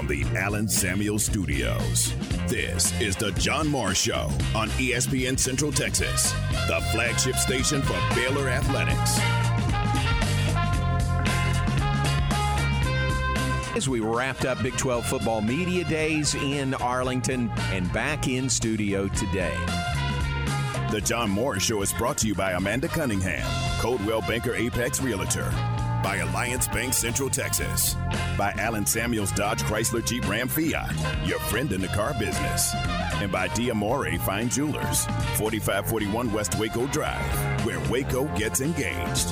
from 0.00 0.06
the 0.06 0.24
Allen 0.38 0.66
Samuel 0.66 1.18
Studios. 1.18 2.14
This 2.46 2.98
is 3.02 3.16
the 3.16 3.32
John 3.32 3.68
Morris 3.68 4.00
Show 4.00 4.30
on 4.54 4.70
ESPN 4.70 5.38
Central 5.38 5.70
Texas, 5.70 6.32
the 6.68 6.80
flagship 6.90 7.36
station 7.36 7.82
for 7.82 7.98
Baylor 8.14 8.48
Athletics. 8.48 9.18
As 13.76 13.90
we 13.90 14.00
wrapped 14.00 14.46
up 14.46 14.62
Big 14.62 14.74
12 14.78 15.04
football 15.04 15.42
media 15.42 15.84
days 15.84 16.34
in 16.34 16.72
Arlington 16.72 17.50
and 17.70 17.92
back 17.92 18.26
in 18.26 18.48
studio 18.48 19.06
today. 19.08 19.54
The 20.90 21.02
John 21.04 21.28
Morris 21.28 21.64
Show 21.64 21.82
is 21.82 21.92
brought 21.92 22.16
to 22.18 22.26
you 22.26 22.34
by 22.34 22.52
Amanda 22.52 22.88
Cunningham, 22.88 23.46
Coldwell 23.80 24.22
Banker 24.22 24.54
Apex 24.54 25.02
Realtor, 25.02 25.52
by 26.02 26.16
Alliance 26.16 26.68
Bank 26.68 26.94
Central 26.94 27.28
Texas, 27.28 27.94
by 28.38 28.52
Allen 28.58 28.86
Samuels 28.86 29.32
Dodge 29.32 29.62
Chrysler 29.62 30.04
Jeep 30.04 30.28
Ram 30.28 30.48
Fiat, 30.48 30.94
your 31.26 31.38
friend 31.40 31.72
in 31.72 31.80
the 31.80 31.88
car 31.88 32.14
business, 32.18 32.74
and 33.16 33.30
by 33.30 33.48
Diamore 33.48 34.18
Fine 34.20 34.48
Jewelers, 34.48 35.04
4541 35.36 36.32
West 36.32 36.58
Waco 36.58 36.86
Drive, 36.86 37.64
where 37.64 37.80
Waco 37.90 38.24
gets 38.36 38.60
engaged. 38.60 39.28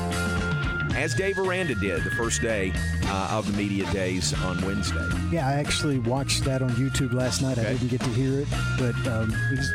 As 0.95 1.15
Dave 1.15 1.39
Aranda 1.39 1.75
did 1.77 2.03
the 2.03 2.11
first 2.11 2.43
day 2.43 2.73
uh, 3.05 3.29
of 3.31 3.47
the 3.47 3.57
media 3.57 3.91
days 3.93 4.35
on 4.43 4.61
Wednesday. 4.67 5.09
Yeah, 5.31 5.47
I 5.47 5.55
actually 5.55 6.01
watched 6.01 6.45
that 6.45 6.61
on 6.61 6.71
YouTube 6.71 7.13
last 7.13 7.41
night. 7.41 7.59
Okay. 7.59 7.69
I 7.69 7.73
didn't 7.73 7.89
get 7.89 8.01
to 8.01 8.11
hear 8.11 8.41
it, 8.41 8.49
but 8.79 8.97
um, 9.07 9.33
it 9.53 9.59
was 9.59 9.73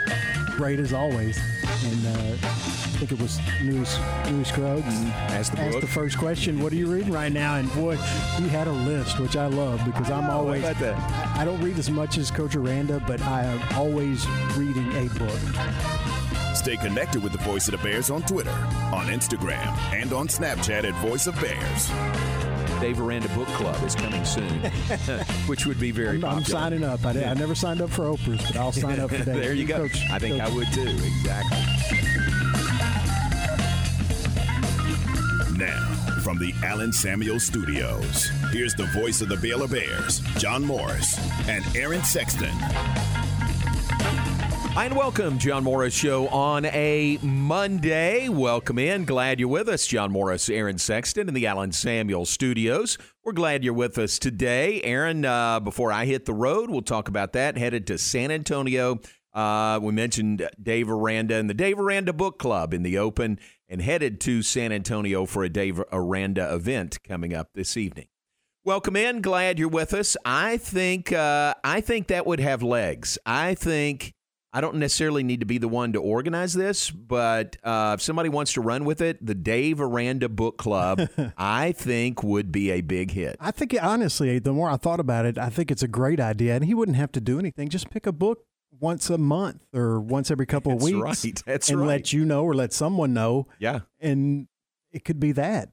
great 0.57 0.79
as 0.79 0.91
always. 0.91 1.39
And 1.85 2.05
uh, 2.07 2.47
I 2.47 2.62
think 3.05 3.19
it 3.19 3.21
was 3.21 3.39
News 3.61 3.99
Newy 4.29 4.45
Scruggs 4.45 4.85
Asked 5.33 5.53
the 5.53 5.61
asked 5.61 5.81
the 5.81 5.87
first 5.87 6.17
question, 6.17 6.61
"What 6.61 6.71
are 6.71 6.77
you 6.77 6.87
reading 6.87 7.11
right 7.11 7.31
now?" 7.31 7.55
And 7.55 7.71
boy, 7.73 7.97
he 8.37 8.47
had 8.47 8.67
a 8.67 8.71
list, 8.71 9.19
which 9.19 9.35
I 9.35 9.47
love 9.47 9.83
because 9.85 10.09
oh, 10.09 10.13
I 10.13 10.17
I'm 10.19 10.27
know, 10.27 10.31
always 10.31 10.63
how 10.63 10.71
about 10.71 10.81
that? 10.81 11.37
I, 11.37 11.41
I 11.41 11.45
don't 11.45 11.61
read 11.61 11.77
as 11.77 11.89
much 11.89 12.17
as 12.17 12.31
Coach 12.31 12.55
Aranda, 12.55 13.03
but 13.05 13.21
I 13.21 13.43
am 13.43 13.77
always 13.77 14.25
reading 14.55 14.89
a 14.95 15.09
book. 15.19 16.55
Stay 16.55 16.77
connected 16.77 17.21
with 17.21 17.33
the 17.33 17.39
Voice 17.39 17.67
of 17.67 17.73
the 17.73 17.77
Bears 17.79 18.09
on 18.09 18.21
Twitter, 18.21 18.51
on 18.93 19.07
Instagram, 19.07 19.75
and 19.91 20.13
on 20.13 20.27
Snapchat 20.29 20.85
at 20.85 20.93
Voice 21.05 21.27
of 21.27 21.35
Bears. 21.41 21.91
Dave 22.79 23.01
Aranda 23.01 23.27
Book 23.29 23.47
Club 23.49 23.81
is 23.83 23.95
coming 23.95 24.23
soon, 24.23 24.47
which 25.47 25.65
would 25.65 25.79
be 25.79 25.91
very 25.91 26.17
I'm, 26.17 26.25
I'm 26.25 26.43
signing 26.45 26.83
up. 26.85 27.05
I, 27.05 27.11
I 27.11 27.33
never 27.33 27.55
signed 27.55 27.81
up 27.81 27.89
for 27.89 28.03
Oprah's, 28.03 28.45
but 28.45 28.55
I'll 28.55 28.71
sign 28.71 29.01
up 29.01 29.09
today. 29.09 29.39
there 29.39 29.53
you 29.53 29.65
go. 29.65 29.87
Coach, 29.89 29.99
I 30.09 30.19
think 30.19 30.39
Coach. 30.39 30.51
I 30.51 30.55
would 30.55 30.67
too. 30.71 30.81
Exactly. 30.81 32.12
Now, 35.57 35.93
from 36.23 36.39
the 36.39 36.51
Allen 36.63 36.91
Samuel 36.91 37.39
Studios, 37.39 38.29
here's 38.51 38.73
the 38.73 38.85
voice 38.87 39.21
of 39.21 39.29
the 39.29 39.37
Baylor 39.37 39.67
Bears, 39.67 40.19
John 40.37 40.65
Morris, 40.65 41.19
and 41.47 41.63
Aaron 41.75 42.03
Sexton. 42.03 42.49
Hi, 44.73 44.85
and 44.85 44.95
welcome, 44.95 45.37
John 45.37 45.63
Morris 45.63 45.93
Show 45.93 46.27
on 46.29 46.65
a 46.65 47.19
Monday. 47.21 48.29
Welcome 48.29 48.79
in. 48.79 49.05
Glad 49.05 49.39
you're 49.39 49.47
with 49.47 49.69
us, 49.69 49.85
John 49.85 50.11
Morris, 50.11 50.49
Aaron 50.49 50.79
Sexton 50.79 51.27
in 51.27 51.35
the 51.35 51.45
Allen 51.45 51.71
Samuel 51.71 52.25
Studios. 52.25 52.97
We're 53.23 53.33
glad 53.33 53.63
you're 53.63 53.75
with 53.75 53.99
us 53.99 54.17
today. 54.17 54.81
Aaron, 54.81 55.23
uh, 55.23 55.59
before 55.59 55.91
I 55.91 56.05
hit 56.05 56.25
the 56.25 56.33
road, 56.33 56.71
we'll 56.71 56.81
talk 56.81 57.09
about 57.09 57.33
that. 57.33 57.59
Headed 57.59 57.85
to 57.87 57.99
San 57.99 58.31
Antonio. 58.31 58.99
Uh, 59.33 59.79
we 59.81 59.91
mentioned 59.91 60.47
Dave 60.61 60.89
Aranda 60.89 61.35
and 61.35 61.49
the 61.49 61.55
Dave 61.55 61.79
Aranda 61.79 62.13
Book 62.13 62.37
Club 62.37 62.73
in 62.73 62.83
the 62.83 62.97
open, 62.97 63.39
and 63.73 63.81
headed 63.81 64.21
to 64.21 64.43
San 64.43 64.71
Antonio 64.71 65.25
for 65.25 65.43
a 65.43 65.49
Dave 65.49 65.81
Aranda 65.91 66.53
event 66.53 66.99
coming 67.03 67.33
up 67.33 67.49
this 67.55 67.75
evening. 67.75 68.05
Welcome 68.63 68.95
in. 68.95 69.19
Glad 69.19 69.57
you're 69.57 69.67
with 69.67 69.95
us. 69.95 70.15
I 70.23 70.57
think 70.57 71.11
uh, 71.11 71.55
I 71.63 71.81
think 71.81 72.07
that 72.07 72.27
would 72.27 72.39
have 72.39 72.61
legs. 72.61 73.17
I 73.25 73.55
think 73.55 74.13
I 74.53 74.61
don't 74.61 74.75
necessarily 74.75 75.23
need 75.23 75.39
to 75.39 75.47
be 75.47 75.57
the 75.57 75.67
one 75.67 75.91
to 75.93 75.99
organize 75.99 76.53
this, 76.53 76.91
but 76.91 77.57
uh, 77.63 77.95
if 77.95 78.03
somebody 78.03 78.29
wants 78.29 78.53
to 78.53 78.61
run 78.61 78.85
with 78.85 79.01
it, 79.01 79.25
the 79.25 79.33
Dave 79.33 79.81
Aranda 79.81 80.29
Book 80.29 80.59
Club, 80.59 81.09
I 81.37 81.71
think 81.71 82.21
would 82.21 82.51
be 82.51 82.69
a 82.69 82.81
big 82.81 83.09
hit. 83.09 83.37
I 83.39 83.49
think 83.49 83.75
honestly, 83.81 84.37
the 84.37 84.53
more 84.53 84.69
I 84.69 84.77
thought 84.77 84.99
about 84.99 85.25
it, 85.25 85.39
I 85.39 85.49
think 85.49 85.71
it's 85.71 85.81
a 85.81 85.87
great 85.87 86.19
idea, 86.19 86.53
and 86.53 86.63
he 86.63 86.75
wouldn't 86.75 86.97
have 86.97 87.11
to 87.13 87.21
do 87.21 87.39
anything. 87.39 87.69
Just 87.69 87.89
pick 87.89 88.05
a 88.05 88.11
book 88.11 88.45
once 88.83 89.09
a 89.09 89.17
month 89.17 89.65
or 89.73 89.99
once 89.99 90.29
every 90.29 90.45
couple 90.45 90.73
of 90.73 90.81
weeks, 90.83 91.23
right. 91.25 91.41
That's 91.45 91.69
and 91.69 91.79
right. 91.79 91.87
let 91.87 92.13
you 92.13 92.25
know 92.25 92.43
or 92.43 92.53
let 92.53 92.73
someone 92.73 93.13
know, 93.13 93.47
Yeah, 93.57 93.79
and 93.99 94.47
it 94.91 95.05
could 95.05 95.19
be 95.19 95.31
that. 95.31 95.69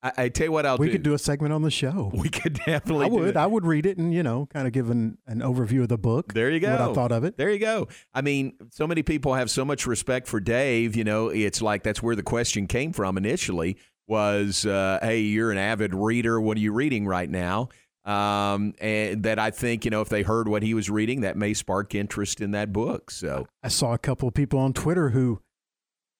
I, 0.00 0.12
I 0.16 0.28
tell 0.28 0.46
you 0.46 0.52
what, 0.52 0.64
I'll 0.64 0.78
we 0.78 0.86
do. 0.86 0.92
could 0.92 1.02
do 1.02 1.14
a 1.14 1.18
segment 1.18 1.52
on 1.52 1.62
the 1.62 1.72
show. 1.72 2.12
We 2.14 2.28
could 2.28 2.54
definitely. 2.64 3.06
I 3.06 3.08
would. 3.08 3.36
I 3.36 3.46
would 3.46 3.66
read 3.66 3.84
it 3.84 3.98
and 3.98 4.14
you 4.14 4.22
know, 4.22 4.46
kind 4.46 4.68
of 4.68 4.72
give 4.72 4.88
an, 4.90 5.18
an 5.26 5.40
overview 5.40 5.82
of 5.82 5.88
the 5.88 5.98
book. 5.98 6.32
There 6.32 6.48
you 6.50 6.60
go. 6.60 6.70
What 6.70 6.80
I 6.80 6.94
thought 6.94 7.10
of 7.12 7.24
it. 7.24 7.36
There 7.36 7.50
you 7.50 7.58
go. 7.58 7.88
I 8.14 8.22
mean, 8.22 8.54
so 8.70 8.86
many 8.86 9.02
people 9.02 9.34
have 9.34 9.50
so 9.50 9.64
much 9.64 9.86
respect 9.86 10.28
for 10.28 10.38
Dave. 10.38 10.94
You 10.94 11.02
know, 11.04 11.28
it's 11.28 11.60
like 11.60 11.82
that's 11.82 12.00
where 12.00 12.14
the 12.14 12.22
question 12.22 12.68
came 12.68 12.92
from 12.92 13.18
initially. 13.18 13.76
Was 14.06 14.64
uh, 14.64 15.00
hey, 15.02 15.20
you're 15.20 15.50
an 15.50 15.58
avid 15.58 15.94
reader. 15.94 16.40
What 16.40 16.56
are 16.56 16.60
you 16.60 16.72
reading 16.72 17.04
right 17.04 17.28
now? 17.28 17.68
Um, 18.08 18.72
and 18.80 19.22
that 19.24 19.38
I 19.38 19.50
think 19.50 19.84
you 19.84 19.90
know, 19.90 20.00
if 20.00 20.08
they 20.08 20.22
heard 20.22 20.48
what 20.48 20.62
he 20.62 20.72
was 20.72 20.88
reading, 20.88 21.20
that 21.20 21.36
may 21.36 21.52
spark 21.52 21.94
interest 21.94 22.40
in 22.40 22.52
that 22.52 22.72
book. 22.72 23.10
So 23.10 23.46
I 23.62 23.68
saw 23.68 23.92
a 23.92 23.98
couple 23.98 24.26
of 24.26 24.34
people 24.34 24.58
on 24.58 24.72
Twitter 24.72 25.10
who 25.10 25.40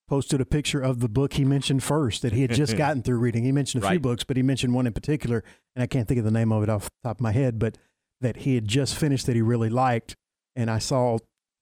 posted 0.06 0.41
a 0.41 0.44
picture 0.44 0.81
of 0.81 1.00
the 1.00 1.09
book 1.09 1.34
he 1.34 1.44
mentioned 1.44 1.82
first 1.82 2.22
that 2.22 2.32
he 2.32 2.43
had 2.43 2.53
just 2.53 2.76
gotten 2.78 3.03
through 3.03 3.19
reading. 3.19 3.44
He 3.44 3.53
mentioned 3.53 3.84
a 3.84 3.88
few 3.88 4.00
books, 4.00 4.22
but 4.22 4.37
he 4.37 4.43
mentioned 4.43 4.75
one 4.75 4.87
in 4.87 4.93
particular, 4.93 5.43
and 5.75 5.82
I 5.82 5.87
can't 5.87 6.06
think 6.06 6.19
of 6.19 6.25
the 6.25 6.31
name 6.31 6.53
of 6.53 6.62
it 6.62 6.69
off 6.69 6.84
the 6.84 7.09
top 7.09 7.19
of 7.19 7.21
my 7.22 7.32
head, 7.32 7.59
but 7.59 7.78
that 8.20 8.38
he 8.38 8.55
had 8.55 8.69
just 8.69 8.94
finished 8.94 9.26
that 9.26 9.34
he 9.34 9.43
really 9.43 9.70
liked. 9.70 10.15
And 10.56 10.70
I 10.70 10.78
saw 10.78 11.19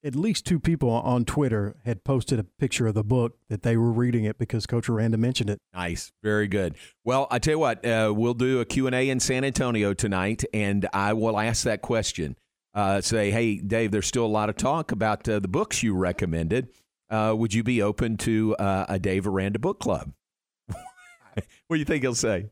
at 0.07 0.15
least 0.15 0.47
two 0.47 0.61
people 0.61 0.91
on 0.91 1.25
Twitter 1.25 1.75
had 1.85 2.05
posted 2.05 2.39
a 2.39 2.45
picture 2.45 2.87
of 2.87 2.95
the 2.95 3.03
book 3.03 3.37
that 3.49 3.63
they 3.63 3.77
were 3.77 3.91
reading 3.91 4.25
it 4.25 4.39
because 4.39 4.65
Coach 4.65 4.89
Aranda 4.89 5.19
mentioned 5.19 5.51
it. 5.51 5.59
Nice, 5.75 6.13
very 6.23 6.47
good. 6.47 6.77
Well, 7.05 7.27
I 7.31 7.41
tell 7.41 7.55
you 7.55 7.59
what, 7.59 7.85
uh, 7.85 8.13
we'll 8.17 8.35
do 8.35 8.61
a 8.61 8.65
Q 8.65 8.87
and 8.87 8.95
A 8.95 9.09
in 9.09 9.19
San 9.19 9.43
Antonio 9.43 9.95
tonight, 9.95 10.45
and 10.55 10.89
I 10.93 11.13
will 11.13 11.39
ask 11.39 11.65
that 11.65 11.83
question. 11.83 12.37
Uh, 12.73 13.01
say, 13.01 13.31
hey, 13.31 13.57
Dave, 13.57 13.91
there's 13.91 14.07
still 14.07 14.27
a 14.27 14.29
lot 14.29 14.49
of 14.51 14.57
talk 14.57 14.93
about 14.93 15.27
uh, 15.29 15.41
the 15.41 15.49
books 15.49 15.83
you 15.83 15.95
recommended. 15.95 16.69
Uh, 17.09 17.35
would 17.37 17.55
you 17.55 17.65
be 17.65 17.81
open 17.81 18.19
to 18.19 18.55
uh, 18.57 18.85
a 18.89 18.99
Dave 18.99 19.27
Aranda 19.27 19.59
book 19.59 19.81
club? 19.81 20.13
what 20.69 21.47
do 21.71 21.77
you 21.77 21.85
think 21.85 22.03
he'll 22.03 22.15
say? 22.15 22.51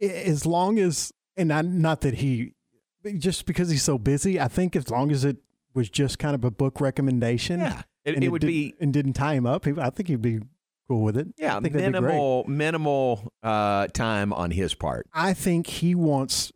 as 0.00 0.44
long 0.44 0.78
as 0.78 1.12
and 1.36 1.52
I, 1.52 1.62
not 1.62 2.02
that 2.02 2.14
he 2.14 2.52
just 3.18 3.46
because 3.46 3.70
he's 3.70 3.82
so 3.82 3.98
busy 3.98 4.40
i 4.40 4.48
think 4.48 4.76
as 4.76 4.90
long 4.90 5.10
as 5.10 5.24
it 5.24 5.36
was 5.74 5.90
just 5.90 6.18
kind 6.18 6.34
of 6.34 6.44
a 6.44 6.50
book 6.50 6.80
recommendation 6.80 7.60
Yeah, 7.60 7.82
it, 8.04 8.14
and 8.14 8.24
it 8.24 8.28
would 8.28 8.40
did- 8.40 8.46
be 8.48 8.74
and 8.80 8.92
didn't 8.92 9.14
tie 9.14 9.34
him 9.34 9.46
up 9.46 9.64
he- 9.64 9.72
i 9.78 9.90
think 9.90 10.08
he'd 10.08 10.22
be 10.22 10.40
cool 10.88 11.02
with 11.02 11.16
it 11.16 11.28
yeah 11.38 11.56
I 11.56 11.60
think 11.60 11.74
that'd 11.74 11.92
be 11.92 11.98
great. 11.98 12.02
minimal 12.08 12.44
minimal 12.46 13.32
uh, 13.42 13.86
time 13.88 14.32
on 14.32 14.50
his 14.50 14.74
part. 14.74 15.06
i 15.12 15.32
think 15.34 15.66
he 15.66 15.94
wants 15.94 16.52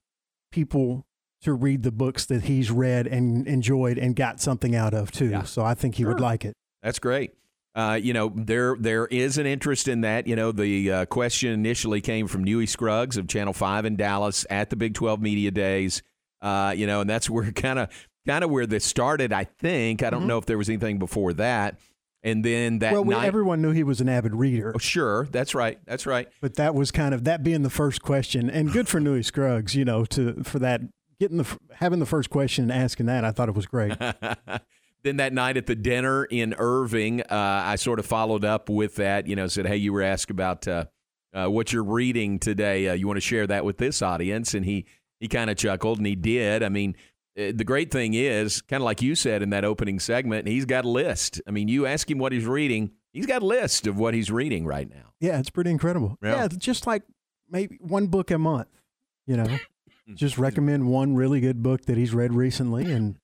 people 0.53 1.07
to 1.43 1.53
read 1.53 1.83
the 1.83 1.93
books 1.93 2.27
that 2.27 2.45
he's 2.45 2.71
read 2.71 3.07
and 3.07 3.47
enjoyed 3.47 3.97
and 3.99 4.17
got 4.17 4.41
something 4.41 4.75
out 4.75 4.93
of 4.95 5.11
too 5.11 5.29
Yeah. 5.31 5.43
so 5.45 5.63
i 5.65 5.75
think 5.75 5.95
he 5.97 6.05
would 6.05 6.21
like 6.21 6.45
it 6.45 6.55
That's 6.83 6.99
great. 6.99 7.33
Uh, 7.75 7.95
you 7.95 8.13
know, 8.13 8.33
there 8.35 8.75
there 8.81 9.07
is 9.07 9.39
an 9.39 9.47
interest 9.47 9.87
in 9.87 10.01
that. 10.01 10.27
You 10.27 10.35
know, 10.35 10.51
the 10.51 10.91
uh, 10.91 11.07
question 11.07 11.53
initially 11.53 12.01
came 12.01 12.27
from 12.27 12.43
Newy 12.43 12.67
Scruggs 12.67 13.17
of 13.17 13.29
Channel 13.29 13.53
Five 13.53 13.85
in 13.85 13.95
Dallas 13.95 14.45
at 14.51 14.71
the 14.71 14.75
Big 14.75 14.95
Twelve 14.95 15.21
Media 15.21 15.53
Days. 15.53 16.03
Uh, 16.43 16.75
you 16.77 16.89
know, 16.89 17.03
and 17.03 17.09
that's 17.11 17.31
where 17.31 17.53
kind 17.53 17.79
of 17.79 17.89
kind 18.29 18.45
of 18.45 18.51
where 18.51 18.67
this 18.67 18.85
started. 18.85 19.33
I 19.33 19.45
think 19.45 20.03
I 20.05 20.11
don't 20.11 20.27
know 20.29 20.39
if 20.39 20.47
there 20.47 20.59
was 20.59 20.69
anything 20.69 20.99
before 21.01 21.33
that. 21.35 21.79
And 22.23 22.45
then 22.45 22.81
that 22.81 22.89
Mm-hmm. 22.89 22.95
well 22.95 23.05
we, 23.05 23.15
night, 23.15 23.27
everyone 23.27 23.63
knew 23.63 23.71
he 23.73 23.85
was 23.85 24.01
an 24.01 24.09
avid 24.09 24.35
reader 24.35 24.73
Oh, 24.75 24.79
sure, 24.79 25.27
that's 25.31 25.55
right, 25.55 25.79
that's 25.87 26.05
right. 26.07 26.29
but 26.41 26.55
that 26.57 26.75
was 26.75 26.91
kind 26.91 27.15
of 27.15 27.25
that 27.25 27.43
being 27.45 27.63
the 27.63 27.71
first 27.71 28.03
question 28.03 28.51
and 28.51 28.73
good 28.73 28.89
for 28.89 28.99
Newy 29.01 29.23
Scruggs 29.23 29.75
you 29.77 29.85
know 29.85 30.05
to 30.07 30.43
for 30.43 30.59
that 30.59 30.81
getting 31.21 31.37
the 31.39 31.59
having 31.75 32.01
the 32.01 32.07
first 32.07 32.29
question 32.29 32.71
and 32.71 32.73
asking 32.83 33.07
that 33.07 33.25
I 33.25 33.31
thought 33.31 33.49
it 33.49 33.55
was 33.55 33.67
great 33.67 33.97
then 35.05 35.17
that 35.19 35.33
night 35.33 35.57
at 35.57 35.67
the 35.67 35.77
dinner 35.77 36.25
in 36.25 36.55
Irving, 36.59 37.21
uh, 37.23 37.27
I 37.31 37.77
sort 37.77 38.01
of 38.01 38.07
followed 38.07 38.45
up 38.45 38.69
with 38.69 38.97
that. 38.97 39.29
You 39.29 39.37
know, 39.37 39.47
said, 39.47 39.67
"Hey, 39.67 39.77
you 39.77 39.93
were 39.93 40.03
asked 40.03 40.31
about 40.31 40.67
uh, 40.67 40.87
uh, 41.33 41.47
what 41.47 41.73
you're 41.73 41.85
reading 41.85 42.41
today. 42.41 42.89
Uh, 42.89 42.95
you 42.95 43.07
want 43.07 43.17
to 43.17 43.21
share 43.21 43.47
that 43.47 43.65
with 43.65 43.79
this 43.79 44.03
audience?" 44.03 44.55
And 44.55 44.65
he 44.65 44.87
he 45.21 45.29
kind 45.29 45.51
of 45.51 45.57
chuckled, 45.57 45.99
and 45.99 46.07
he 46.07 46.17
did. 46.17 46.63
I 46.65 46.69
mean. 46.69 46.97
Uh, 47.39 47.53
The 47.55 47.65
great 47.65 47.91
thing 47.91 48.15
is, 48.15 48.61
kind 48.63 48.83
of 48.83 48.85
like 48.85 49.01
you 49.03 49.15
said 49.15 49.43
in 49.43 49.51
that 49.51 49.65
opening 49.65 49.99
segment, 50.01 50.47
he's 50.49 50.65
got 50.65 50.85
a 50.85 50.89
list. 50.89 51.41
I 51.47 51.51
mean, 51.51 51.69
you 51.69 51.87
ask 51.87 52.11
him 52.11 52.19
what 52.19 52.33
he's 52.33 52.47
reading, 52.47 52.93
he's 53.13 53.27
got 53.27 53.43
a 53.43 53.47
list 53.47 53.87
of 53.87 53.99
what 53.99 54.15
he's 54.15 54.31
reading 54.31 54.67
right 54.67 54.89
now. 54.89 55.13
Yeah, 55.21 55.39
it's 55.39 55.51
pretty 55.51 55.71
incredible. 55.71 56.19
Yeah. 56.23 56.43
Yeah, 56.43 56.49
just 56.57 56.87
like 56.87 57.03
maybe 57.51 57.79
one 57.81 58.07
book 58.09 58.31
a 58.31 58.39
month, 58.39 58.69
you 59.27 59.37
know. 59.37 59.59
just 60.15 60.39
recommend 60.39 60.89
one 60.89 61.15
really 61.15 61.41
good 61.41 61.63
book 61.63 61.85
that 61.87 61.97
he's 61.99 62.15
read 62.15 62.33
recently 62.33 62.91
and 62.91 63.19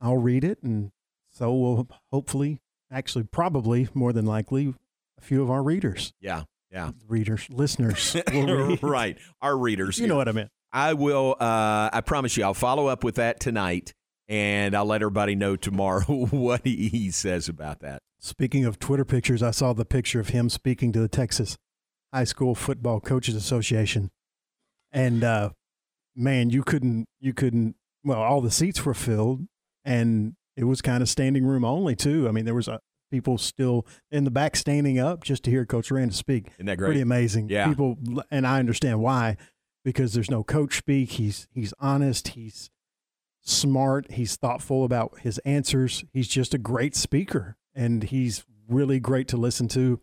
I'll 0.00 0.16
read 0.16 0.42
it 0.42 0.60
and 0.62 0.90
so 1.30 1.54
will 1.54 1.88
hopefully 2.10 2.60
actually 2.90 3.24
probably 3.24 3.88
more 3.94 4.12
than 4.12 4.26
likely 4.26 4.74
a 5.18 5.20
few 5.20 5.42
of 5.42 5.50
our 5.50 5.62
readers. 5.62 6.12
Yeah, 6.20 6.42
yeah. 6.72 6.90
Readers, 7.06 7.46
listeners 7.48 8.16
will 8.32 8.46
read. 8.68 8.82
right. 8.82 9.18
Our 9.40 9.56
readers. 9.56 9.98
You 10.00 10.08
know 10.08 10.16
what 10.16 10.28
I 10.28 10.32
meant. 10.32 10.50
I 10.76 10.92
will. 10.92 11.36
Uh, 11.40 11.88
I 11.90 12.02
promise 12.02 12.36
you, 12.36 12.44
I'll 12.44 12.52
follow 12.52 12.86
up 12.86 13.02
with 13.02 13.14
that 13.14 13.40
tonight, 13.40 13.94
and 14.28 14.76
I'll 14.76 14.84
let 14.84 15.00
everybody 15.00 15.34
know 15.34 15.56
tomorrow 15.56 16.04
what 16.30 16.66
he, 16.66 17.10
says 17.10 17.48
about 17.48 17.80
that. 17.80 18.02
Speaking 18.18 18.66
of 18.66 18.78
Twitter 18.78 19.06
pictures, 19.06 19.42
I 19.42 19.52
saw 19.52 19.72
the 19.72 19.86
picture 19.86 20.20
of 20.20 20.28
him 20.28 20.50
speaking 20.50 20.92
to 20.92 21.00
the 21.00 21.08
Texas 21.08 21.56
High 22.12 22.24
School 22.24 22.54
Football 22.54 23.00
Coaches 23.00 23.34
Association, 23.34 24.10
and 24.92 25.24
uh, 25.24 25.50
man, 26.14 26.50
you 26.50 26.62
couldn't, 26.62 27.06
you 27.20 27.32
couldn't. 27.32 27.76
Well, 28.04 28.20
all 28.20 28.42
the 28.42 28.50
seats 28.50 28.84
were 28.84 28.92
filled, 28.92 29.46
and 29.82 30.34
it 30.58 30.64
was 30.64 30.82
kind 30.82 31.02
of 31.02 31.08
standing 31.08 31.46
room 31.46 31.64
only 31.64 31.96
too. 31.96 32.28
I 32.28 32.32
mean, 32.32 32.44
there 32.44 32.54
was 32.54 32.68
a, 32.68 32.80
people 33.10 33.38
still 33.38 33.86
in 34.10 34.24
the 34.24 34.30
back 34.30 34.54
standing 34.54 34.98
up 34.98 35.24
just 35.24 35.42
to 35.44 35.50
hear 35.50 35.64
Coach 35.64 35.90
Rand 35.90 36.14
speak. 36.14 36.48
Isn't 36.56 36.66
that 36.66 36.76
great? 36.76 36.88
Pretty 36.88 37.00
amazing. 37.00 37.48
Yeah. 37.48 37.66
People, 37.66 37.96
and 38.30 38.46
I 38.46 38.58
understand 38.58 39.00
why, 39.00 39.38
because 39.86 40.14
there's 40.14 40.32
no 40.32 40.42
coach 40.42 40.78
speak. 40.78 41.12
He's 41.12 41.46
he's 41.54 41.72
honest. 41.78 42.28
He's 42.28 42.70
smart. 43.40 44.10
He's 44.10 44.34
thoughtful 44.34 44.84
about 44.84 45.20
his 45.20 45.38
answers. 45.38 46.04
He's 46.12 46.26
just 46.26 46.52
a 46.52 46.58
great 46.58 46.96
speaker, 46.96 47.56
and 47.72 48.02
he's 48.02 48.44
really 48.68 48.98
great 48.98 49.28
to 49.28 49.36
listen 49.36 49.68
to. 49.68 50.00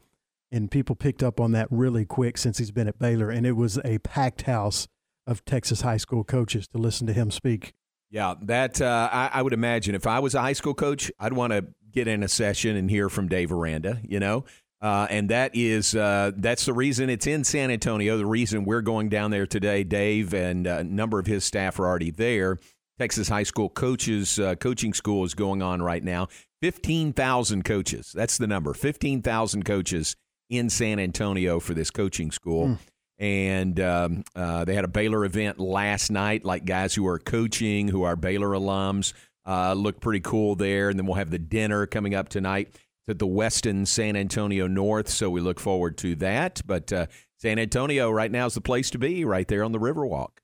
And 0.54 0.72
people 0.72 0.96
picked 0.96 1.22
up 1.22 1.38
on 1.38 1.52
that 1.52 1.68
really 1.70 2.06
quick 2.06 2.38
since 2.38 2.60
he's 2.60 2.72
been 2.72 2.88
at 2.88 2.98
Baylor, 2.98 3.30
and 3.30 3.46
it 3.46 3.58
was 3.58 3.78
a 3.84 3.98
packed 3.98 4.44
house 4.44 4.88
of 5.28 5.44
Texas 5.44 5.82
high 5.82 5.98
school 5.98 6.24
coaches 6.24 6.66
to 6.70 6.78
listen 6.78 7.06
to 7.08 7.14
him 7.14 7.30
speak. 7.30 7.74
Yeah, 8.10 8.36
that 8.44 8.80
uh, 8.80 9.10
I, 9.12 9.32
I 9.34 9.42
would 9.42 9.54
imagine 9.54 9.96
if 9.96 10.08
I 10.08 10.20
was 10.20 10.34
a 10.34 10.40
high 10.40 10.54
school 10.54 10.76
coach, 10.76 11.12
I'd 11.20 11.34
want 11.34 11.52
to 11.52 11.66
get 11.92 12.08
in 12.08 12.24
a 12.24 12.30
session 12.30 12.78
and 12.78 12.90
hear 12.90 13.10
from 13.10 13.28
Dave 13.28 13.52
Aranda. 13.52 14.00
You 14.08 14.22
know, 14.22 14.46
uh, 14.84 15.08
and 15.10 15.30
that 15.30 15.56
is 15.56 15.96
uh, 15.96 16.32
that's 16.36 16.66
the 16.66 16.74
reason 16.74 17.10
it's 17.10 17.26
in 17.26 17.46
San 17.46 17.72
Antonio. 17.72 18.18
The 18.18 18.26
reason 18.26 18.66
we're 18.66 18.82
going 18.82 19.08
down 19.08 19.32
there 19.32 19.48
today. 19.48 19.86
Dave 19.86 20.34
and 20.34 20.68
a 20.68 20.84
number 20.84 21.20
of 21.20 21.26
his 21.26 21.46
staff 21.46 21.80
are 21.80 21.88
already 21.88 22.12
there. 22.12 22.60
Texas 23.00 23.30
high 23.30 23.44
school 23.44 23.70
coaches 23.70 24.38
uh, 24.38 24.56
coaching 24.56 24.94
school 24.94 25.24
is 25.24 25.34
going 25.34 25.62
on 25.62 25.82
right 25.82 26.04
now. 26.04 26.28
Fifteen 26.62 27.14
thousand 27.14 27.64
coaches. 27.64 28.12
That's 28.14 28.38
the 28.38 28.46
number. 28.46 28.74
Fifteen 28.74 29.22
thousand 29.22 29.64
coaches 29.64 30.18
in 30.50 30.70
San 30.70 31.00
Antonio 31.00 31.62
for 31.62 31.74
this 31.74 31.90
coaching 31.90 32.30
school. 32.30 32.68
Mm. 32.68 32.78
And 33.20 33.80
um, 33.80 34.24
uh, 34.36 34.66
they 34.66 34.76
had 34.76 34.84
a 34.84 34.90
Baylor 34.90 35.24
event 35.24 35.60
last 35.60 36.12
night, 36.12 36.44
like 36.44 36.66
guys 36.66 36.94
who 36.94 37.08
are 37.08 37.20
coaching, 37.20 37.88
who 37.88 38.04
are 38.04 38.18
Baylor 38.18 38.50
alums. 38.50 39.14
Uh, 39.46 39.74
looked 39.74 40.02
pretty 40.02 40.20
cool 40.20 40.56
there. 40.56 40.90
And 40.90 41.00
then 41.00 41.06
we'll 41.06 41.16
have 41.16 41.30
the 41.30 41.40
dinner 41.40 41.86
coming 41.86 42.16
up 42.16 42.28
tonight 42.28 42.76
at 43.08 43.20
the 43.20 43.28
Westin 43.28 43.86
San 43.88 44.16
Antonio 44.16 44.68
North. 44.68 45.10
So 45.10 45.30
we 45.30 45.42
look 45.42 45.60
forward 45.60 45.98
to 46.00 46.16
that. 46.16 46.62
But 46.66 46.92
uh, 46.94 47.06
San 47.38 47.60
Antonio 47.60 48.10
right 48.12 48.32
now 48.32 48.46
is 48.46 48.54
the 48.54 48.62
place 48.62 48.90
to 48.92 48.98
be, 48.98 49.26
right 49.26 49.48
there 49.48 49.64
on 49.64 49.72
the 49.72 49.80
Riverwalk. 49.80 50.38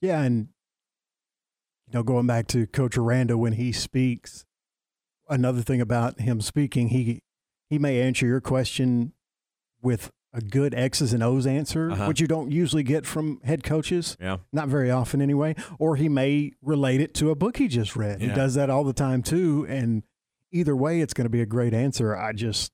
Yeah, 0.00 0.22
and 0.22 0.48
you 1.88 1.94
know, 1.94 2.02
going 2.02 2.26
back 2.26 2.46
to 2.48 2.66
Coach 2.66 2.96
Aranda 2.98 3.38
when 3.38 3.54
he 3.54 3.72
speaks, 3.72 4.44
another 5.28 5.62
thing 5.62 5.80
about 5.80 6.20
him 6.20 6.40
speaking, 6.40 6.88
he 6.88 7.22
he 7.70 7.78
may 7.78 8.00
answer 8.00 8.26
your 8.26 8.40
question 8.40 9.12
with 9.82 10.10
a 10.32 10.40
good 10.40 10.74
X's 10.74 11.12
and 11.14 11.22
O's 11.22 11.46
answer, 11.46 11.90
Uh-huh. 11.90 12.04
which 12.06 12.20
you 12.20 12.26
don't 12.26 12.52
usually 12.52 12.82
get 12.82 13.06
from 13.06 13.40
head 13.42 13.64
coaches, 13.64 14.16
Yeah. 14.20 14.36
not 14.52 14.68
very 14.68 14.90
often 14.90 15.22
anyway. 15.22 15.54
Or 15.78 15.96
he 15.96 16.08
may 16.10 16.52
relate 16.60 17.00
it 17.00 17.14
to 17.14 17.30
a 17.30 17.34
book 17.34 17.56
he 17.56 17.68
just 17.68 17.96
read. 17.96 18.20
He 18.20 18.26
does 18.28 18.54
that 18.54 18.68
all 18.68 18.84
the 18.84 18.92
time 18.92 19.22
too. 19.22 19.64
And 19.68 20.02
either 20.52 20.76
way, 20.76 21.00
it's 21.00 21.14
going 21.14 21.24
to 21.26 21.30
be 21.30 21.40
a 21.40 21.46
great 21.46 21.74
answer. 21.74 22.16
I 22.16 22.32
just 22.32 22.72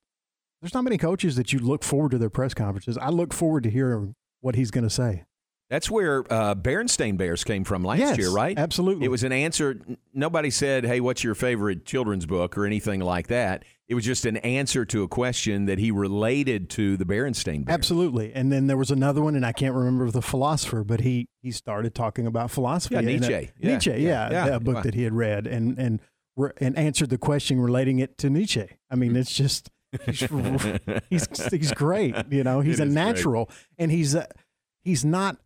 there's 0.60 0.74
not 0.74 0.84
many 0.84 0.98
coaches 0.98 1.36
that 1.36 1.52
you 1.52 1.58
look 1.58 1.82
forward 1.82 2.12
to 2.12 2.19
their 2.19 2.30
press 2.30 2.54
conferences. 2.54 2.96
I 2.98 3.08
look 3.08 3.32
forward 3.34 3.64
to 3.64 3.70
hearing 3.70 4.14
what 4.40 4.54
he's 4.54 4.70
going 4.70 4.84
to 4.84 4.90
say. 4.90 5.24
That's 5.70 5.90
where 5.90 6.30
uh, 6.30 6.54
Berenstain 6.54 7.16
Bears 7.16 7.44
came 7.44 7.64
from 7.64 7.82
last 7.82 7.98
Yes, 7.98 8.19
year, 8.19 8.30
right? 8.30 8.58
absolutely. 8.58 9.06
It 9.06 9.08
was 9.08 9.24
an 9.24 9.32
answer. 9.32 9.80
Nobody 10.12 10.50
said, 10.50 10.84
"Hey, 10.84 11.00
what's 11.00 11.24
your 11.24 11.34
favorite 11.34 11.86
children's 11.86 12.26
book?" 12.26 12.58
or 12.58 12.66
anything 12.66 13.00
like 13.00 13.28
that. 13.28 13.64
It 13.88 13.94
was 13.94 14.04
just 14.04 14.26
an 14.26 14.36
answer 14.38 14.84
to 14.84 15.02
a 15.02 15.08
question 15.08 15.64
that 15.66 15.78
he 15.78 15.90
related 15.90 16.69
to 16.70 16.98
the 16.98 17.06
Berenstain 17.06 17.64
Bears. 17.64 17.74
Absolutely. 17.74 18.34
And 18.34 18.52
then 18.52 18.66
there 18.66 18.76
was 18.76 18.90
another 18.90 19.22
one, 19.22 19.34
and 19.34 19.46
I 19.46 19.52
can't 19.52 19.74
remember 19.74 20.10
the 20.10 20.20
philosopher, 20.20 20.84
but 20.84 21.00
he 21.00 21.28
he 21.40 21.50
started 21.50 21.94
talking 21.94 22.26
about 22.26 22.50
philosophy. 22.50 22.96
Yeah, 22.96 23.00
in 23.00 23.08
a- 23.08 23.12
Nietzsche. 23.12 23.50
Yeah, 23.58 23.72
Nietzsche, 23.72 23.90
yeah, 23.92 23.96
yeah, 24.30 24.46
yeah. 24.46 24.54
a 24.56 24.60
book 24.60 24.82
that 24.82 24.92
he 24.94 25.04
had 25.04 25.14
read, 25.14 25.46
and 25.46 25.78
and 25.78 26.00
re- 26.37 26.50
and 26.58 26.76
answered 26.79 27.11
the 27.11 27.19
question 27.19 27.61
relating 27.61 27.99
it 27.99 28.19
to 28.19 28.31
Nietzsche. 28.31 28.69
I 28.90 28.94
mean, 28.96 29.17
it's 29.17 29.34
just 29.34 29.70
he's 30.06 30.20
he's, 31.11 31.29
he's 31.50 31.73
great. 31.73 32.14
You 32.31 32.44
know, 32.44 32.61
he's 32.61 32.81
It 32.81 32.84
a 32.84 32.87
is 32.87 32.94
great. 32.94 33.05
natural, 33.05 33.50
and 33.79 33.90
he's 33.90 34.14
a, 34.14 34.26
he's 34.82 35.05
not 35.05 35.37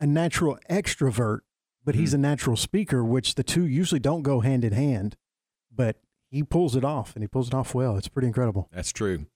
a 0.00 0.06
natural 0.06 0.58
extrovert, 0.70 1.40
but 1.84 1.94
he's 1.94 2.10
Mm-hmm. 2.10 2.24
a 2.24 2.28
natural 2.28 2.56
speaker, 2.56 3.04
which 3.04 3.34
the 3.34 3.42
two 3.44 3.66
usually 3.66 3.98
don't 4.00 4.22
go 4.22 4.40
hand 4.40 4.64
in 4.64 4.72
hand. 4.72 5.16
But 5.74 5.96
he 6.30 6.42
pulls 6.42 6.74
it 6.76 6.84
off, 6.84 7.14
and 7.14 7.22
he 7.22 7.28
pulls 7.28 7.48
it 7.48 7.54
off 7.54 7.74
well. 7.74 7.96
It's 7.96 8.08
pretty 8.08 8.28
incredible. 8.28 8.68
That's 8.72 8.92
true. 8.92 9.26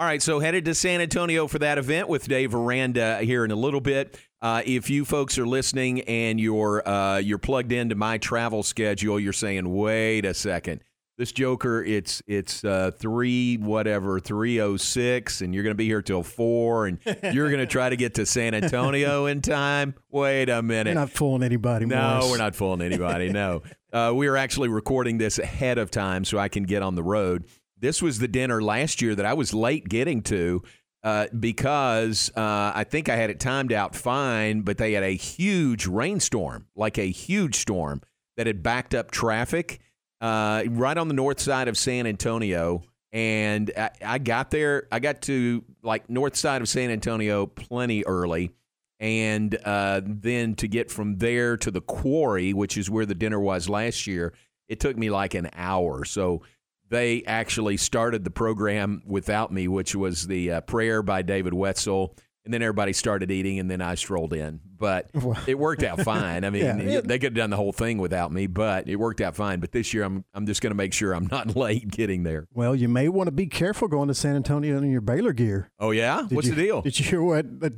All 0.00 0.06
right, 0.06 0.22
so 0.22 0.38
headed 0.38 0.64
to 0.66 0.74
San 0.76 1.00
Antonio 1.00 1.48
for 1.48 1.58
that 1.58 1.76
event 1.76 2.08
with 2.08 2.28
Dave 2.28 2.54
Aranda 2.54 3.18
here 3.18 3.44
in 3.44 3.50
a 3.50 3.56
little 3.56 3.80
bit. 3.80 4.16
Uh, 4.40 4.62
if 4.64 4.88
you 4.88 5.04
folks 5.04 5.36
are 5.38 5.46
listening 5.46 6.02
and 6.02 6.38
you're 6.40 6.86
uh, 6.88 7.18
you're 7.18 7.38
plugged 7.38 7.72
into 7.72 7.96
my 7.96 8.16
travel 8.18 8.62
schedule, 8.62 9.18
you're 9.18 9.32
saying, 9.32 9.74
"Wait 9.74 10.24
a 10.24 10.34
second, 10.34 10.84
this 11.16 11.32
Joker, 11.32 11.82
it's 11.82 12.22
it's 12.28 12.62
uh, 12.64 12.92
three 12.96 13.56
whatever 13.56 14.20
three 14.20 14.60
oh 14.60 14.76
six, 14.76 15.40
and 15.40 15.52
you're 15.52 15.64
going 15.64 15.74
to 15.74 15.78
be 15.78 15.86
here 15.86 16.00
till 16.00 16.22
four, 16.22 16.86
and 16.86 17.00
you're 17.32 17.48
going 17.48 17.58
to 17.58 17.66
try 17.66 17.88
to 17.88 17.96
get 17.96 18.14
to 18.14 18.24
San 18.24 18.54
Antonio 18.54 19.26
in 19.26 19.42
time." 19.42 19.96
Wait 20.12 20.48
a 20.48 20.62
minute, 20.62 20.90
You're 20.92 21.00
not 21.00 21.10
fooling 21.10 21.42
anybody. 21.42 21.86
no, 21.86 22.00
Morris. 22.00 22.30
we're 22.30 22.38
not 22.38 22.54
fooling 22.54 22.82
anybody. 22.82 23.30
No, 23.32 23.62
uh, 23.92 24.12
we 24.14 24.28
are 24.28 24.36
actually 24.36 24.68
recording 24.68 25.18
this 25.18 25.40
ahead 25.40 25.76
of 25.76 25.90
time 25.90 26.24
so 26.24 26.38
I 26.38 26.48
can 26.48 26.62
get 26.62 26.82
on 26.82 26.94
the 26.94 27.02
road. 27.02 27.46
This 27.80 28.02
was 28.02 28.18
the 28.18 28.28
dinner 28.28 28.62
last 28.62 29.00
year 29.00 29.14
that 29.14 29.26
I 29.26 29.34
was 29.34 29.54
late 29.54 29.88
getting 29.88 30.22
to 30.22 30.62
uh, 31.02 31.26
because 31.38 32.30
uh, 32.36 32.72
I 32.74 32.84
think 32.84 33.08
I 33.08 33.16
had 33.16 33.30
it 33.30 33.40
timed 33.40 33.72
out 33.72 33.94
fine, 33.94 34.62
but 34.62 34.78
they 34.78 34.92
had 34.92 35.04
a 35.04 35.14
huge 35.14 35.86
rainstorm, 35.86 36.66
like 36.74 36.98
a 36.98 37.10
huge 37.10 37.56
storm 37.56 38.02
that 38.36 38.46
had 38.46 38.62
backed 38.62 38.94
up 38.94 39.10
traffic 39.10 39.80
uh, 40.20 40.64
right 40.68 40.98
on 40.98 41.08
the 41.08 41.14
north 41.14 41.40
side 41.40 41.68
of 41.68 41.76
San 41.76 42.06
Antonio. 42.06 42.82
And 43.12 43.70
I, 43.76 43.90
I 44.04 44.18
got 44.18 44.50
there, 44.50 44.86
I 44.92 44.98
got 44.98 45.22
to 45.22 45.64
like 45.82 46.10
north 46.10 46.36
side 46.36 46.60
of 46.60 46.68
San 46.68 46.90
Antonio 46.90 47.46
plenty 47.46 48.04
early 48.04 48.52
and 49.00 49.56
uh, 49.64 50.00
then 50.04 50.54
to 50.56 50.66
get 50.66 50.90
from 50.90 51.18
there 51.18 51.56
to 51.56 51.70
the 51.70 51.80
quarry, 51.80 52.52
which 52.52 52.76
is 52.76 52.90
where 52.90 53.06
the 53.06 53.14
dinner 53.14 53.38
was 53.38 53.68
last 53.68 54.06
year, 54.06 54.32
it 54.68 54.80
took 54.80 54.96
me 54.96 55.08
like 55.10 55.34
an 55.34 55.48
hour. 55.54 56.04
So 56.04 56.42
they 56.90 57.22
actually 57.24 57.76
started 57.76 58.24
the 58.24 58.30
program 58.30 59.02
without 59.06 59.52
me, 59.52 59.68
which 59.68 59.94
was 59.94 60.26
the 60.26 60.52
uh, 60.52 60.60
prayer 60.62 61.02
by 61.02 61.22
David 61.22 61.54
Wetzel. 61.54 62.14
And 62.44 62.54
then 62.54 62.62
everybody 62.62 62.94
started 62.94 63.30
eating, 63.30 63.58
and 63.58 63.70
then 63.70 63.82
I 63.82 63.94
strolled 63.94 64.32
in. 64.32 64.60
But 64.78 65.10
it 65.46 65.58
worked 65.58 65.82
out 65.82 66.00
fine. 66.00 66.46
I 66.46 66.50
mean, 66.50 66.62
Yeah. 66.88 67.02
they 67.04 67.18
could 67.18 67.32
have 67.32 67.34
done 67.34 67.50
the 67.50 67.56
whole 67.56 67.72
thing 67.72 67.98
without 67.98 68.32
me, 68.32 68.46
but 68.46 68.88
it 68.88 68.96
worked 68.96 69.20
out 69.20 69.36
fine. 69.36 69.60
But 69.60 69.72
this 69.72 69.92
year, 69.92 70.02
I'm 70.04 70.24
I'm 70.32 70.46
just 70.46 70.62
going 70.62 70.70
to 70.70 70.74
make 70.76 70.94
sure 70.94 71.12
I'm 71.14 71.26
not 71.30 71.54
late 71.56 71.88
getting 71.90 72.22
there. 72.22 72.46
Well, 72.54 72.74
you 72.74 72.88
may 72.88 73.10
want 73.10 73.26
to 73.26 73.32
be 73.32 73.48
careful 73.48 73.86
going 73.86 74.08
to 74.08 74.14
San 74.14 74.34
Antonio 74.34 74.78
in 74.78 74.90
your 74.90 75.02
Baylor 75.02 75.34
gear. 75.34 75.68
Oh 75.78 75.90
yeah, 75.90 76.24
Did 76.26 76.36
what's 76.36 76.48
you- 76.48 76.54
the 76.54 76.62
deal? 76.62 76.80
Did 76.80 76.98
you 76.98 77.04
hear 77.04 77.22
what 77.22 77.44
uh, 77.60 77.68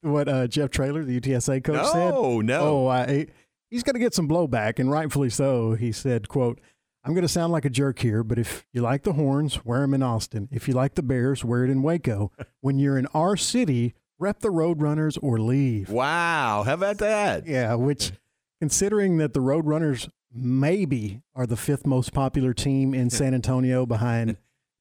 what 0.00 0.26
uh, 0.28 0.46
Jeff 0.46 0.70
Traylor, 0.70 1.04
the 1.04 1.20
UTSA 1.20 1.62
coach, 1.62 1.74
no, 1.76 1.92
said? 1.92 2.46
no. 2.46 2.60
Oh, 2.62 2.86
I, 2.86 3.26
he's 3.68 3.82
going 3.82 3.94
to 3.94 4.00
get 4.00 4.14
some 4.14 4.26
blowback, 4.26 4.78
and 4.78 4.90
rightfully 4.90 5.28
so. 5.28 5.74
He 5.74 5.92
said, 5.92 6.28
"quote 6.28 6.62
I'm 7.04 7.12
going 7.12 7.22
to 7.22 7.28
sound 7.28 7.52
like 7.52 7.66
a 7.66 7.70
jerk 7.70 7.98
here, 7.98 8.24
but 8.24 8.38
if 8.38 8.66
you 8.72 8.80
like 8.80 9.02
the 9.02 9.12
horns, 9.12 9.64
wear 9.64 9.80
them 9.80 9.92
in 9.92 10.02
Austin. 10.02 10.48
If 10.50 10.66
you 10.66 10.74
like 10.74 10.94
the 10.94 11.02
Bears, 11.02 11.44
wear 11.44 11.64
it 11.64 11.70
in 11.70 11.82
Waco. 11.82 12.32
when 12.60 12.78
you're 12.78 12.96
in 12.96 13.06
our 13.08 13.36
city, 13.36 13.94
rep 14.18 14.40
the 14.40 14.48
Roadrunners 14.48 15.18
or 15.20 15.38
leave." 15.38 15.90
Wow, 15.90 16.62
how 16.64 16.74
about 16.74 16.98
that? 16.98 17.46
Yeah, 17.46 17.74
which 17.74 18.12
considering 18.58 19.18
that 19.18 19.34
the 19.34 19.40
Roadrunners 19.40 20.08
maybe 20.32 21.20
are 21.34 21.46
the 21.46 21.56
fifth 21.56 21.86
most 21.86 22.12
popular 22.12 22.54
team 22.54 22.94
in 22.94 23.10
San 23.10 23.34
Antonio 23.34 23.84
behind 23.84 24.38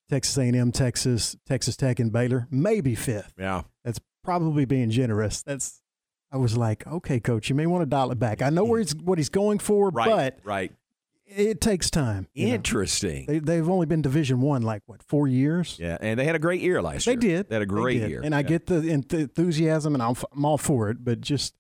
Texas 0.09 0.37
A&M, 0.37 0.71
Texas, 0.71 1.35
Texas 1.45 1.75
Tech, 1.75 1.99
and 1.99 2.11
Baylor, 2.11 2.47
maybe 2.49 2.95
fifth. 2.95 3.33
Yeah. 3.37 3.63
That's 3.83 3.99
probably 4.23 4.65
being 4.65 4.89
generous. 4.89 5.43
That's 5.43 5.81
I 6.31 6.37
was 6.37 6.57
like, 6.57 6.87
okay, 6.87 7.19
coach, 7.19 7.49
you 7.49 7.55
may 7.55 7.67
want 7.67 7.83
to 7.83 7.85
dial 7.85 8.11
it 8.11 8.17
back. 8.17 8.41
I 8.41 8.49
know 8.49 8.63
where 8.63 8.81
mm. 8.81 8.85
he's 8.85 8.95
what 8.95 9.17
he's 9.19 9.29
going 9.29 9.59
for, 9.59 9.89
Right. 9.89 10.09
but 10.09 10.39
right. 10.43 10.71
It 11.25 11.61
takes 11.61 11.89
time. 11.89 12.27
know. 12.35 12.53
Interesting. 12.53 13.25
They, 13.25 13.39
they've 13.39 13.67
only 13.67 13.85
been 13.85 14.01
Division 14.01 14.41
One 14.41 14.61
like 14.61 14.81
what 14.85 15.01
four 15.03 15.27
years. 15.27 15.77
Yeah, 15.79 15.97
and 16.01 16.19
they 16.19 16.25
had 16.25 16.35
a 16.35 16.39
great 16.39 16.61
year 16.61 16.81
last 16.81 17.05
They 17.05 17.13
year. 17.13 17.19
They 17.19 17.27
did. 17.27 17.49
They 17.49 17.55
had 17.55 17.61
a 17.61 17.65
great 17.65 18.01
year. 18.01 18.21
and 18.23 18.35
I 18.35 18.41
get 18.41 18.67
the 18.67 18.77
enthusiasm, 18.87 19.93
and 19.93 20.03
I'm, 20.03 20.15
I'm 20.35 20.45
all 20.45 20.57
for 20.57 20.89
it. 20.89 21.03
But 21.03 21.21
just 21.21 21.53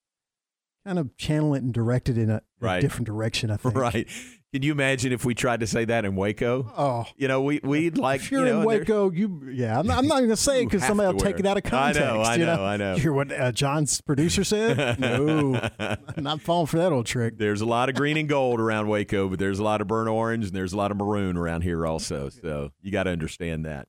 kind 0.85 0.99
of 0.99 1.15
channel 1.17 1.53
it 1.55 1.63
and 1.63 1.73
direct 1.73 2.09
it 2.09 2.17
in 2.17 2.29
a, 2.29 2.41
a 2.61 2.81
different 2.81 3.05
direction. 3.07 3.49
I 3.51 3.57
think. 3.57 3.75
right. 3.75 4.07
Can 4.53 4.61
you 4.61 4.71
imagine 4.71 5.11
if 5.11 5.25
we 5.25 5.33
tried 5.33 5.61
to 5.61 5.67
say 5.67 5.83
that 5.85 6.05
in 6.05 6.15
Waco? 6.15 6.71
Oh, 6.77 7.05
You 7.17 7.27
know, 7.27 7.41
we 7.41 7.59
we'd 7.63 7.97
like 7.97 8.21
if 8.21 8.31
you're 8.31 8.45
you 8.45 8.53
know, 8.53 8.59
in 8.59 8.67
Waco, 8.67 9.09
you 9.09 9.49
yeah. 9.51 9.79
I'm 9.79 9.87
not, 9.87 9.97
I'm 9.97 10.07
not 10.07 10.17
going 10.17 10.29
to 10.29 10.37
say 10.37 10.61
it 10.61 10.65
because 10.65 10.83
somebody 10.85 11.11
will 11.11 11.19
take 11.19 11.39
it 11.39 11.45
out 11.47 11.57
of 11.57 11.65
it. 11.65 11.73
I 11.73 11.91
know, 11.91 11.99
context. 11.99 12.29
I 12.29 12.35
you 12.35 12.45
know, 12.45 12.63
I 12.63 12.77
know. 12.77 12.93
You 12.93 13.01
hear 13.01 13.13
what 13.13 13.31
uh, 13.31 13.51
John's 13.51 13.99
producer 14.01 14.43
said? 14.43 14.99
no, 14.99 15.59
I'm 15.79 16.23
not 16.23 16.39
falling 16.39 16.67
for 16.67 16.77
that 16.77 16.91
old 16.91 17.07
trick. 17.07 17.39
There's 17.39 17.61
a 17.61 17.65
lot 17.65 17.89
of 17.89 17.95
green 17.95 18.15
and 18.15 18.29
gold 18.29 18.59
around 18.59 18.89
Waco, 18.89 19.27
but 19.27 19.39
there's 19.39 19.57
a 19.57 19.63
lot 19.63 19.81
of 19.81 19.87
burnt 19.87 20.07
orange 20.07 20.45
and 20.45 20.53
there's 20.53 20.73
a 20.73 20.77
lot 20.77 20.91
of 20.91 20.97
maroon 20.97 21.35
around 21.35 21.61
here 21.61 21.87
also. 21.87 22.29
So 22.29 22.69
you 22.83 22.91
got 22.91 23.03
to 23.03 23.09
understand 23.09 23.65
that. 23.65 23.87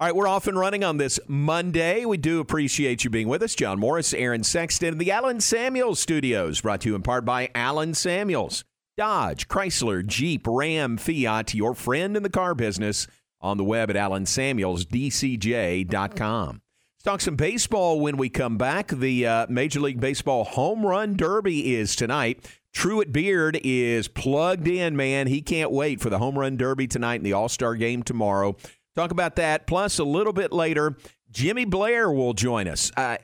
All 0.00 0.08
right, 0.08 0.16
we're 0.16 0.26
off 0.26 0.48
and 0.48 0.58
running 0.58 0.82
on 0.82 0.96
this 0.96 1.20
Monday. 1.28 2.04
We 2.04 2.16
do 2.16 2.40
appreciate 2.40 3.04
you 3.04 3.10
being 3.10 3.28
with 3.28 3.42
us. 3.42 3.54
John 3.54 3.78
Morris, 3.78 4.12
Aaron 4.14 4.42
Sexton, 4.42 4.98
the 4.98 5.12
Allen 5.12 5.40
Samuels 5.40 6.00
Studios, 6.00 6.62
brought 6.62 6.80
to 6.80 6.88
you 6.88 6.94
in 6.96 7.02
part 7.02 7.24
by 7.24 7.50
Allen 7.54 7.94
Samuels. 7.94 8.64
Dodge, 9.00 9.48
Chrysler, 9.48 10.06
Jeep, 10.06 10.46
Ram, 10.46 10.98
Fiat, 10.98 11.54
your 11.54 11.74
friend 11.74 12.18
in 12.18 12.22
the 12.22 12.28
car 12.28 12.54
business 12.54 13.06
on 13.40 13.56
the 13.56 13.64
web 13.64 13.88
at 13.88 13.96
allensamuelsdcj.com. 13.96 16.48
Let's 16.48 17.02
talk 17.02 17.22
some 17.22 17.36
baseball 17.36 17.98
when 17.98 18.18
we 18.18 18.28
come 18.28 18.58
back. 18.58 18.88
The 18.88 19.26
uh, 19.26 19.46
Major 19.48 19.80
League 19.80 20.00
Baseball 20.00 20.44
Home 20.44 20.84
Run 20.84 21.16
Derby 21.16 21.76
is 21.76 21.96
tonight. 21.96 22.46
Truett 22.74 23.10
Beard 23.10 23.58
is 23.64 24.06
plugged 24.06 24.68
in, 24.68 24.96
man. 24.96 25.28
He 25.28 25.40
can't 25.40 25.70
wait 25.70 26.02
for 26.02 26.10
the 26.10 26.18
Home 26.18 26.38
Run 26.38 26.58
Derby 26.58 26.86
tonight 26.86 27.14
and 27.14 27.24
the 27.24 27.32
All 27.32 27.48
Star 27.48 27.76
game 27.76 28.02
tomorrow. 28.02 28.54
Talk 28.96 29.12
about 29.12 29.36
that. 29.36 29.66
Plus, 29.66 29.98
a 29.98 30.04
little 30.04 30.34
bit 30.34 30.52
later, 30.52 30.98
Jimmy 31.30 31.64
Blair 31.64 32.12
will 32.12 32.34
join 32.34 32.68
us. 32.68 32.92
Uh, 32.98 33.16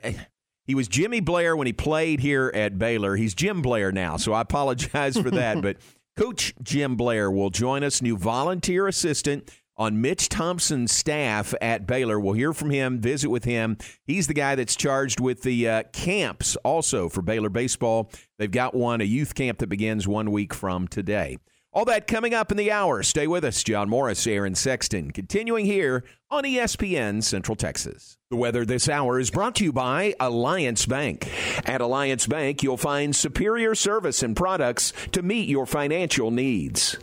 he 0.67 0.75
was 0.75 0.87
Jimmy 0.87 1.21
Blair 1.21 1.55
when 1.55 1.65
he 1.65 1.73
played 1.73 2.19
here 2.19 2.51
at 2.53 2.77
Baylor. 2.77 3.15
He's 3.15 3.33
Jim 3.33 3.61
Blair 3.61 3.91
now, 3.91 4.17
so 4.17 4.33
I 4.33 4.41
apologize 4.41 5.17
for 5.17 5.31
that. 5.31 5.61
but 5.63 5.77
Coach 6.17 6.53
Jim 6.61 6.95
Blair 6.95 7.31
will 7.31 7.49
join 7.49 7.83
us, 7.83 8.01
new 8.01 8.17
volunteer 8.17 8.87
assistant 8.87 9.49
on 9.77 10.01
Mitch 10.01 10.27
Thompson's 10.27 10.91
staff 10.91 11.53
at 11.61 11.87
Baylor. 11.87 12.19
We'll 12.19 12.33
hear 12.33 12.51
from 12.51 12.69
him, 12.69 12.99
visit 12.99 13.29
with 13.29 13.45
him. 13.45 13.77
He's 14.03 14.27
the 14.27 14.33
guy 14.33 14.55
that's 14.55 14.75
charged 14.75 15.19
with 15.19 15.43
the 15.43 15.69
uh, 15.69 15.83
camps 15.93 16.55
also 16.57 17.09
for 17.09 17.21
Baylor 17.21 17.49
baseball. 17.49 18.11
They've 18.37 18.51
got 18.51 18.73
one, 18.73 19.01
a 19.01 19.05
youth 19.05 19.35
camp 19.35 19.59
that 19.59 19.67
begins 19.67 20.07
one 20.07 20.31
week 20.31 20.53
from 20.53 20.87
today. 20.87 21.37
All 21.73 21.85
that 21.85 22.07
coming 22.07 22.33
up 22.33 22.49
in 22.49 22.57
the 22.57 22.71
hour. 22.71 23.03
Stay 23.03 23.27
with 23.27 23.43
us. 23.43 23.63
John 23.63 23.89
Morris, 23.89 24.25
Aaron 24.25 24.55
Sexton, 24.55 25.11
continuing 25.11 25.65
here 25.65 26.03
on 26.31 26.43
ESPN 26.43 27.23
Central 27.23 27.55
Texas. 27.55 28.17
The 28.31 28.37
weather 28.37 28.65
this 28.65 28.89
hour 28.89 29.19
is 29.19 29.29
brought 29.29 29.55
to 29.55 29.63
you 29.63 29.73
by 29.73 30.15
Alliance 30.19 30.85
Bank. 30.85 31.29
At 31.67 31.81
Alliance 31.81 32.25
Bank, 32.25 32.63
you'll 32.63 32.77
find 32.77 33.15
superior 33.15 33.75
service 33.75 34.23
and 34.23 34.35
products 34.35 34.93
to 35.11 35.21
meet 35.21 35.49
your 35.49 35.65
financial 35.65 36.31
needs. 36.31 36.97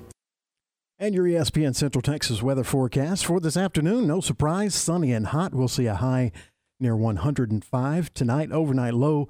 And 0.99 1.15
your 1.15 1.25
ESPN 1.25 1.75
Central 1.75 2.03
Texas 2.03 2.43
weather 2.43 2.65
forecast 2.65 3.27
for 3.27 3.41
this 3.41 3.57
afternoon. 3.57 4.07
No 4.07 4.21
surprise, 4.21 4.75
sunny 4.75 5.13
and 5.13 5.27
hot. 5.27 5.55
We'll 5.55 5.69
see 5.69 5.87
a 5.87 5.97
high 5.97 6.33
near 6.81 6.97
105 6.97 8.15
tonight. 8.15 8.53
Overnight 8.53 8.95
low 8.95 9.29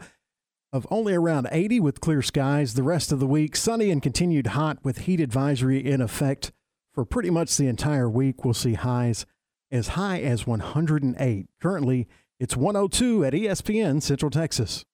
of 0.75 0.89
only 0.91 1.15
around 1.15 1.47
80 1.53 1.79
with 1.79 2.01
clear 2.01 2.21
skies. 2.21 2.75
The 2.75 2.83
rest 2.83 3.13
of 3.13 3.21
the 3.21 3.29
week, 3.29 3.55
sunny 3.55 3.93
and 3.93 4.03
continued 4.03 4.49
hot 4.49 4.79
with 4.83 5.03
heat 5.03 5.21
advisory 5.21 5.79
in 5.79 6.01
effect 6.01 6.51
for 6.93 7.05
pretty 7.05 7.31
much 7.31 7.57
the 7.57 7.69
entire 7.69 8.11
week. 8.11 8.45
We'll 8.45 8.55
see 8.55 8.75
highs 8.75 9.25
as 9.71 9.89
high 9.89 10.21
as 10.21 10.49
108. 10.49 11.47
Currently, 11.63 12.09
it's 12.41 12.57
102 12.57 13.25
at 13.25 13.35
ESPN 13.35 14.03
Central 14.03 14.33
Texas. 14.33 14.85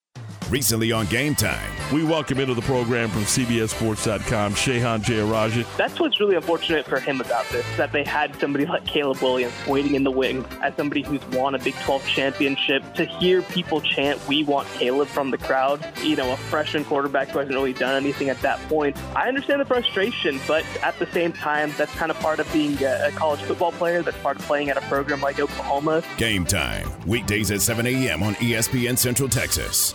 Recently 0.50 0.90
on 0.90 1.06
Game 1.06 1.36
Time, 1.36 1.70
We 1.92 2.02
welcome 2.02 2.40
into 2.40 2.54
the 2.54 2.62
program 2.62 3.08
from 3.08 3.22
CBSSports.com, 3.22 4.54
Shehan 4.54 5.00
Jeyarajah. 5.00 5.64
That's 5.76 6.00
what's 6.00 6.18
really 6.18 6.34
unfortunate 6.34 6.86
for 6.86 6.98
him 6.98 7.20
about 7.20 7.48
this, 7.50 7.64
that 7.76 7.92
they 7.92 8.02
had 8.02 8.34
somebody 8.40 8.66
like 8.66 8.84
Caleb 8.84 9.18
Williams 9.18 9.54
waiting 9.68 9.94
in 9.94 10.02
the 10.02 10.10
wings 10.10 10.44
as 10.60 10.74
somebody 10.76 11.02
who's 11.02 11.24
won 11.28 11.54
a 11.54 11.58
Big 11.60 11.74
12 11.84 12.04
championship. 12.04 12.82
To 12.94 13.04
hear 13.04 13.42
people 13.42 13.80
chant, 13.80 14.18
we 14.26 14.42
want 14.42 14.66
Caleb 14.70 15.06
from 15.06 15.30
the 15.30 15.38
crowd, 15.38 15.86
you 16.02 16.16
know, 16.16 16.32
a 16.32 16.36
freshman 16.36 16.84
quarterback 16.84 17.28
who 17.28 17.38
hasn't 17.38 17.54
really 17.54 17.72
done 17.72 17.94
anything 17.94 18.28
at 18.28 18.40
that 18.42 18.58
point. 18.68 18.96
I 19.14 19.28
understand 19.28 19.60
the 19.60 19.64
frustration, 19.64 20.40
but 20.48 20.64
at 20.82 20.98
the 20.98 21.06
same 21.12 21.32
time, 21.32 21.72
that's 21.78 21.94
kind 21.94 22.10
of 22.10 22.18
part 22.18 22.40
of 22.40 22.52
being 22.52 22.76
a 22.82 23.00
a 23.06 23.10
college 23.12 23.40
football 23.42 23.72
player. 23.72 24.02
That's 24.02 24.18
part 24.18 24.38
of 24.38 24.44
playing 24.46 24.68
at 24.68 24.76
a 24.76 24.82
program 24.82 25.20
like 25.20 25.38
Oklahoma. 25.38 26.02
Game 26.16 26.44
Time, 26.44 26.90
weekdays 27.06 27.52
at 27.52 27.60
7 27.60 27.86
a.m. 27.86 28.22
on 28.22 28.34
ESPN 28.34 28.98
Central 28.98 29.28
Texas. 29.28 29.94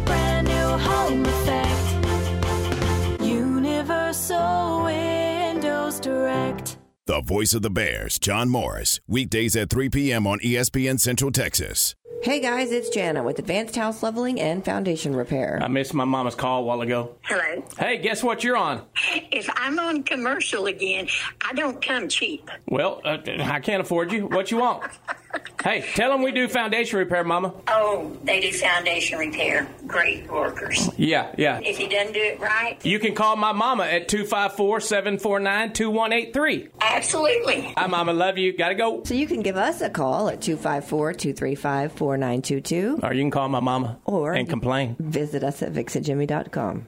Direct. 6.31 6.77
The 7.07 7.21
voice 7.21 7.53
of 7.53 7.61
the 7.61 7.69
Bears, 7.69 8.17
John 8.17 8.47
Morris, 8.47 9.01
weekdays 9.07 9.55
at 9.57 9.69
3 9.69 9.89
p.m. 9.89 10.25
on 10.25 10.39
ESPN 10.39 10.97
Central 10.99 11.29
Texas. 11.31 11.93
Hey 12.23 12.39
guys, 12.39 12.71
it's 12.71 12.89
Jana 12.89 13.23
with 13.23 13.39
Advanced 13.39 13.75
House 13.75 14.03
Leveling 14.03 14.39
and 14.39 14.63
Foundation 14.63 15.15
Repair. 15.15 15.59
I 15.61 15.67
missed 15.67 15.93
my 15.93 16.05
mama's 16.05 16.35
call 16.35 16.61
a 16.61 16.63
while 16.63 16.81
ago. 16.81 17.15
Hello. 17.23 17.65
Hey, 17.77 17.97
guess 17.97 18.23
what 18.23 18.43
you're 18.43 18.55
on? 18.55 18.83
If 19.31 19.49
I'm 19.55 19.79
on 19.79 20.03
commercial 20.03 20.67
again, 20.67 21.07
I 21.43 21.53
don't 21.53 21.81
come 21.85 22.07
cheap. 22.07 22.49
Well, 22.67 23.01
uh, 23.03 23.17
I 23.25 23.59
can't 23.59 23.81
afford 23.81 24.11
you. 24.11 24.27
What 24.27 24.51
you 24.51 24.57
want? 24.57 24.83
hey, 25.63 25.83
tell 25.95 26.09
them 26.11 26.21
we 26.23 26.31
do 26.31 26.47
foundation 26.47 26.97
repair, 26.99 27.23
mama. 27.23 27.53
Oh, 27.67 28.15
they 28.23 28.39
do 28.41 28.51
foundation 28.51 29.17
repair. 29.19 29.67
Great 29.87 30.29
workers. 30.31 30.89
Yeah, 30.97 31.33
yeah. 31.37 31.59
If 31.63 31.77
he 31.77 31.87
doesn't 31.87 32.13
do 32.13 32.19
it 32.21 32.39
right, 32.39 32.77
You 32.85 32.99
can 32.99 33.13
call 33.15 33.35
my 33.35 33.51
mama 33.51 33.83
at 33.83 34.07
254-749-2183. 34.07 36.69
absolutely. 36.81 37.73
Hi, 37.77 37.87
mama. 37.87 38.13
Love 38.13 38.37
you. 38.37 38.55
Gotta 38.57 38.75
go. 38.75 39.03
So 39.03 39.13
you 39.13 39.27
can 39.27 39.41
give 39.41 39.57
us 39.57 39.81
a 39.81 39.89
call 39.89 40.29
at 40.29 40.39
254-235-4922 40.41 43.03
Or 43.03 43.13
you 43.13 43.21
can 43.23 43.31
call 43.31 43.49
my 43.49 43.59
mama 43.59 43.97
Or- 44.05 44.33
and 44.33 44.47
complain. 44.49 44.95
visit 44.99 45.43
us 45.43 45.61
at 45.61 45.73
vixajimmy.com. 45.73 46.87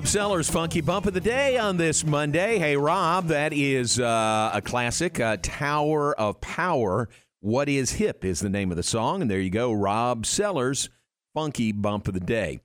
Rob 0.00 0.08
Sellers 0.08 0.48
Funky 0.48 0.80
Bump 0.80 1.04
of 1.04 1.12
the 1.12 1.20
Day 1.20 1.58
on 1.58 1.76
this 1.76 2.06
Monday. 2.06 2.56
Hey, 2.56 2.74
Rob, 2.74 3.26
that 3.26 3.52
is 3.52 4.00
uh, 4.00 4.50
a 4.54 4.62
classic, 4.62 5.20
uh, 5.20 5.36
Tower 5.42 6.18
of 6.18 6.40
Power. 6.40 7.10
What 7.40 7.68
is 7.68 7.92
Hip 7.92 8.24
is 8.24 8.40
the 8.40 8.48
name 8.48 8.70
of 8.70 8.78
the 8.78 8.82
song. 8.82 9.20
And 9.20 9.30
there 9.30 9.40
you 9.40 9.50
go, 9.50 9.70
Rob 9.74 10.24
Sellers 10.24 10.88
Funky 11.34 11.72
Bump 11.72 12.08
of 12.08 12.14
the 12.14 12.20
Day. 12.20 12.60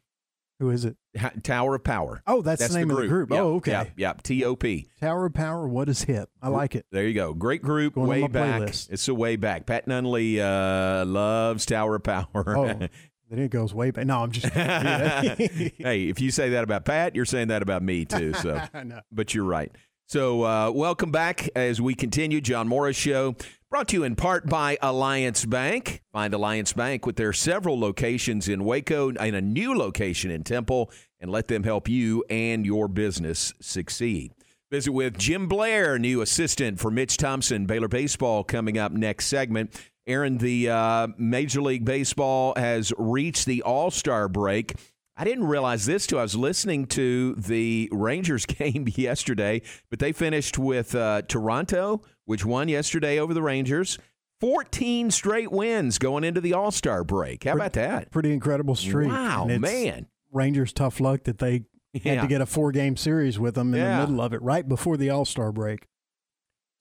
Who 0.62 0.70
is 0.70 0.86
it? 0.86 0.96
Tower 1.44 1.76
of 1.76 1.84
Power. 1.84 2.24
Oh, 2.26 2.42
that's, 2.42 2.66
the 2.70 2.80
name 2.80 2.90
of 2.90 2.96
the 2.96 3.08
group. 3.08 3.30
Yep, 3.30 3.40
oh, 3.42 3.56
okay. 3.56 3.72
Yep, 3.72 3.92
yep, 3.98 4.24
T-O-P. 4.24 4.88
Tower 5.02 5.26
of 5.26 5.34
Power. 5.34 5.68
What 5.68 5.90
is 5.90 6.04
hip? 6.04 6.30
I 6.42 6.48
like 6.48 6.74
it. 6.74 6.86
There 6.94 7.06
you 7.06 7.14
go. 7.14 7.34
Great 7.34 7.62
group, 7.62 7.96
Going 7.96 8.08
way 8.08 8.28
back. 8.28 8.62
playlist. 8.62 8.92
It's 8.92 9.10
a 9.10 9.14
way 9.14 9.36
back. 9.36 9.66
Pat 9.66 9.88
Nunley 9.88 10.40
uh, 10.40 11.04
loves 11.04 11.66
Tower 11.66 11.96
of 11.96 12.04
Power. 12.04 12.28
Oh, 12.34 12.88
then 13.36 13.46
it 13.46 13.52
goes 13.52 13.74
way 13.74 13.92
back. 13.92 14.06
No, 14.06 14.20
I'm 14.20 14.32
just. 14.32 14.48
hey, 14.54 15.74
if 16.10 16.22
you 16.22 16.32
say 16.32 16.50
that 16.52 16.64
about 16.64 16.86
Pat, 16.86 17.16
you're 17.16 17.26
saying 17.26 17.50
that 17.50 17.62
about 17.62 17.84
me 17.84 18.06
too. 18.06 18.34
So, 18.34 18.62
know. 18.84 19.02
but 19.12 19.34
you're 19.34 19.46
right. 19.46 19.72
So, 20.08 20.44
uh, 20.44 20.72
welcome 20.72 21.12
back 21.12 21.50
as 21.56 21.82
we 21.82 21.96
continue. 21.96 22.40
John 22.40 22.68
Morris 22.68 22.96
Show, 22.96 23.36
brought 23.70 23.88
to 23.90 23.98
you 23.98 24.04
in 24.04 24.16
part 24.16 24.48
by 24.48 24.78
Alliance 24.82 25.46
Bank. 25.46 26.04
Find 26.14 26.34
Alliance 26.34 26.74
Bank 26.74 27.06
with 27.06 27.16
their 27.16 27.34
several 27.34 27.80
locations 27.80 28.48
in 28.48 28.64
Waco 28.64 29.10
and 29.10 29.36
a 29.36 29.42
new 29.42 29.76
location 29.76 30.32
in 30.32 30.44
Temple, 30.44 30.92
and 31.20 31.32
let 31.32 31.48
them 31.48 31.64
help 31.64 31.90
you 31.90 32.24
and 32.30 32.66
your 32.66 32.88
business 32.88 33.54
succeed. 33.60 34.34
Visit 34.72 34.92
with 34.92 35.18
Jim 35.18 35.48
Blair, 35.48 36.00
new 36.00 36.22
assistant 36.22 36.80
for 36.80 36.90
Mitch 36.90 37.18
Thompson, 37.18 37.66
Baylor 37.66 37.88
Baseball, 37.88 38.44
coming 38.44 38.78
up 38.78 38.92
next 38.92 39.28
segment. 39.28 39.74
Aaron, 40.08 40.38
the 40.38 40.70
uh, 40.70 41.08
Major 41.18 41.62
League 41.62 41.84
Baseball 41.86 42.54
has 42.56 42.94
reached 42.98 43.46
the 43.46 43.62
All 43.64 43.90
Star 43.92 44.28
break. 44.28 44.74
I 45.18 45.24
didn't 45.24 45.46
realize 45.46 45.86
this 45.86 46.06
till 46.06 46.20
I 46.20 46.24
was 46.24 46.36
listening 46.36 46.88
to 46.88 47.36
the 47.36 47.90
Rangers 47.92 48.46
game 48.46 48.86
yesterday, 48.96 49.62
but 49.90 50.00
they 50.00 50.12
finished 50.12 50.58
with 50.60 50.94
uh, 50.94 51.22
Toronto, 51.24 52.02
which 52.26 52.46
won 52.46 52.68
yesterday 52.68 53.18
over 53.20 53.34
the 53.34 53.42
Rangers. 53.42 53.98
14 54.42 55.12
straight 55.12 55.50
wins 55.52 55.98
going 55.98 56.24
into 56.26 56.42
the 56.42 56.54
All 56.54 56.70
Star 56.72 57.04
break. 57.04 57.46
How 57.46 57.54
about 57.54 57.74
that? 57.74 58.12
Pretty 58.12 58.34
incredible 58.34 58.76
streak. 58.76 59.08
Wow, 59.08 59.46
man. 59.46 60.08
Rangers 60.32 60.74
tough 60.74 61.00
luck 61.00 61.24
that 61.24 61.38
they 61.38 61.64
had 62.04 62.22
to 62.22 62.28
get 62.28 62.42
a 62.42 62.46
four 62.46 62.74
game 62.74 62.98
series 62.98 63.40
with 63.40 63.56
them 63.56 63.74
in 63.74 63.80
Yeah. 63.80 64.02
the 64.02 64.08
middle 64.08 64.22
of 64.24 64.34
it, 64.34 64.42
right 64.42 64.68
before 64.68 64.98
the 64.98 65.10
All 65.10 65.24
Star 65.26 65.54
break. 65.54 65.88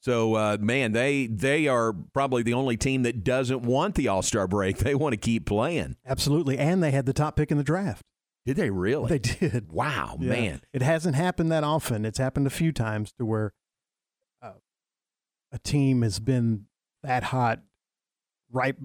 So, 0.04 0.34
uh, 0.34 0.58
man, 0.61 0.92
they 0.92 1.26
they 1.28 1.66
are 1.66 1.94
probably 2.12 2.42
the 2.42 2.52
only 2.52 2.76
team 2.76 3.04
that 3.04 3.25
doesn't 3.25 3.62
want 3.62 3.94
the 3.94 4.08
All 4.08 4.20
Star 4.20 4.46
break. 4.46 4.76
They 4.84 4.94
want 4.94 5.14
to 5.14 5.16
keep 5.16 5.46
playing. 5.46 5.96
Absolutely. 6.06 6.58
And 6.58 6.82
they 6.82 6.90
had 6.90 7.06
the 7.06 7.14
top 7.14 7.37
pick 7.37 7.50
in 7.50 7.56
the 7.56 7.64
draft. 7.64 8.02
Did 8.44 8.56
they 8.56 8.68
really? 8.68 9.08
They 9.08 9.18
did. 9.18 9.73
Wow, 9.73 10.18
Yeah. 10.20 10.28
man. 10.28 10.61
It 10.75 10.82
hasn't 10.82 11.14
happened 11.16 11.50
that 11.52 11.64
often. 11.64 12.04
It's 12.04 12.18
happened 12.18 12.46
a 12.46 12.50
few 12.50 12.70
times 12.70 13.12
to 13.14 13.25
where 13.25 13.54
uh, 14.42 14.52
a 15.50 15.58
team 15.58 16.02
has 16.02 16.18
been 16.20 16.66
that 17.02 17.23
hot 17.25 17.61
right 18.52 18.76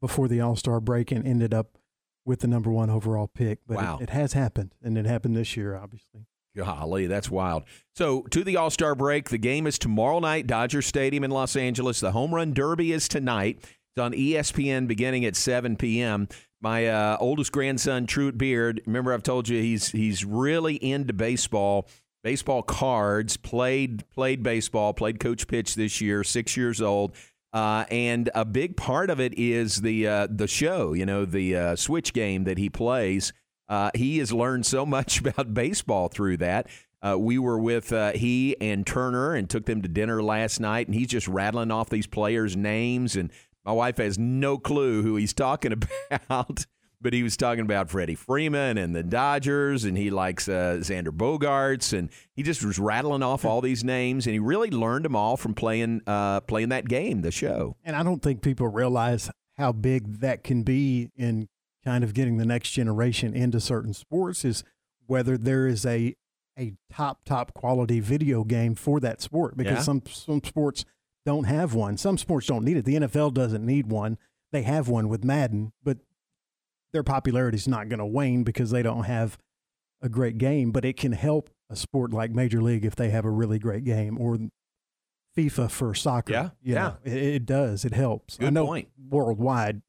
before 0.00 0.28
the 0.28 0.40
All 0.40 0.54
Star 0.54 0.78
break 0.80 1.10
and 1.10 1.26
ended 1.26 1.52
up 1.52 1.76
with 2.24 2.38
the 2.38 2.46
number 2.46 2.70
one 2.70 2.88
overall 2.88 3.26
pick. 3.26 3.58
But 3.66 3.78
it- 3.98 4.02
it, 4.04 4.10
has 4.10 4.34
happened, 4.34 4.76
and 4.80 4.96
it 4.96 5.06
happened 5.06 5.34
this 5.34 5.56
year, 5.56 5.74
obviously. 5.74 6.26
Golly, 6.56 7.06
that's 7.06 7.30
wild. 7.30 7.64
So, 7.94 8.22
to 8.30 8.42
the 8.42 8.56
All 8.56 8.70
Star 8.70 8.94
break, 8.94 9.28
the 9.28 9.38
game 9.38 9.66
is 9.66 9.78
tomorrow 9.78 10.18
night, 10.18 10.46
Dodger 10.46 10.82
Stadium 10.82 11.24
in 11.24 11.30
Los 11.30 11.56
Angeles. 11.56 12.00
The 12.00 12.12
Home 12.12 12.34
Run 12.34 12.52
Derby 12.52 12.92
is 12.92 13.08
tonight. 13.08 13.58
It's 13.62 14.00
on 14.00 14.12
ESPN 14.12 14.86
beginning 14.88 15.24
at 15.24 15.36
7 15.36 15.76
p.m. 15.76 16.28
My 16.60 16.86
uh, 16.88 17.16
oldest 17.20 17.52
grandson, 17.52 18.06
Truett 18.06 18.36
Beard, 18.36 18.80
remember 18.86 19.12
I've 19.12 19.22
told 19.22 19.48
you 19.48 19.60
he's 19.60 19.90
he's 19.90 20.24
really 20.24 20.74
into 20.76 21.12
baseball, 21.12 21.88
baseball 22.24 22.62
cards. 22.62 23.36
Played 23.36 24.08
played 24.10 24.42
baseball, 24.42 24.92
played 24.92 25.20
coach 25.20 25.46
pitch 25.46 25.76
this 25.76 26.00
year. 26.00 26.24
Six 26.24 26.56
years 26.56 26.82
old. 26.82 27.14
Uh, 27.52 27.84
and 27.90 28.28
a 28.34 28.44
big 28.44 28.76
part 28.76 29.08
of 29.08 29.20
it 29.20 29.38
is 29.38 29.76
the 29.82 30.06
uh, 30.06 30.26
the 30.28 30.48
show, 30.48 30.92
you 30.92 31.06
know, 31.06 31.24
the 31.24 31.56
uh, 31.56 31.76
switch 31.76 32.12
game 32.12 32.44
that 32.44 32.58
he 32.58 32.68
plays. 32.68 33.32
Uh, 33.68 33.90
he 33.94 34.18
has 34.18 34.32
learned 34.32 34.66
so 34.66 34.86
much 34.86 35.20
about 35.24 35.54
baseball 35.54 36.08
through 36.08 36.38
that. 36.38 36.68
Uh, 37.00 37.16
we 37.18 37.38
were 37.38 37.58
with 37.58 37.92
uh, 37.92 38.12
he 38.12 38.56
and 38.60 38.86
Turner 38.86 39.34
and 39.34 39.48
took 39.48 39.66
them 39.66 39.82
to 39.82 39.88
dinner 39.88 40.22
last 40.22 40.58
night, 40.58 40.88
and 40.88 40.94
he's 40.94 41.06
just 41.06 41.28
rattling 41.28 41.70
off 41.70 41.90
these 41.90 42.08
players' 42.08 42.56
names. 42.56 43.14
And 43.14 43.30
my 43.64 43.72
wife 43.72 43.98
has 43.98 44.18
no 44.18 44.58
clue 44.58 45.02
who 45.02 45.14
he's 45.14 45.32
talking 45.32 45.72
about, 46.10 46.66
but 47.00 47.12
he 47.12 47.22
was 47.22 47.36
talking 47.36 47.60
about 47.60 47.88
Freddie 47.88 48.16
Freeman 48.16 48.78
and 48.78 48.96
the 48.96 49.04
Dodgers, 49.04 49.84
and 49.84 49.96
he 49.96 50.10
likes 50.10 50.48
uh, 50.48 50.78
Xander 50.80 51.10
Bogaerts, 51.10 51.96
and 51.96 52.10
he 52.34 52.42
just 52.42 52.64
was 52.64 52.80
rattling 52.80 53.22
off 53.22 53.44
all 53.44 53.60
these 53.60 53.84
names, 53.84 54.26
and 54.26 54.32
he 54.32 54.40
really 54.40 54.70
learned 54.70 55.04
them 55.04 55.14
all 55.14 55.36
from 55.36 55.54
playing 55.54 56.00
uh, 56.08 56.40
playing 56.40 56.70
that 56.70 56.88
game, 56.88 57.20
the 57.20 57.30
show. 57.30 57.76
And 57.84 57.94
I 57.94 58.02
don't 58.02 58.22
think 58.22 58.42
people 58.42 58.66
realize 58.66 59.30
how 59.56 59.70
big 59.70 60.18
that 60.20 60.42
can 60.42 60.64
be 60.64 61.10
in 61.16 61.48
kind 61.84 62.02
of 62.04 62.14
getting 62.14 62.36
the 62.36 62.44
next 62.46 62.70
generation 62.70 63.34
into 63.34 63.60
certain 63.60 63.94
sports 63.94 64.44
is 64.44 64.64
whether 65.06 65.36
there 65.38 65.66
is 65.66 65.86
a 65.86 66.14
a 66.58 66.74
top 66.92 67.24
top 67.24 67.54
quality 67.54 68.00
video 68.00 68.42
game 68.44 68.74
for 68.74 68.98
that 69.00 69.20
sport 69.20 69.56
because 69.56 69.78
Yeah. 69.78 69.82
some 69.82 70.02
some 70.08 70.42
sports 70.42 70.84
don't 71.24 71.44
have 71.44 71.74
one. 71.74 71.96
Some 71.96 72.18
sports 72.18 72.46
don't 72.46 72.64
need 72.64 72.76
it. 72.76 72.84
The 72.84 72.96
NFL 72.96 73.32
doesn't 73.32 73.64
need 73.64 73.86
one. 73.86 74.18
They 74.50 74.62
have 74.62 74.88
one 74.88 75.08
with 75.08 75.24
Madden, 75.24 75.72
but 75.84 75.98
their 76.92 77.02
popularity 77.04 77.56
is 77.56 77.68
not 77.68 77.88
going 77.88 77.98
to 77.98 78.06
wane 78.06 78.42
because 78.44 78.70
they 78.70 78.82
don't 78.82 79.04
have 79.04 79.36
a 80.00 80.08
great 80.08 80.38
game, 80.38 80.72
but 80.72 80.84
it 80.84 80.96
can 80.96 81.12
help 81.12 81.50
a 81.70 81.76
sport 81.76 82.12
like 82.12 82.30
Major 82.32 82.62
League 82.62 82.84
if 82.84 82.96
they 82.96 83.10
have 83.10 83.24
a 83.26 83.30
really 83.30 83.58
great 83.58 83.84
game 83.84 84.18
or 84.18 84.38
FIFA 85.36 85.70
for 85.70 85.94
soccer. 85.94 86.32
Yeah, 86.32 86.50
You 86.62 86.74
yeah. 86.74 86.94
it, 87.04 87.12
it 87.12 87.46
does. 87.46 87.84
It 87.84 87.92
helps. 87.92 88.38
I 88.40 88.44
Good 88.44 88.54
know 88.54 88.66
point. 88.66 88.88
worldwide 89.10 89.82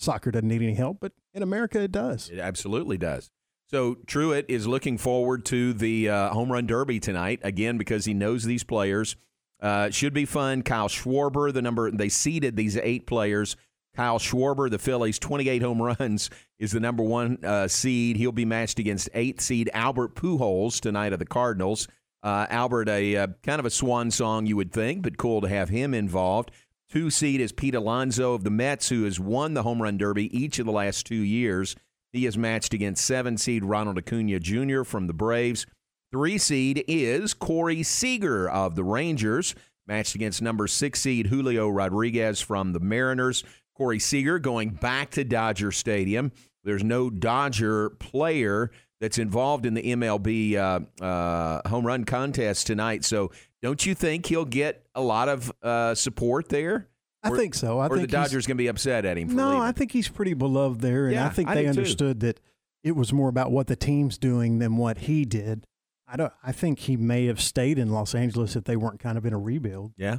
soccer 0.00 0.30
doesn't 0.30 0.48
need 0.48 0.62
any 0.62 0.74
help, 0.74 0.98
but 1.00 1.12
in 1.32 1.42
America 1.42 1.80
it 1.80 1.92
does. 1.92 2.28
It 2.30 2.38
absolutely 2.38 2.98
does. 2.98 3.30
So 3.66 3.98
Truett 4.06 4.46
is 4.48 4.66
looking 4.66 4.98
forward 4.98 5.44
to 5.46 5.72
the 5.72 6.08
uh, 6.08 6.30
home 6.30 6.50
run 6.50 6.66
derby 6.66 6.98
tonight 6.98 7.38
again 7.44 7.78
because 7.78 8.04
he 8.04 8.14
knows 8.14 8.44
these 8.44 8.64
players. 8.64 9.14
Uh, 9.60 9.90
should 9.90 10.14
be 10.14 10.24
fun. 10.24 10.62
Kyle 10.62 10.88
Schwarber, 10.88 11.52
the 11.52 11.62
number 11.62 11.90
they 11.90 12.08
seeded 12.08 12.56
these 12.56 12.76
eight 12.78 13.06
players. 13.06 13.56
Kyle 13.94 14.18
Schwarber, 14.18 14.70
the 14.70 14.78
Phillies, 14.78 15.18
28 15.18 15.62
home 15.62 15.82
runs, 16.00 16.30
is 16.58 16.72
the 16.72 16.80
number 16.80 17.02
one 17.02 17.38
uh, 17.44 17.68
seed. 17.68 18.16
He'll 18.16 18.32
be 18.32 18.44
matched 18.44 18.78
against 18.78 19.08
eighth 19.14 19.40
seed 19.40 19.70
Albert 19.72 20.14
Pujols 20.14 20.80
tonight 20.80 21.12
of 21.12 21.18
the 21.18 21.26
Cardinals. 21.26 21.86
Uh, 22.22 22.46
Albert, 22.50 22.88
a 22.88 23.16
uh, 23.16 23.26
kind 23.42 23.60
of 23.60 23.66
a 23.66 23.70
swan 23.70 24.10
song, 24.10 24.46
you 24.46 24.56
would 24.56 24.72
think, 24.72 25.02
but 25.02 25.16
cool 25.16 25.40
to 25.40 25.48
have 25.48 25.68
him 25.68 25.94
involved. 25.94 26.50
Two 26.90 27.08
seed 27.08 27.40
is 27.40 27.52
Pete 27.52 27.76
Alonso 27.76 28.34
of 28.34 28.42
the 28.42 28.50
Mets, 28.50 28.88
who 28.88 29.04
has 29.04 29.20
won 29.20 29.54
the 29.54 29.62
home 29.62 29.80
run 29.80 29.96
derby 29.96 30.36
each 30.36 30.58
of 30.58 30.66
the 30.66 30.72
last 30.72 31.06
two 31.06 31.14
years. 31.14 31.76
He 32.12 32.26
is 32.26 32.36
matched 32.36 32.74
against 32.74 33.04
seven 33.04 33.36
seed 33.36 33.64
Ronald 33.64 33.96
Acuna 33.96 34.40
Jr. 34.40 34.82
from 34.82 35.06
the 35.06 35.12
Braves. 35.12 35.66
Three 36.10 36.36
seed 36.36 36.84
is 36.88 37.32
Corey 37.32 37.84
Seager 37.84 38.50
of 38.50 38.74
the 38.74 38.82
Rangers, 38.82 39.54
matched 39.86 40.16
against 40.16 40.42
number 40.42 40.66
six 40.66 41.00
seed 41.00 41.28
Julio 41.28 41.68
Rodriguez 41.68 42.40
from 42.40 42.72
the 42.72 42.80
Mariners. 42.80 43.44
Corey 43.76 44.00
Seager 44.00 44.40
going 44.40 44.70
back 44.70 45.10
to 45.12 45.22
Dodger 45.22 45.70
Stadium. 45.70 46.32
There's 46.64 46.82
no 46.82 47.08
Dodger 47.08 47.90
player 47.90 48.72
that's 49.00 49.18
involved 49.18 49.64
in 49.64 49.74
the 49.74 49.82
MLB 49.82 50.56
uh, 50.56 51.04
uh, 51.04 51.68
home 51.68 51.86
run 51.86 52.04
contest 52.04 52.66
tonight. 52.66 53.04
So 53.04 53.30
don't 53.62 53.84
you 53.84 53.94
think 53.94 54.26
he'll 54.26 54.44
get 54.44 54.86
a 54.94 55.00
lot 55.02 55.28
of 55.28 55.52
uh, 55.62 55.94
support 55.94 56.48
there? 56.48 56.88
I 57.22 57.30
Or- 57.30 57.36
think 57.36 57.54
so. 57.54 57.78
I 57.78 57.86
or 57.88 57.96
think 57.96 58.08
the 58.10 58.16
Dodgers 58.16 58.46
going 58.46 58.56
to 58.56 58.62
be 58.62 58.68
upset 58.68 59.04
at 59.04 59.18
him. 59.18 59.28
For 59.28 59.34
No, 59.34 59.48
leaving. 59.48 59.62
I 59.62 59.72
think 59.72 59.92
he's 59.92 60.08
pretty 60.08 60.32
beloved 60.34 60.80
there, 60.80 61.04
and 61.06 61.14
Yeah, 61.14 61.26
I 61.26 61.28
think 61.30 61.48
I 61.48 61.54
they 61.54 61.60
do 61.66 61.72
too. 61.74 61.80
understood 61.80 62.20
that 62.20 62.40
it 62.82 62.92
was 62.96 63.12
more 63.12 63.28
about 63.28 63.50
what 63.50 63.66
the 63.66 63.76
team's 63.76 64.16
doing 64.16 64.58
than 64.58 64.76
what 64.78 64.98
he 64.98 65.24
did. 65.26 65.66
I 66.08 66.16
don't. 66.16 66.32
I 66.42 66.50
think 66.52 66.78
he 66.80 66.96
may 66.96 67.26
have 67.26 67.40
stayed 67.40 67.78
in 67.78 67.90
Los 67.90 68.14
Angeles 68.14 68.56
if 68.56 68.64
they 68.64 68.74
weren't 68.76 68.98
kind 69.00 69.16
of 69.18 69.26
in 69.26 69.32
a 69.34 69.38
rebuild. 69.38 69.92
Yeah. 69.96 70.18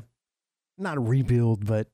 Not 0.77 0.97
a 0.97 1.01
rebuild, 1.01 1.65
but 1.65 1.87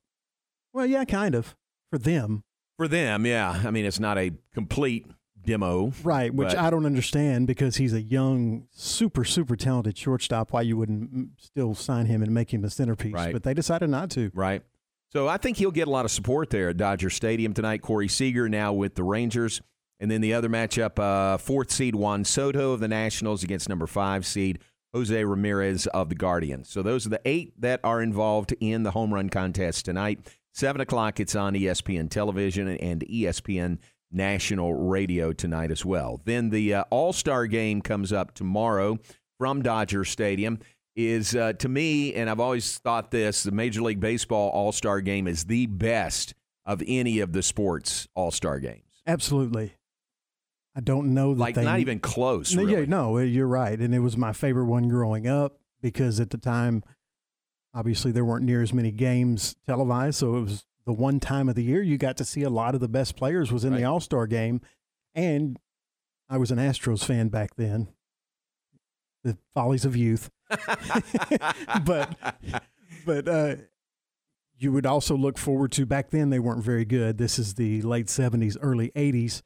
well, 0.74 0.86
yeah, 0.86 1.04
kind 1.06 1.34
of 1.36 1.56
for 1.90 1.98
them, 1.98 2.44
for 2.78 2.88
them. 2.88 3.26
Yeah, 3.26 3.62
I 3.66 3.72
mean 3.72 3.86
it's 3.86 4.00
not 4.00 4.18
a 4.18 4.34
complete 4.54 5.08
demo, 5.48 5.92
right? 6.04 6.32
Which 6.32 6.50
but- 6.50 6.58
I 6.60 6.70
don't 6.70 6.86
understand 6.86 7.48
because 7.48 7.78
he's 7.78 7.94
a 7.94 8.02
young, 8.02 8.68
super, 8.72 9.24
super 9.24 9.56
talented 9.56 9.98
shortstop. 9.98 10.54
Why 10.54 10.62
you 10.62 10.78
wouldn't 10.78 11.30
still 11.40 11.74
sign 11.74 12.06
him 12.06 12.22
and 12.22 12.32
make 12.32 12.54
him 12.54 12.64
a 12.64 12.70
centerpiece? 12.70 13.14
Right. 13.14 13.34
But 13.34 13.42
they 13.44 13.56
decided 13.56 13.90
not 13.90 14.12
to. 14.12 14.30
Right. 14.36 14.62
So 15.12 15.28
I 15.28 15.38
think 15.38 15.58
he'll 15.58 15.72
get 15.72 15.88
a 15.88 15.92
lot 15.92 16.06
of 16.06 16.12
support 16.12 16.50
there 16.50 16.70
at 16.70 16.78
Dodger 16.78 17.10
Stadium 17.10 17.54
tonight. 17.54 17.82
Corey 17.82 18.10
Seager 18.10 18.48
now 18.50 18.74
with 18.74 18.96
the 18.96 19.04
Rangers. 19.04 19.62
And 20.00 20.12
then 20.12 20.22
the 20.22 20.34
other 20.34 20.50
matchup, 20.50 21.00
uh, 21.00 21.38
fourth 21.38 21.72
seed 21.72 21.96
Juan 21.96 22.24
Soto 22.24 22.74
of 22.74 22.82
the 22.82 22.88
Nationals 22.88 23.44
against 23.44 23.68
number 23.68 23.88
five 23.88 24.28
seed 24.28 24.60
Jose 24.94 25.24
Ramirez 25.24 25.88
of 25.88 26.10
the 26.10 26.16
Guardians. 26.16 26.70
So 26.70 26.84
those 26.84 27.06
are 27.08 27.10
the 27.10 27.22
eight 27.26 27.60
that 27.62 27.80
are 27.84 28.02
involved 28.02 28.54
in 28.60 28.84
the 28.84 28.92
home 28.92 29.14
run 29.14 29.30
contest 29.30 29.86
tonight. 29.86 30.20
Seven 30.52 30.82
o'clock, 30.82 31.20
it's 31.20 31.36
on 31.36 31.54
ESPN 31.54 32.10
television 32.10 32.68
and 32.68 33.02
ESPN 33.08 33.78
national 34.18 34.74
radio 34.74 35.32
tonight 35.32 35.72
as 35.72 35.86
well. 35.86 36.20
Then 36.26 36.50
the 36.50 36.74
uh, 36.74 36.84
All 36.90 37.14
Star 37.14 37.48
game 37.48 37.82
comes 37.82 38.12
up 38.12 38.34
tomorrow 38.34 39.00
from 39.38 39.62
Dodger 39.62 40.04
Stadium. 40.04 40.60
Is 40.96 41.36
uh, 41.36 41.54
to 41.54 41.70
me, 41.70 42.16
and 42.16 42.28
I've 42.28 42.40
always 42.40 42.80
thought 42.80 43.12
this: 43.12 43.44
the 43.44 43.52
Major 43.52 43.82
League 43.84 44.00
Baseball 44.00 44.50
All 44.50 44.72
Star 44.72 45.00
game 45.00 45.28
is 45.28 45.46
the 45.46 45.68
best 45.68 46.34
of 46.66 46.84
any 46.88 47.20
of 47.20 47.32
the 47.34 47.44
sports 47.44 48.08
All 48.16 48.32
Star 48.32 48.60
games. 48.60 48.82
Absolutely. 49.06 49.74
I 50.76 50.80
don't 50.80 51.14
know 51.14 51.34
that 51.34 51.40
Like 51.40 51.56
they 51.56 51.64
not 51.64 51.80
even 51.80 52.00
close. 52.00 52.54
No, 52.54 52.64
Really. 52.64 52.82
Yeah, 52.82 52.86
no, 52.88 53.18
you're 53.20 53.48
right, 53.48 53.80
and 53.80 53.96
it 53.96 54.00
was 54.00 54.18
my 54.18 54.34
favorite 54.34 54.66
one 54.66 54.90
growing 54.90 55.28
up 55.28 55.58
because 55.82 56.20
at 56.20 56.30
the 56.30 56.38
time, 56.38 56.84
obviously 57.74 58.12
there 58.12 58.26
weren't 58.26 58.46
near 58.46 58.62
as 58.62 58.74
many 58.74 58.92
games 58.92 59.56
televised, 59.66 60.20
so 60.20 60.38
it 60.38 60.42
was 60.42 60.66
the 60.88 60.94
one 60.94 61.20
time 61.20 61.50
of 61.50 61.54
the 61.56 61.64
year 61.64 61.84
you 61.84 61.98
got 62.00 62.18
to 62.18 62.26
see 62.26 62.42
a 62.42 62.50
lot 62.50 62.74
of 62.74 62.82
the 62.82 62.88
best 62.88 63.16
players 63.16 63.52
was 63.52 63.64
in 63.64 63.76
the 63.76 63.84
All 63.84 64.00
Star 64.00 64.26
game, 64.26 64.62
and 65.14 65.60
I 66.30 66.38
was 66.38 66.50
an 66.50 66.58
Astros 66.58 67.04
fan 67.04 67.28
back 67.28 67.56
then. 67.58 67.90
The 69.24 69.38
follies 69.54 69.84
of 69.86 69.96
youth, 69.96 70.32
but 71.84 72.16
but 73.06 73.28
uh, 73.28 73.56
you 74.58 74.72
would 74.72 74.86
also 74.86 75.16
look 75.18 75.38
forward 75.38 75.72
to 75.74 75.86
back 75.86 76.10
then 76.12 76.30
they 76.30 76.40
weren't 76.40 76.64
very 76.64 76.86
good. 76.86 77.18
This 77.18 77.38
is 77.38 77.56
the 77.56 77.82
late 77.82 78.10
seventies, 78.10 78.58
early 78.62 78.92
eighties. 78.96 79.44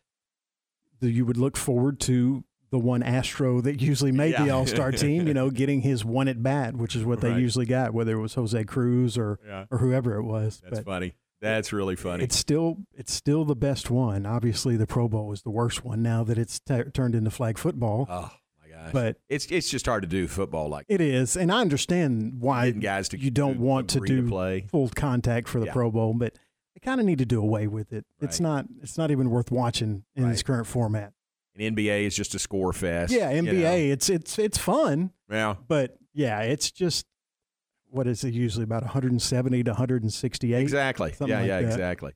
You 1.00 1.26
would 1.26 1.38
look 1.38 1.58
forward 1.58 2.00
to 2.02 2.44
the 2.70 2.78
one 2.78 3.02
Astro 3.02 3.60
that 3.62 3.82
usually 3.82 4.12
made 4.12 4.36
the 4.38 4.52
All 4.52 4.68
Star 4.68 4.92
team. 4.92 5.28
You 5.28 5.34
know, 5.34 5.50
getting 5.62 5.82
his 5.82 6.06
one 6.06 6.28
at 6.28 6.44
bat, 6.44 6.76
which 6.76 6.96
is 6.96 7.04
what 7.04 7.22
they 7.22 7.32
Right. 7.32 7.42
usually 7.42 7.66
got, 7.66 7.94
whether 7.94 8.16
it 8.16 8.22
was 8.22 8.36
Jose 8.36 8.64
Cruz 8.66 9.18
or 9.18 9.40
Yeah. 9.46 9.66
or 9.72 9.80
whoever 9.80 10.16
it 10.18 10.24
was. 10.24 10.62
That's 10.64 10.80
But 10.80 10.86
funny. 10.86 11.16
That's 11.42 11.74
really 11.74 11.96
funny. 11.96 12.24
It's 12.24 12.38
still 12.38 12.78
it's 12.94 13.14
still 13.14 13.46
the 13.46 13.56
best 13.56 13.90
one. 13.90 14.26
Obviously, 14.26 14.78
the 14.78 14.86
Pro 14.88 15.08
Bowl 15.08 15.32
is 15.34 15.42
the 15.42 15.50
worst 15.50 15.84
one 15.84 16.02
now 16.04 16.24
that 16.24 16.38
it's 16.38 16.60
t- 16.60 16.84
turned 16.94 17.16
into 17.16 17.32
flag 17.32 17.58
football. 17.58 18.06
Oh 18.10 18.32
my 18.62 18.70
gosh! 18.70 18.92
But 18.94 19.18
it's 19.28 19.46
it's 19.48 19.70
just 19.70 19.86
hard 19.88 20.04
to 20.04 20.08
do 20.08 20.28
football 20.28 20.70
like 20.70 20.86
It 20.88 21.02
is, 21.02 21.36
and 21.36 21.52
I 21.52 21.62
understand 21.62 22.36
why 22.40 22.70
guys 22.72 23.10
to- 23.10 23.20
you 23.20 23.32
don't 23.32 23.56
to 23.56 23.60
want 23.62 23.90
to 23.92 24.00
do 24.02 24.28
play. 24.28 24.66
full 24.70 24.90
contact 24.90 25.48
for 25.50 25.60
the 25.60 25.66
Yeah. 25.66 25.74
Pro 25.74 25.90
Bowl, 25.90 26.14
but 26.14 26.36
they 26.76 26.80
kind 26.80 27.00
of 27.00 27.06
need 27.08 27.18
to 27.18 27.26
do 27.26 27.42
away 27.42 27.66
with 27.68 27.92
it. 27.92 28.06
It's 28.22 28.40
not 28.40 28.66
it's 28.82 28.98
not 28.98 29.10
even 29.12 29.30
worth 29.32 29.52
watching 29.52 30.04
in 30.16 30.30
its 30.30 30.44
current 30.44 30.68
format. 30.68 31.14
And 31.56 31.76
NBA 31.76 32.06
is 32.06 32.16
just 32.16 32.34
a 32.36 32.40
score 32.40 32.72
fest. 32.72 33.12
Yeah, 33.12 33.32
you 33.32 33.42
know. 33.42 33.52
NBA, 33.52 33.90
it's 33.92 34.10
it's 34.10 34.38
it's 34.38 34.58
fun, 34.60 35.12
Yeah. 35.30 35.56
but 35.68 35.98
yeah, 36.14 36.42
it's 36.42 36.70
just 36.72 37.08
what 37.92 38.08
is 38.08 38.24
it 38.24 38.34
usually 38.34 38.64
about 38.64 38.84
170 38.84 39.64
to 39.64 39.72
168? 39.72 40.62
Exactly. 40.62 41.14
Yeah, 41.20 41.40
like 41.40 41.48
yeah, 41.48 41.62
that. 41.62 41.64
exactly. 41.64 42.14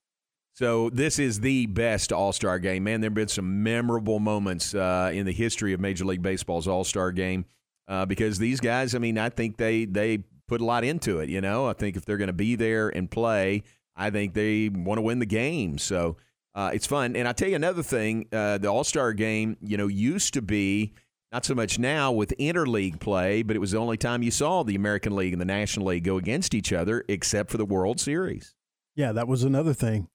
So 0.54 0.90
this 0.90 1.20
is 1.20 1.42
the 1.42 1.66
best 1.66 2.14
All 2.14 2.32
Star 2.32 2.60
game. 2.60 2.86
Man, 2.86 3.02
there 3.02 3.10
have 3.10 3.16
been 3.16 3.28
some 3.28 3.62
memorable 3.62 4.20
moments 4.20 4.74
uh, 4.74 5.12
in 5.14 5.26
the 5.26 5.34
history 5.34 5.74
of 5.74 5.82
Major 5.82 6.06
League 6.06 6.22
Baseball's 6.22 6.68
All 6.68 6.86
Star 6.86 7.12
game 7.12 7.46
uh, 7.90 8.06
because 8.06 8.40
these 8.40 8.62
guys. 8.62 8.96
I 8.96 9.00
mean, 9.00 9.18
I 9.18 9.30
think 9.30 9.58
they 9.58 9.84
they 9.84 10.20
put 10.48 10.62
a 10.62 10.66
lot 10.66 10.86
into 10.86 11.20
it. 11.20 11.30
You 11.30 11.42
know, 11.42 11.68
I 11.68 11.74
think 11.74 11.98
if 11.98 12.06
they're 12.06 12.18
going 12.18 12.28
to 12.28 12.34
be 12.34 12.56
there 12.56 12.88
and 12.88 13.12
play, 13.12 13.64
I 13.98 14.10
think 14.12 14.34
they 14.34 14.70
want 14.70 14.98
to 14.98 15.02
win 15.02 15.20
the 15.20 15.26
game. 15.26 15.78
So 15.78 16.16
uh, 16.54 16.72
it's 16.74 16.88
fun. 16.88 17.18
And 17.18 17.28
I 17.28 17.34
tell 17.34 17.50
you 17.50 17.58
another 17.58 17.84
thing: 17.84 18.28
uh, 18.32 18.58
the 18.58 18.70
All 18.70 18.86
Star 18.86 19.12
game, 19.12 19.58
you 19.62 19.76
know, 19.78 19.88
used 19.88 20.34
to 20.36 20.42
be. 20.42 20.94
Not 21.32 21.44
so 21.46 21.56
much 21.56 21.78
now 21.80 22.12
with 22.12 22.34
interleague 22.40 23.00
play, 23.00 23.42
but 23.44 23.56
it 23.56 23.60
was 23.60 23.72
the 23.72 23.78
only 23.78 23.98
time 23.98 24.24
you 24.24 24.32
saw 24.32 24.64
the 24.64 24.76
American 24.76 25.16
League 25.16 25.34
and 25.34 25.42
the 25.42 25.46
National 25.46 25.88
League 25.88 26.04
go 26.06 26.18
against 26.18 26.54
each 26.54 26.72
other, 26.72 27.04
except 27.10 27.50
for 27.52 27.58
the 27.58 27.66
World 27.66 28.00
Series. 28.00 28.56
Yeah, 28.96 29.12
that 29.12 29.28
was 29.28 29.44
another 29.44 29.74
thing. 29.74 30.08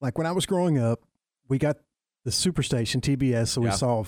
Like 0.00 0.18
when 0.18 0.26
I 0.26 0.32
was 0.32 0.44
growing 0.44 0.78
up, 0.78 1.00
we 1.48 1.58
got 1.58 1.78
the 2.24 2.30
Superstation 2.30 3.00
TBS, 3.00 3.48
so 3.48 3.60
we 3.62 3.68
Yeah. 3.68 3.72
saw 3.74 4.04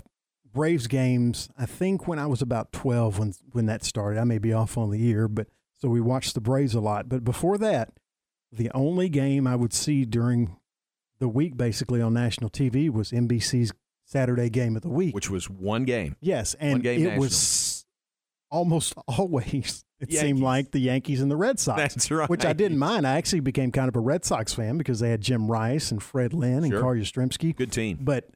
Braves 0.53 0.87
games. 0.87 1.49
I 1.57 1.67
think 1.67 2.07
when 2.07 2.19
I 2.19 2.27
was 2.27 2.43
about 2.43 2.73
twelve 2.73 3.19
when 3.19 3.33
when 3.53 3.67
that 3.67 3.83
started. 3.85 4.21
I 4.21 4.25
may 4.25 4.39
be 4.39 4.53
off 4.53 4.77
on 4.77 4.91
the 4.91 4.99
year, 4.99 5.27
but 5.29 5.49
so 5.73 5.89
we 5.89 6.01
watched 6.01 6.35
the 6.35 6.41
Braves 6.41 6.75
a 6.75 6.81
lot. 6.81 7.09
But 7.09 7.25
before 7.25 7.59
that, 7.59 7.93
the 8.53 8.71
only 8.73 9.09
game 9.09 9.47
I 9.47 9.57
would 9.57 9.73
see 9.73 10.05
during 10.05 10.57
the 11.19 11.29
week, 11.29 11.57
basically 11.57 12.01
on 12.01 12.13
national 12.15 12.51
TV, 12.51 12.89
was 12.91 13.11
NBC's 13.11 13.73
Saturday 14.05 14.51
Game 14.51 14.77
of 14.77 14.83
the 14.83 14.89
Week, 14.89 15.15
which 15.15 15.31
was 15.31 15.49
one 15.51 15.85
game. 15.85 16.17
Yes, 16.21 16.55
One 16.61 16.71
and 16.73 16.83
game 16.83 17.01
it 17.01 17.05
national. 17.05 17.21
was 17.21 17.87
almost 18.51 18.95
always. 19.09 19.85
It 20.01 20.13
seemed 20.13 20.41
like 20.41 20.71
the 20.71 20.81
Yankees 20.81 21.23
and 21.23 21.31
the 21.31 21.37
Red 21.37 21.59
Sox. 21.59 21.79
That's 21.95 22.11
right. 22.11 22.29
Which 22.29 22.45
I 22.45 22.53
didn't 22.53 22.79
mind. 22.79 23.07
I 23.07 23.17
actually 23.17 23.41
became 23.41 23.73
kind 23.73 23.89
of 23.89 23.97
a 23.97 24.01
Red 24.01 24.25
Sox 24.25 24.53
fan 24.53 24.77
because 24.77 25.01
they 25.01 25.09
had 25.09 25.23
Jim 25.23 25.51
Rice 25.51 25.91
and 25.91 26.03
Fred 26.03 26.35
Lynn 26.35 26.63
and 26.65 26.69
Sure. 26.73 26.81
Carl 26.81 26.97
Yastrzemski. 26.97 27.57
Good 27.57 27.73
team. 27.73 27.99
But 28.03 28.29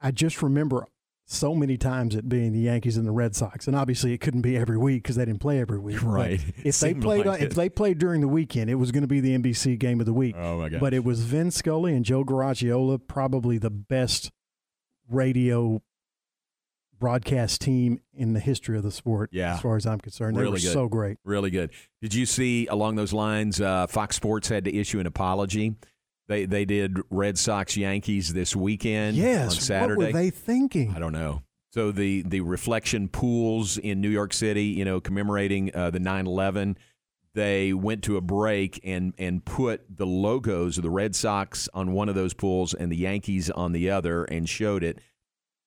I 0.00 0.12
just 0.12 0.40
remember 0.42 0.86
so 1.32 1.54
many 1.54 1.76
times 1.76 2.16
it 2.16 2.28
being 2.28 2.52
the 2.52 2.58
Yankees 2.58 2.96
and 2.96 3.06
the 3.06 3.12
Red 3.12 3.36
Sox, 3.36 3.68
and 3.68 3.76
obviously 3.76 4.12
it 4.12 4.18
couldn't 4.18 4.40
be 4.40 4.56
every 4.56 4.76
week 4.76 5.04
because 5.04 5.14
they 5.14 5.24
didn't 5.24 5.40
play 5.40 5.60
every 5.60 5.78
week. 5.78 6.02
Right. 6.02 6.40
It 6.40 6.54
If 6.64 6.80
they 6.80 6.92
played, 6.92 7.24
like 7.24 7.40
if 7.40 7.54
they 7.54 7.68
played 7.68 7.98
during 7.98 8.20
the 8.20 8.28
weekend, 8.28 8.68
it 8.68 8.74
was 8.74 8.90
going 8.90 9.02
to 9.02 9.08
be 9.08 9.20
the 9.20 9.38
NBC 9.38 9.78
game 9.78 10.00
of 10.00 10.06
the 10.06 10.12
week. 10.12 10.34
Oh, 10.36 10.58
my 10.58 10.68
gosh. 10.68 10.80
But 10.80 10.92
it 10.92 11.04
was 11.04 11.20
Vin 11.20 11.52
Scully 11.52 11.94
and 11.94 12.04
Joe 12.04 12.24
Garagiola, 12.24 13.00
probably 13.06 13.58
the 13.58 13.70
best 13.70 14.32
radio 15.08 15.82
broadcast 16.98 17.60
team 17.60 18.00
in 18.12 18.32
the 18.32 18.40
history 18.40 18.76
of 18.76 18.82
the 18.82 18.90
sport. 18.90 19.30
Yeah. 19.32 19.54
as 19.54 19.60
far 19.60 19.76
as 19.76 19.86
I'm 19.86 20.00
concerned, 20.00 20.36
they 20.36 20.42
were 20.44 20.50
good. 20.50 20.60
so 20.60 20.88
great. 20.88 21.18
Really 21.24 21.50
good. 21.50 21.70
Did 22.02 22.12
you 22.12 22.26
see 22.26 22.66
along 22.66 22.96
those 22.96 23.12
lines? 23.12 23.60
Uh, 23.60 23.86
Fox 23.86 24.16
Sports 24.16 24.48
had 24.48 24.64
to 24.64 24.76
issue 24.76 24.98
an 24.98 25.06
apology. 25.06 25.76
They 26.30 26.44
they 26.44 26.64
did 26.64 27.00
Red 27.10 27.36
Sox 27.38 27.76
Yankees 27.76 28.32
this 28.32 28.54
weekend 28.54 29.16
Yes, 29.16 29.56
on 29.56 29.60
Saturday. 29.60 29.96
what 29.96 30.06
were 30.06 30.12
they 30.12 30.30
thinking? 30.30 30.94
I 30.94 31.00
don't 31.00 31.12
know. 31.12 31.42
So 31.72 31.90
the 31.90 32.22
the 32.22 32.40
reflection 32.42 33.08
pools 33.08 33.76
in 33.76 34.00
New 34.00 34.08
York 34.08 34.32
City, 34.32 34.66
you 34.66 34.84
know, 34.84 35.00
commemorating 35.00 35.72
uh, 35.74 35.90
the 35.90 35.98
9/11, 35.98 36.76
they 37.34 37.72
went 37.72 38.04
to 38.04 38.16
a 38.16 38.20
break 38.20 38.78
and 38.84 39.12
and 39.18 39.44
put 39.44 39.82
the 39.96 40.06
logos 40.06 40.78
of 40.78 40.84
the 40.84 40.90
Red 40.90 41.16
Sox 41.16 41.68
on 41.74 41.90
one 41.90 42.08
of 42.08 42.14
those 42.14 42.32
pools 42.32 42.74
and 42.74 42.92
the 42.92 42.96
Yankees 42.96 43.50
on 43.50 43.72
the 43.72 43.90
other 43.90 44.22
and 44.22 44.48
showed 44.48 44.84
it. 44.84 45.00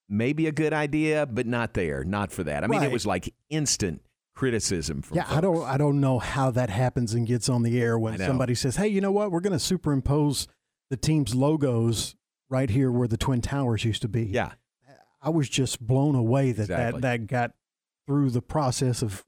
Maybe 0.07 0.47
a 0.47 0.53
good 0.53 0.71
idea, 0.71 1.25
but 1.25 1.45
not 1.45 1.73
there, 1.73 2.05
not 2.05 2.31
for 2.31 2.45
that. 2.45 2.63
I 2.63 2.67
mean, 2.67 2.83
it 2.83 2.91
was 2.91 3.05
like 3.05 3.33
instant 3.49 4.01
criticism 4.35 5.01
from 5.01 5.17
Yeah, 5.17 5.25
I 5.29 5.41
don't 5.41 5.63
I 5.63 5.77
don't 5.77 5.99
know 5.99 6.19
how 6.19 6.51
that 6.51 6.69
happens 6.69 7.13
and 7.13 7.27
gets 7.27 7.49
on 7.49 7.63
the 7.63 7.81
air 7.81 7.97
when 7.97 8.17
somebody 8.17 8.55
says, 8.55 8.75
"Hey, 8.77 8.87
you 8.87 9.01
know 9.01 9.11
what? 9.11 9.31
We're 9.31 9.39
going 9.41 9.53
to 9.53 9.59
superimpose 9.59 10.47
the 10.89 10.97
team's 10.97 11.35
logos 11.35 12.15
right 12.49 12.69
here 12.69 12.91
where 12.91 13.07
the 13.07 13.17
Twin 13.17 13.41
Towers 13.41 13.85
used 13.85 14.01
to 14.01 14.07
be." 14.07 14.23
Yeah. 14.23 14.53
I 15.21 15.29
was 15.29 15.47
just 15.47 15.79
blown 15.79 16.15
away 16.15 16.51
that 16.51 16.63
Exactly. 16.63 17.01
that, 17.01 17.19
that 17.19 17.27
got 17.27 17.51
through 18.07 18.31
the 18.31 18.41
process 18.41 19.01
of 19.01 19.23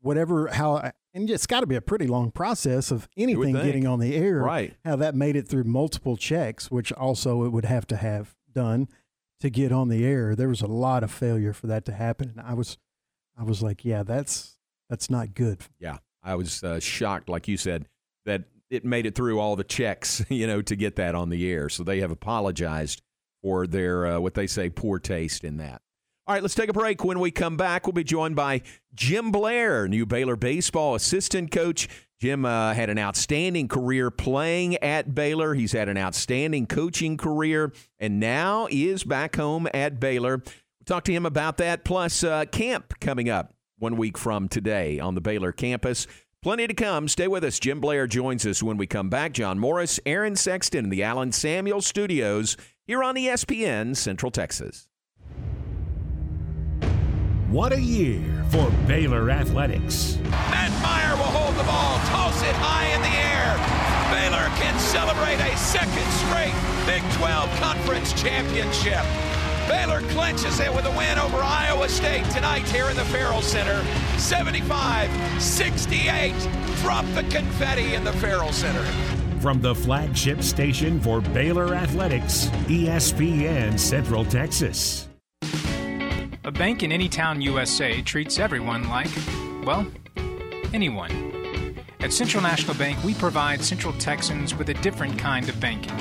whatever 0.00 0.48
how 0.48 0.90
and 1.14 1.30
it's 1.30 1.46
got 1.46 1.60
to 1.60 1.66
be 1.66 1.76
a 1.76 1.80
pretty 1.80 2.06
long 2.06 2.30
process 2.30 2.90
of 2.90 3.08
anything 3.16 3.54
getting 3.54 3.86
on 3.86 4.00
the 4.00 4.16
air. 4.16 4.38
Right. 4.40 4.74
How 4.84 4.96
that 4.96 5.14
made 5.14 5.36
it 5.36 5.48
through 5.48 5.64
multiple 5.64 6.16
checks, 6.16 6.70
which 6.70 6.92
also 6.92 7.44
it 7.44 7.50
would 7.50 7.64
have 7.64 7.86
to 7.86 7.96
have 7.96 8.34
done 8.52 8.88
to 9.40 9.48
get 9.48 9.72
on 9.72 9.88
the 9.88 10.04
air. 10.04 10.34
There 10.34 10.48
was 10.48 10.60
a 10.60 10.66
lot 10.66 11.02
of 11.04 11.10
failure 11.10 11.52
for 11.52 11.68
that 11.68 11.84
to 11.86 11.92
happen, 11.92 12.30
and 12.30 12.40
I 12.40 12.54
was 12.54 12.76
I 13.38 13.42
was 13.42 13.62
like, 13.62 13.84
yeah, 13.84 14.02
that's 14.02 14.56
that's 14.88 15.10
not 15.10 15.34
good. 15.34 15.60
Yeah, 15.78 15.98
I 16.22 16.34
was 16.34 16.62
uh, 16.62 16.80
shocked, 16.80 17.28
like 17.28 17.48
you 17.48 17.56
said, 17.56 17.88
that 18.26 18.44
it 18.70 18.84
made 18.84 19.06
it 19.06 19.14
through 19.14 19.38
all 19.40 19.56
the 19.56 19.64
checks, 19.64 20.24
you 20.28 20.46
know, 20.46 20.62
to 20.62 20.76
get 20.76 20.96
that 20.96 21.14
on 21.14 21.30
the 21.30 21.50
air. 21.50 21.68
So 21.68 21.82
they 21.82 22.00
have 22.00 22.10
apologized 22.10 23.02
for 23.42 23.66
their 23.66 24.06
uh, 24.06 24.20
what 24.20 24.34
they 24.34 24.46
say 24.46 24.70
poor 24.70 24.98
taste 24.98 25.44
in 25.44 25.58
that. 25.58 25.82
All 26.26 26.34
right, 26.34 26.42
let's 26.42 26.54
take 26.54 26.70
a 26.70 26.72
break. 26.72 27.04
When 27.04 27.20
we 27.20 27.30
come 27.30 27.58
back, 27.58 27.86
we'll 27.86 27.92
be 27.92 28.02
joined 28.02 28.34
by 28.34 28.62
Jim 28.94 29.30
Blair, 29.30 29.86
new 29.86 30.06
Baylor 30.06 30.36
baseball 30.36 30.94
assistant 30.94 31.50
coach. 31.50 31.86
Jim 32.18 32.46
uh, 32.46 32.72
had 32.72 32.88
an 32.88 32.98
outstanding 32.98 33.68
career 33.68 34.10
playing 34.10 34.76
at 34.78 35.14
Baylor. 35.14 35.52
He's 35.52 35.72
had 35.72 35.90
an 35.90 35.98
outstanding 35.98 36.66
coaching 36.66 37.18
career, 37.18 37.74
and 37.98 38.18
now 38.18 38.66
is 38.70 39.04
back 39.04 39.36
home 39.36 39.68
at 39.74 40.00
Baylor. 40.00 40.42
We'll 40.86 40.96
talk 40.96 41.04
to 41.04 41.12
him 41.14 41.24
about 41.24 41.56
that, 41.58 41.82
plus 41.82 42.22
uh, 42.22 42.44
camp 42.44 43.00
coming 43.00 43.30
up 43.30 43.54
one 43.78 43.96
week 43.96 44.18
from 44.18 44.48
today 44.48 45.00
on 45.00 45.14
the 45.14 45.22
Baylor 45.22 45.50
campus. 45.50 46.06
Plenty 46.42 46.66
to 46.66 46.74
come. 46.74 47.08
Stay 47.08 47.26
with 47.26 47.42
us. 47.42 47.58
Jim 47.58 47.80
Blair 47.80 48.06
joins 48.06 48.44
us 48.44 48.62
when 48.62 48.76
we 48.76 48.86
come 48.86 49.08
back. 49.08 49.32
John 49.32 49.58
Morris, 49.58 49.98
Aaron 50.04 50.36
Sexton 50.36 50.84
in 50.84 50.90
the 50.90 51.02
Allen 51.02 51.32
Samuel 51.32 51.80
Studios 51.80 52.58
here 52.86 53.02
on 53.02 53.14
ESPN 53.14 53.96
Central 53.96 54.30
Texas. 54.30 54.86
What 57.48 57.72
a 57.72 57.80
year 57.80 58.44
for 58.50 58.70
Baylor 58.86 59.30
Athletics. 59.30 60.18
Matt 60.50 60.70
Mayer 60.82 61.16
will 61.16 61.32
hold 61.32 61.54
the 61.56 61.64
ball, 61.64 61.96
toss 62.08 62.42
it 62.42 62.54
high 62.56 62.92
in 62.92 63.00
the 63.00 63.08
air. 63.08 63.56
Baylor 64.12 64.54
can 64.60 64.78
celebrate 64.78 65.40
a 65.50 65.56
second 65.56 66.10
straight 66.12 66.52
Big 66.84 67.02
12 67.16 67.48
Conference 67.58 68.12
Championship. 68.20 69.02
Baylor 69.68 70.00
clinches 70.08 70.60
it 70.60 70.74
with 70.74 70.84
a 70.86 70.90
win 70.90 71.18
over 71.18 71.38
Iowa 71.38 71.88
State 71.88 72.24
tonight 72.30 72.66
here 72.68 72.88
in 72.90 72.96
the 72.96 73.04
Ferrell 73.06 73.42
Center. 73.42 73.82
75 74.18 75.10
68. 75.42 76.32
Drop 76.82 77.04
the 77.14 77.22
confetti 77.24 77.94
in 77.94 78.04
the 78.04 78.12
Ferrell 78.14 78.52
Center. 78.52 78.84
From 79.40 79.60
the 79.60 79.74
flagship 79.74 80.42
station 80.42 81.00
for 81.00 81.20
Baylor 81.20 81.74
Athletics, 81.74 82.46
ESPN 82.66 83.78
Central 83.78 84.24
Texas. 84.24 85.08
A 86.44 86.50
bank 86.50 86.82
in 86.82 86.92
any 86.92 87.08
town 87.08 87.40
USA 87.40 88.02
treats 88.02 88.38
everyone 88.38 88.88
like, 88.88 89.08
well, 89.64 89.86
anyone. 90.74 91.10
At 92.00 92.12
Central 92.12 92.42
National 92.42 92.74
Bank, 92.76 93.02
we 93.02 93.14
provide 93.14 93.62
Central 93.62 93.94
Texans 93.94 94.54
with 94.54 94.68
a 94.68 94.74
different 94.74 95.18
kind 95.18 95.48
of 95.48 95.58
banking. 95.58 95.96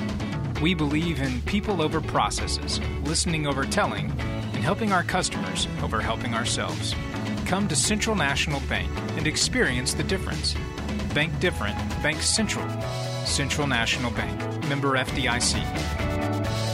We 0.64 0.74
believe 0.74 1.22
in 1.22 1.42
people 1.42 1.82
over 1.82 2.00
processes, 2.00 2.80
listening 3.04 3.48
over 3.48 3.66
telling, 3.66 4.10
and 4.12 4.64
helping 4.64 4.94
our 4.94 5.04
customers 5.04 5.68
over 5.82 6.00
helping 6.00 6.34
ourselves. 6.34 6.96
Come 7.46 7.68
to 7.68 7.76
Central 7.76 8.16
National 8.16 8.62
Bank 8.70 8.90
and 9.18 9.28
experience 9.28 9.94
the 9.94 10.04
difference. 10.04 10.56
Bank 11.14 11.38
different, 11.42 11.78
Bank 12.02 12.22
Central. 12.22 12.66
Central 13.26 13.68
National 13.68 14.12
Bank, 14.12 14.40
member 14.70 14.94
FDIC. 14.94 16.73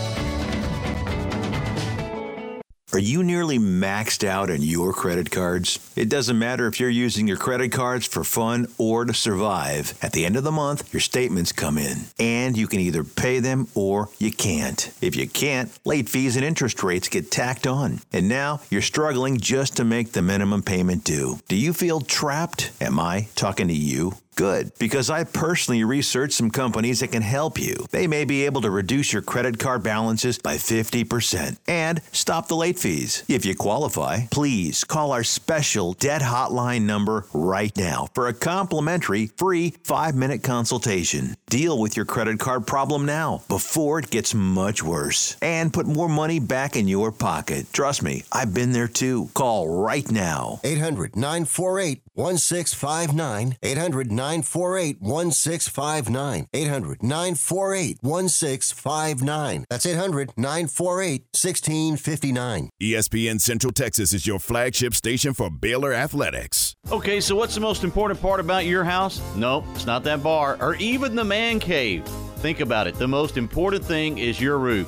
Are 2.91 2.97
you 2.97 3.23
nearly 3.23 3.59
maxed 3.59 4.27
out 4.27 4.49
on 4.49 4.63
your 4.63 4.93
credit 4.93 5.29
cards? 5.29 5.77
It 5.95 6.09
doesn't 6.09 6.39
matter 6.39 6.65
if 6.65 6.79
you're 6.79 6.89
using 6.89 7.27
your 7.27 7.37
credit 7.37 7.71
cards 7.71 8.07
for 8.07 8.23
fun 8.23 8.65
or 8.79 9.05
to 9.05 9.13
survive. 9.13 9.95
At 10.01 10.13
the 10.13 10.25
end 10.25 10.35
of 10.35 10.43
the 10.43 10.51
month, 10.51 10.91
your 10.91 10.99
statements 10.99 11.51
come 11.51 11.77
in, 11.77 12.05
and 12.17 12.57
you 12.57 12.65
can 12.65 12.79
either 12.79 13.03
pay 13.03 13.41
them 13.41 13.67
or 13.75 14.09
you 14.17 14.31
can't. 14.31 14.91
If 15.01 15.15
you 15.15 15.27
can't, 15.27 15.71
late 15.85 16.09
fees 16.09 16.35
and 16.35 16.43
interest 16.43 16.81
rates 16.81 17.09
get 17.09 17.29
tacked 17.29 17.67
on. 17.67 17.99
And 18.11 18.27
now 18.27 18.61
you're 18.71 18.81
struggling 18.81 19.37
just 19.37 19.77
to 19.77 19.83
make 19.83 20.13
the 20.13 20.23
minimum 20.23 20.63
payment 20.63 21.03
due. 21.03 21.39
Do 21.47 21.55
you 21.55 21.73
feel 21.73 22.01
trapped? 22.01 22.71
Am 22.81 22.99
I 22.99 23.27
talking 23.35 23.67
to 23.67 23.73
you? 23.73 24.13
Good, 24.39 24.71
because 24.79 25.09
I 25.09 25.25
personally 25.25 25.83
researched 25.83 26.35
some 26.35 26.49
companies 26.49 27.01
that 27.01 27.11
can 27.11 27.21
help 27.21 27.59
you. 27.59 27.75
They 27.91 28.07
may 28.07 28.23
be 28.23 28.45
able 28.45 28.61
to 28.61 28.71
reduce 28.71 29.11
your 29.11 29.21
credit 29.21 29.59
card 29.59 29.83
balances 29.83 30.37
by 30.37 30.55
50% 30.55 31.57
and 31.67 31.99
stop 32.13 32.47
the 32.47 32.55
late 32.55 32.79
fees. 32.79 33.25
If 33.27 33.43
you 33.45 33.53
qualify, 33.53 34.27
please 34.31 34.85
call 34.85 35.11
our 35.11 35.25
special 35.25 35.91
debt 35.91 36.21
hotline 36.21 36.83
number 36.83 37.25
right 37.33 37.75
now 37.75 38.07
for 38.13 38.29
a 38.29 38.33
complimentary 38.33 39.27
free 39.35 39.73
five 39.83 40.15
minute 40.15 40.41
consultation. 40.41 41.35
Deal 41.49 41.77
with 41.77 41.97
your 41.97 42.05
credit 42.05 42.39
card 42.39 42.65
problem 42.65 43.05
now 43.05 43.41
before 43.49 43.99
it 43.99 44.09
gets 44.09 44.33
much 44.33 44.81
worse 44.81 45.35
and 45.41 45.73
put 45.73 45.85
more 45.85 46.07
money 46.07 46.39
back 46.39 46.77
in 46.77 46.87
your 46.87 47.11
pocket. 47.11 47.65
Trust 47.73 48.03
me, 48.03 48.23
I've 48.31 48.53
been 48.53 48.71
there 48.71 48.87
too. 48.87 49.31
Call 49.33 49.67
right 49.67 50.09
now. 50.09 50.61
800 50.63 51.17
948 51.17 52.03
1659. 52.13 53.57
800 53.61 54.11
948 54.13 54.28
1659. 54.37 56.47
800 56.53 57.03
948 57.03 57.97
1659. 58.01 59.65
That's 59.69 59.85
800 59.85 60.31
948 60.37 61.21
1659. 61.33 62.69
ESPN 62.81 63.41
Central 63.41 63.73
Texas 63.73 64.13
is 64.13 64.25
your 64.25 64.39
flagship 64.39 64.93
station 64.93 65.33
for 65.33 65.49
Baylor 65.49 65.93
Athletics. 65.93 66.75
Okay, 66.91 67.19
so 67.19 67.35
what's 67.35 67.55
the 67.55 67.61
most 67.61 67.83
important 67.83 68.21
part 68.21 68.39
about 68.39 68.65
your 68.65 68.83
house? 68.83 69.21
Nope, 69.35 69.65
it's 69.75 69.85
not 69.85 70.03
that 70.03 70.23
bar 70.23 70.57
or 70.61 70.75
even 70.75 71.15
the 71.15 71.23
man 71.23 71.59
cave. 71.59 72.05
Think 72.37 72.61
about 72.61 72.87
it. 72.87 72.95
The 72.95 73.07
most 73.07 73.35
important 73.35 73.83
thing 73.83 74.17
is 74.17 74.39
your 74.39 74.59
roof. 74.59 74.87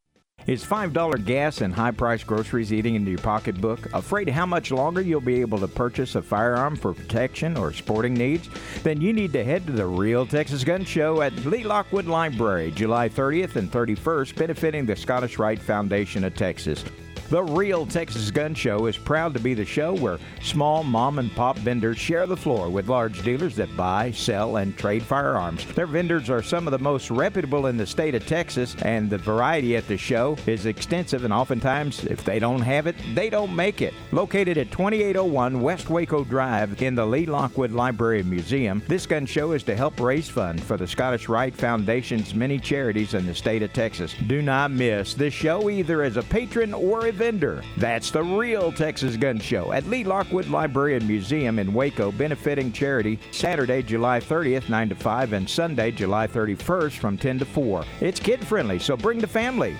Is 0.47 0.65
$5 0.65 1.23
gas 1.23 1.61
and 1.61 1.71
high 1.71 1.91
priced 1.91 2.25
groceries 2.25 2.73
eating 2.73 2.95
into 2.95 3.11
your 3.11 3.19
pocketbook? 3.19 3.93
Afraid 3.93 4.27
how 4.27 4.47
much 4.47 4.71
longer 4.71 4.99
you'll 4.99 5.21
be 5.21 5.39
able 5.39 5.59
to 5.59 5.67
purchase 5.67 6.15
a 6.15 6.21
firearm 6.21 6.75
for 6.75 6.93
protection 6.95 7.55
or 7.55 7.71
sporting 7.71 8.15
needs? 8.15 8.49
Then 8.81 8.99
you 8.99 9.13
need 9.13 9.33
to 9.33 9.43
head 9.43 9.67
to 9.67 9.71
the 9.71 9.85
Real 9.85 10.25
Texas 10.25 10.63
Gun 10.63 10.83
Show 10.83 11.21
at 11.21 11.35
Lee 11.45 11.63
Lockwood 11.63 12.07
Library, 12.07 12.71
July 12.71 13.07
30th 13.07 13.55
and 13.55 13.71
31st, 13.71 14.35
benefiting 14.35 14.85
the 14.87 14.95
Scottish 14.95 15.37
Rite 15.37 15.61
Foundation 15.61 16.23
of 16.23 16.35
Texas. 16.35 16.83
The 17.31 17.41
Real 17.41 17.85
Texas 17.85 18.29
Gun 18.29 18.53
Show 18.53 18.87
is 18.87 18.97
proud 18.97 19.33
to 19.35 19.39
be 19.39 19.53
the 19.53 19.63
show 19.63 19.95
where 19.95 20.19
small 20.41 20.83
mom 20.83 21.17
and 21.17 21.33
pop 21.33 21.57
vendors 21.59 21.97
share 21.97 22.27
the 22.27 22.35
floor 22.35 22.69
with 22.69 22.89
large 22.89 23.23
dealers 23.23 23.55
that 23.55 23.73
buy, 23.77 24.11
sell, 24.11 24.57
and 24.57 24.77
trade 24.77 25.01
firearms. 25.01 25.65
Their 25.73 25.87
vendors 25.87 26.29
are 26.29 26.43
some 26.43 26.67
of 26.67 26.71
the 26.71 26.79
most 26.79 27.09
reputable 27.09 27.67
in 27.67 27.77
the 27.77 27.87
state 27.87 28.15
of 28.15 28.25
Texas, 28.25 28.75
and 28.81 29.09
the 29.09 29.17
variety 29.17 29.77
at 29.77 29.87
the 29.87 29.95
show 29.95 30.35
is 30.45 30.65
extensive, 30.65 31.23
and 31.23 31.31
oftentimes, 31.31 32.03
if 32.03 32.21
they 32.25 32.37
don't 32.37 32.59
have 32.59 32.85
it, 32.85 32.97
they 33.15 33.29
don't 33.29 33.55
make 33.55 33.81
it. 33.81 33.93
Located 34.11 34.57
at 34.57 34.69
2801 34.69 35.61
West 35.61 35.89
Waco 35.89 36.25
Drive 36.25 36.81
in 36.81 36.95
the 36.95 37.05
Lee 37.05 37.25
Lockwood 37.25 37.71
Library 37.71 38.23
Museum, 38.23 38.83
this 38.89 39.05
gun 39.05 39.25
show 39.25 39.53
is 39.53 39.63
to 39.63 39.75
help 39.77 40.01
raise 40.01 40.27
funds 40.27 40.63
for 40.63 40.75
the 40.75 40.85
Scottish 40.85 41.29
Rite 41.29 41.55
Foundation's 41.55 42.35
many 42.35 42.59
charities 42.59 43.13
in 43.13 43.25
the 43.25 43.33
state 43.33 43.63
of 43.63 43.71
Texas. 43.71 44.13
Do 44.27 44.41
not 44.41 44.71
miss 44.71 45.13
this 45.13 45.33
show 45.33 45.69
either 45.69 46.03
as 46.03 46.17
a 46.17 46.23
patron 46.23 46.73
or 46.73 47.05
a 47.05 47.20
vendor. 47.21 47.61
That's 47.77 48.09
the 48.09 48.23
Real 48.23 48.71
Texas 48.71 49.15
Gun 49.15 49.39
Show 49.39 49.71
at 49.73 49.85
Lee 49.85 50.03
Lockwood 50.03 50.47
Library 50.47 50.95
and 50.95 51.07
Museum 51.07 51.59
in 51.59 51.71
Waco, 51.71 52.11
benefiting 52.11 52.71
charity 52.71 53.19
Saturday, 53.29 53.83
July 53.83 54.19
30th, 54.19 54.69
9 54.69 54.89
to 54.89 54.95
5, 54.95 55.33
and 55.33 55.47
Sunday, 55.47 55.91
July 55.91 56.25
31st 56.25 56.93
from 56.93 57.19
10 57.19 57.37
to 57.37 57.45
4. 57.45 57.85
It's 57.99 58.19
kid 58.19 58.43
friendly, 58.43 58.79
so 58.79 58.97
bring 58.97 59.19
the 59.19 59.27
family. 59.27 59.77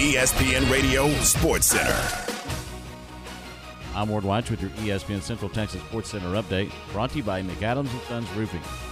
ESPN 0.00 0.68
Radio 0.68 1.08
Sports 1.20 1.66
Center. 1.66 1.96
I'm 3.94 4.08
Ward 4.08 4.24
Watch 4.24 4.50
with 4.50 4.60
your 4.60 4.70
ESPN 4.70 5.22
Central 5.22 5.48
Texas 5.48 5.80
Sports 5.82 6.10
Center 6.10 6.30
update, 6.30 6.72
brought 6.92 7.10
to 7.10 7.18
you 7.18 7.22
by 7.22 7.40
McAdams 7.40 7.92
and 7.92 8.02
Sons 8.08 8.28
Roofing. 8.32 8.87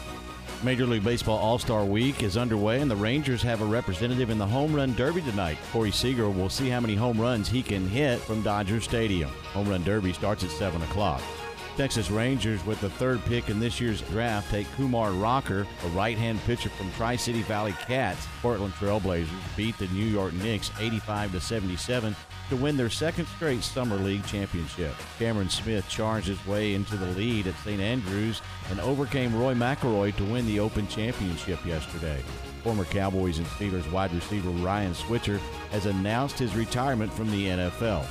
Major 0.63 0.87
League 0.87 1.05
Baseball 1.05 1.39
All 1.39 1.59
Star 1.59 1.85
Week 1.85 2.23
is 2.23 2.37
underway, 2.37 2.81
and 2.81 2.91
the 2.91 2.97
Rangers 2.97 3.43
have 3.43 3.61
a 3.61 3.65
representative 3.65 4.31
in 4.31 4.39
the 4.39 4.47
Home 4.47 4.75
Run 4.75 4.95
Derby 4.95 5.21
tonight. 5.23 5.59
Corey 5.71 5.91
Seager 5.91 6.31
will 6.31 6.49
see 6.49 6.69
how 6.69 6.81
many 6.81 6.95
home 6.95 7.21
runs 7.21 7.49
he 7.49 7.63
can 7.63 7.87
hit 7.89 8.19
from 8.21 8.43
Dodger 8.43 8.81
Stadium. 8.81 9.31
Home 9.53 9.69
Run 9.69 9.85
Derby 9.85 10.13
starts 10.13 10.45
at 10.45 10.51
7 10.51 10.81
o'clock. 10.83 11.23
Texas 11.77 12.11
Rangers, 12.11 12.65
with 12.65 12.81
the 12.81 12.89
third 12.89 13.23
pick 13.27 13.51
in 13.51 13.61
this 13.61 13.83
year's 13.83 14.01
draft, 14.01 14.51
take 14.51 14.67
Kumar 14.77 15.13
Rocker, 15.13 15.67
a 15.85 15.89
right 15.89 16.17
hand 16.17 16.41
pitcher 16.47 16.71
from 16.71 16.91
Tri 16.93 17.17
City 17.17 17.43
Valley 17.43 17.75
Cats. 17.87 18.27
Portland 18.41 18.73
Trailblazers 18.75 19.29
beat 19.59 19.77
the 19.77 19.87
New 19.89 20.07
York 20.07 20.33
Knicks 20.33 20.71
85 20.81 21.33
to 21.33 21.41
77 21.41 22.17
to 22.49 22.57
win 22.57 22.79
their 22.79 22.89
second 22.89 23.27
straight 23.27 23.63
Summer 23.63 23.97
League 23.97 24.25
championship. 24.25 24.95
Cameron 25.19 25.51
Smith 25.51 25.87
charged 25.91 26.29
his 26.29 26.47
way 26.47 26.73
into 26.73 26.97
the 26.97 27.07
lead 27.09 27.47
at 27.47 27.59
St. 27.59 27.81
Andrews 27.81 28.41
and 28.71 28.81
overcame 28.81 29.39
Rory 29.39 29.55
McIlroy 29.55 30.17
to 30.17 30.25
win 30.25 30.47
the 30.47 30.61
Open 30.61 30.89
Championship 30.89 31.63
yesterday. 31.67 32.23
Former 32.65 32.85
Cowboys 32.85 33.37
and 33.37 33.47
Steelers 33.49 33.91
wide 33.93 34.15
receiver 34.15 34.49
Ryan 34.49 34.95
Switzer 34.95 35.39
has 35.73 35.85
announced 35.85 36.39
his 36.39 36.57
retirement 36.57 37.13
from 37.13 37.31
the 37.31 37.49
NFL. 37.49 38.07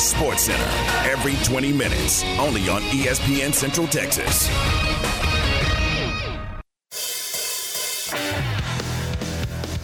Sports 0.00 0.44
Center 0.44 0.64
every 1.10 1.34
20 1.44 1.72
minutes, 1.72 2.24
only 2.38 2.68
on 2.68 2.80
ESPN 2.82 3.52
Central 3.52 3.86
Texas. 3.86 4.48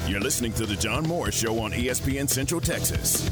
You're 0.08 0.20
listening 0.20 0.52
to 0.54 0.64
the 0.64 0.76
John 0.76 1.06
Morris 1.06 1.38
Show 1.38 1.58
on 1.60 1.72
ESPN 1.72 2.28
Central 2.28 2.60
Texas. 2.60 3.28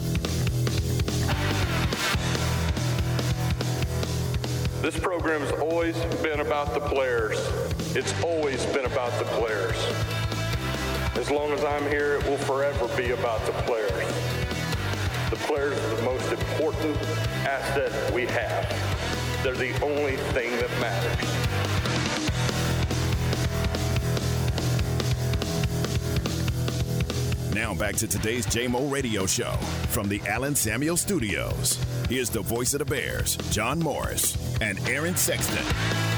This 4.83 4.99
program 4.99 5.41
has 5.41 5.53
always 5.53 5.97
been 6.23 6.41
about 6.41 6.75
the 6.75 6.81
players. 6.81 7.39
It's 7.97 8.13
always 8.23 8.67
been 8.67 8.85
about 8.85 9.19
the 9.19 9.25
players. 9.25 9.77
As 11.17 11.31
long 11.31 11.53
as 11.53 11.65
I'm 11.65 11.89
here, 11.89 12.17
it 12.17 12.25
will 12.27 12.37
forever 12.37 12.87
be 12.97 13.13
about 13.13 13.45
the 13.47 13.53
players. 13.63 14.14
Players 15.47 15.79
are 15.79 15.97
the 15.97 16.03
most 16.03 16.33
important 16.33 16.97
asset 17.47 18.13
we 18.15 18.27
have. 18.27 18.67
They're 19.43 19.55
the 19.55 19.79
only 19.83 20.17
thing 20.33 20.51
that 20.57 20.71
matters. 20.81 21.45
Now 27.55 27.75
back 27.75 27.95
to 27.97 28.07
today's 28.07 28.47
JMO 28.47 28.91
Radio 28.91 29.27
Show 29.27 29.53
from 29.91 30.09
the 30.09 30.21
Allen 30.27 30.55
Samuel 30.55 30.97
Studios. 30.97 31.79
Here's 32.09 32.31
the 32.31 32.41
voice 32.41 32.75
of 32.75 32.79
the 32.79 32.85
Bears, 32.87 33.37
John 33.51 33.79
Morris 33.79 34.37
and 34.61 34.79
Aaron 34.89 35.15
Sexton. 35.15 36.14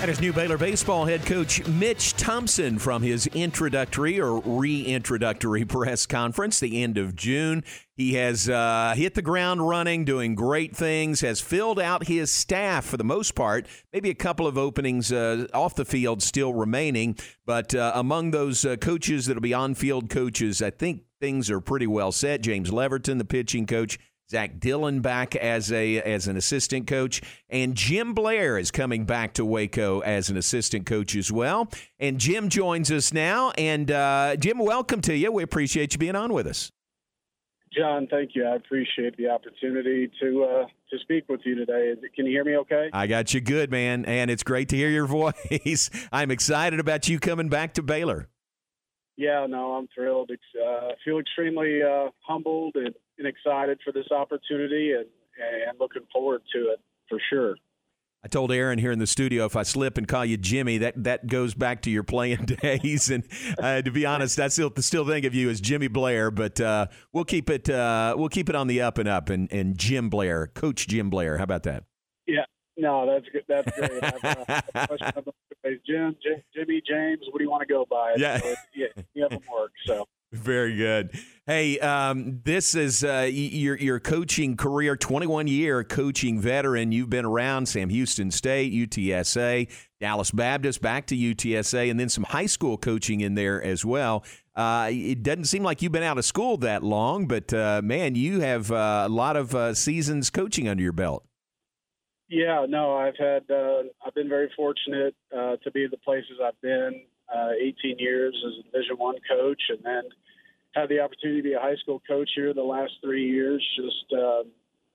That 0.00 0.08
is 0.08 0.18
new 0.18 0.32
Baylor 0.32 0.56
baseball 0.56 1.04
head 1.04 1.26
coach 1.26 1.66
Mitch 1.66 2.14
Thompson 2.14 2.78
from 2.78 3.02
his 3.02 3.26
introductory 3.26 4.18
or 4.18 4.40
reintroductory 4.40 5.68
press 5.68 6.06
conference 6.06 6.58
the 6.58 6.82
end 6.82 6.96
of 6.96 7.14
June. 7.14 7.62
He 7.94 8.14
has 8.14 8.48
uh, 8.48 8.94
hit 8.96 9.12
the 9.12 9.20
ground 9.20 9.68
running, 9.68 10.06
doing 10.06 10.34
great 10.34 10.74
things, 10.74 11.20
has 11.20 11.42
filled 11.42 11.78
out 11.78 12.06
his 12.06 12.30
staff 12.30 12.86
for 12.86 12.96
the 12.96 13.04
most 13.04 13.34
part. 13.34 13.66
Maybe 13.92 14.08
a 14.08 14.14
couple 14.14 14.46
of 14.46 14.56
openings 14.56 15.12
uh, 15.12 15.48
off 15.52 15.74
the 15.74 15.84
field 15.84 16.22
still 16.22 16.54
remaining, 16.54 17.18
but 17.44 17.74
uh, 17.74 17.92
among 17.94 18.30
those 18.30 18.64
uh, 18.64 18.76
coaches 18.76 19.26
that'll 19.26 19.42
be 19.42 19.52
on 19.52 19.74
field 19.74 20.08
coaches, 20.08 20.62
I 20.62 20.70
think 20.70 21.02
things 21.20 21.50
are 21.50 21.60
pretty 21.60 21.86
well 21.86 22.10
set. 22.10 22.40
James 22.40 22.70
Leverton, 22.70 23.18
the 23.18 23.24
pitching 23.26 23.66
coach, 23.66 23.98
Zach 24.30 24.60
Dillon 24.60 25.00
back 25.00 25.34
as 25.34 25.72
a 25.72 26.00
as 26.02 26.28
an 26.28 26.36
assistant 26.36 26.86
coach, 26.86 27.20
and 27.48 27.74
Jim 27.74 28.14
Blair 28.14 28.58
is 28.58 28.70
coming 28.70 29.04
back 29.04 29.34
to 29.34 29.44
Waco 29.44 30.00
as 30.00 30.30
an 30.30 30.36
assistant 30.36 30.86
coach 30.86 31.16
as 31.16 31.32
well. 31.32 31.68
And 31.98 32.18
Jim 32.18 32.48
joins 32.48 32.92
us 32.92 33.12
now. 33.12 33.50
And 33.58 33.90
uh, 33.90 34.36
Jim, 34.36 34.58
welcome 34.58 35.00
to 35.02 35.16
you. 35.16 35.32
We 35.32 35.42
appreciate 35.42 35.94
you 35.94 35.98
being 35.98 36.14
on 36.14 36.32
with 36.32 36.46
us. 36.46 36.70
John, 37.76 38.06
thank 38.08 38.30
you. 38.34 38.46
I 38.46 38.54
appreciate 38.54 39.16
the 39.16 39.28
opportunity 39.28 40.10
to 40.20 40.44
uh, 40.44 40.66
to 40.90 40.98
speak 41.00 41.28
with 41.28 41.40
you 41.44 41.56
today. 41.56 41.94
Can 42.14 42.26
you 42.26 42.32
hear 42.32 42.44
me 42.44 42.56
okay? 42.58 42.88
I 42.92 43.08
got 43.08 43.34
you 43.34 43.40
good, 43.40 43.72
man, 43.72 44.04
and 44.04 44.30
it's 44.30 44.44
great 44.44 44.68
to 44.68 44.76
hear 44.76 44.90
your 44.90 45.06
voice. 45.08 45.90
I'm 46.12 46.30
excited 46.30 46.78
about 46.78 47.08
you 47.08 47.18
coming 47.18 47.48
back 47.48 47.74
to 47.74 47.82
Baylor. 47.82 48.28
Yeah, 49.16 49.46
no, 49.46 49.72
I'm 49.74 49.86
thrilled. 49.94 50.30
Uh, 50.30 50.88
feel 51.04 51.18
extremely 51.18 51.82
uh, 51.82 52.08
humbled 52.20 52.76
and, 52.76 52.94
and 53.20 53.28
excited 53.28 53.78
for 53.84 53.92
this 53.92 54.10
opportunity, 54.10 54.92
and 54.92 55.06
and 55.38 55.78
looking 55.78 56.02
forward 56.12 56.42
to 56.52 56.72
it 56.72 56.80
for 57.08 57.20
sure. 57.30 57.56
I 58.22 58.28
told 58.28 58.52
Aaron 58.52 58.78
here 58.78 58.92
in 58.92 58.98
the 58.98 59.06
studio 59.06 59.46
if 59.46 59.56
I 59.56 59.62
slip 59.62 59.96
and 59.96 60.06
call 60.06 60.26
you 60.26 60.36
Jimmy, 60.36 60.78
that 60.78 61.02
that 61.04 61.26
goes 61.26 61.54
back 61.54 61.82
to 61.82 61.90
your 61.90 62.02
playing 62.02 62.44
days. 62.62 63.08
And 63.10 63.24
uh, 63.58 63.80
to 63.80 63.90
be 63.90 64.04
honest, 64.04 64.38
I 64.38 64.48
still 64.48 64.70
still 64.78 65.06
think 65.06 65.24
of 65.24 65.34
you 65.34 65.48
as 65.48 65.60
Jimmy 65.60 65.88
Blair, 65.88 66.30
but 66.30 66.60
uh, 66.60 66.86
we'll 67.12 67.24
keep 67.24 67.48
it 67.48 67.70
uh, 67.70 68.14
we'll 68.18 68.28
keep 68.28 68.48
it 68.50 68.54
on 68.54 68.66
the 68.66 68.82
up 68.82 68.98
and 68.98 69.08
up. 69.08 69.30
And, 69.30 69.50
and 69.52 69.78
Jim 69.78 70.10
Blair, 70.10 70.48
Coach 70.48 70.86
Jim 70.88 71.08
Blair, 71.08 71.38
how 71.38 71.44
about 71.44 71.62
that? 71.62 71.84
Yeah, 72.26 72.44
no, 72.76 73.06
that's 73.06 73.26
good. 73.32 73.44
That's 73.48 73.78
great. 73.78 74.04
I've, 74.04 74.24
uh, 74.24 74.86
question 74.86 75.24
Jim, 75.86 76.16
Jimmy, 76.54 76.82
James, 76.86 77.20
what 77.30 77.38
do 77.38 77.44
you 77.44 77.50
want 77.50 77.66
to 77.66 77.72
go 77.72 77.86
by? 77.88 78.14
Yeah. 78.16 78.38
So, 78.38 78.54
yeah, 78.74 78.86
you 79.14 79.22
have 79.22 79.30
them 79.30 79.42
work. 79.52 79.72
So. 79.86 80.06
Very 80.32 80.76
good. 80.76 81.10
Hey, 81.44 81.80
um, 81.80 82.40
this 82.44 82.76
is 82.76 83.02
uh, 83.02 83.28
your 83.28 83.76
your 83.76 83.98
coaching 83.98 84.56
career, 84.56 84.96
21 84.96 85.48
year 85.48 85.82
coaching 85.82 86.40
veteran. 86.40 86.92
You've 86.92 87.10
been 87.10 87.24
around 87.24 87.66
Sam 87.66 87.88
Houston 87.88 88.30
State, 88.30 88.72
UTSA, 88.72 89.68
Dallas 89.98 90.30
Baptist, 90.30 90.80
back 90.80 91.06
to 91.06 91.16
UTSA, 91.16 91.90
and 91.90 91.98
then 91.98 92.08
some 92.08 92.22
high 92.22 92.46
school 92.46 92.78
coaching 92.78 93.22
in 93.22 93.34
there 93.34 93.60
as 93.60 93.84
well. 93.84 94.24
Uh, 94.54 94.90
it 94.92 95.24
doesn't 95.24 95.46
seem 95.46 95.64
like 95.64 95.82
you've 95.82 95.90
been 95.90 96.04
out 96.04 96.18
of 96.18 96.24
school 96.24 96.56
that 96.58 96.84
long, 96.84 97.26
but 97.26 97.52
uh, 97.52 97.80
man, 97.82 98.14
you 98.14 98.38
have 98.38 98.70
uh, 98.70 99.02
a 99.06 99.08
lot 99.08 99.34
of 99.36 99.52
uh, 99.56 99.74
seasons 99.74 100.30
coaching 100.30 100.68
under 100.68 100.82
your 100.82 100.92
belt. 100.92 101.24
Yeah, 102.28 102.66
no, 102.68 102.94
I've 102.94 103.16
had 103.18 103.50
uh, 103.50 103.82
I've 104.06 104.14
been 104.14 104.28
very 104.28 104.48
fortunate 104.56 105.16
to 105.32 105.70
be 105.74 105.88
the 105.90 105.96
places 105.96 106.38
I've 106.40 106.60
been. 106.60 107.02
Uh, 107.34 107.52
18 107.60 107.98
years 107.98 108.34
as 108.46 108.58
a 108.58 108.62
Division 108.64 108.96
One 108.96 109.16
coach, 109.28 109.62
and 109.68 109.78
then 109.84 110.02
had 110.74 110.88
the 110.88 111.00
opportunity 111.00 111.42
to 111.42 111.48
be 111.48 111.54
a 111.54 111.60
high 111.60 111.76
school 111.76 112.02
coach 112.06 112.30
here 112.34 112.52
the 112.54 112.62
last 112.62 112.92
three 113.02 113.28
years. 113.28 113.64
Just 113.76 114.12
uh, 114.12 114.42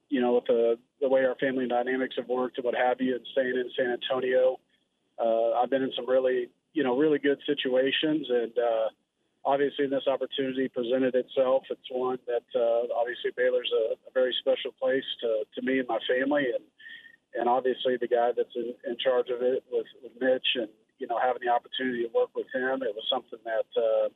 you 0.10 0.22
know, 0.22 0.36
with 0.36 0.46
the 0.46 0.78
the 1.02 1.10
way 1.10 1.26
our 1.26 1.36
family 1.36 1.68
dynamics 1.68 2.16
have 2.18 2.28
worked 2.28 2.58
and 2.58 2.66
what 2.66 2.76
have 2.76 3.00
you, 3.00 3.16
and 3.16 3.26
staying 3.32 3.56
in 3.56 3.70
San 3.78 3.92
Antonio, 3.92 4.60
uh, 5.20 5.52
I've 5.62 5.70
been 5.70 5.84
in 5.84 5.92
some 5.96 6.10
really 6.10 6.50
you 6.74 6.84
know 6.84 6.98
really 6.98 7.20
good 7.20 7.40
situations, 7.46 8.28
and 8.30 8.52
uh, 8.58 8.88
obviously 9.46 9.88
this 9.88 10.08
opportunity 10.08 10.68
presented 10.68 11.16
itself. 11.16 11.64
It's 11.70 11.90
one 11.90 12.20
that 12.28 12.60
uh, 12.60 12.88
obviously 12.96 13.32
Baylor's 13.36 13.72
a, 13.72 13.94
a 13.94 14.12
very 14.14 14.36
special 14.40 14.72
place 14.80 15.06
to 15.22 15.44
to 15.56 15.62
me 15.66 15.80
and 15.80 15.88
my 15.88 16.00
family, 16.08 16.48
and 16.54 16.64
and 17.36 17.50
obviously 17.50 17.98
the 17.98 18.08
guy 18.08 18.32
that's 18.36 18.56
in, 18.56 18.74
in 18.88 18.98
charge 18.98 19.30
of 19.30 19.42
it 19.42 19.64
with, 19.72 19.88
with 20.02 20.12
Mitch 20.20 20.48
and 20.56 20.70
you 21.00 21.08
know 21.08 21.20
having 21.22 21.42
the 21.46 21.52
opportunity 21.52 22.04
to 22.04 22.14
work 22.14 22.30
with 22.36 22.48
him, 22.54 22.84
it 22.84 22.96
was 22.96 23.06
something 23.10 23.40
that 23.44 23.70
uh, 23.76 24.10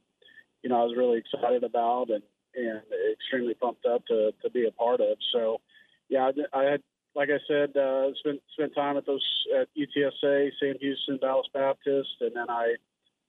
you 0.63 0.69
know 0.69 0.81
I 0.81 0.83
was 0.83 0.97
really 0.97 1.19
excited 1.19 1.63
about 1.63 2.09
and 2.09 2.23
and 2.55 2.81
extremely 3.13 3.53
pumped 3.53 3.85
up 3.85 4.05
to 4.07 4.31
to 4.41 4.49
be 4.49 4.67
a 4.67 4.71
part 4.71 5.01
of. 5.01 5.17
So 5.33 5.61
yeah, 6.09 6.31
I, 6.53 6.59
I 6.59 6.63
had 6.63 6.83
like 7.15 7.29
I 7.29 7.39
said 7.47 7.75
uh, 7.75 8.13
spent 8.19 8.41
spent 8.53 8.75
time 8.75 8.97
at 8.97 9.05
those 9.05 9.25
at 9.59 9.67
UTSA, 9.77 10.51
Sam 10.59 10.75
Houston, 10.79 11.17
Dallas 11.17 11.47
Baptist, 11.53 12.09
and 12.21 12.31
then 12.35 12.49
I 12.49 12.75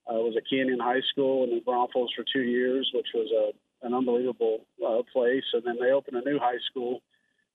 uh, 0.09 0.15
was 0.15 0.35
at 0.37 0.49
Canyon 0.49 0.79
High 0.79 1.01
School 1.11 1.43
and 1.43 1.53
in 1.53 1.61
Braunfels 1.61 2.11
for 2.15 2.23
two 2.31 2.43
years, 2.43 2.89
which 2.93 3.07
was 3.13 3.29
a 3.31 3.85
an 3.85 3.93
unbelievable 3.93 4.65
uh, 4.85 5.01
place. 5.11 5.43
And 5.53 5.63
then 5.65 5.77
they 5.79 5.91
opened 5.91 6.17
a 6.17 6.29
new 6.29 6.39
high 6.39 6.59
school 6.69 7.01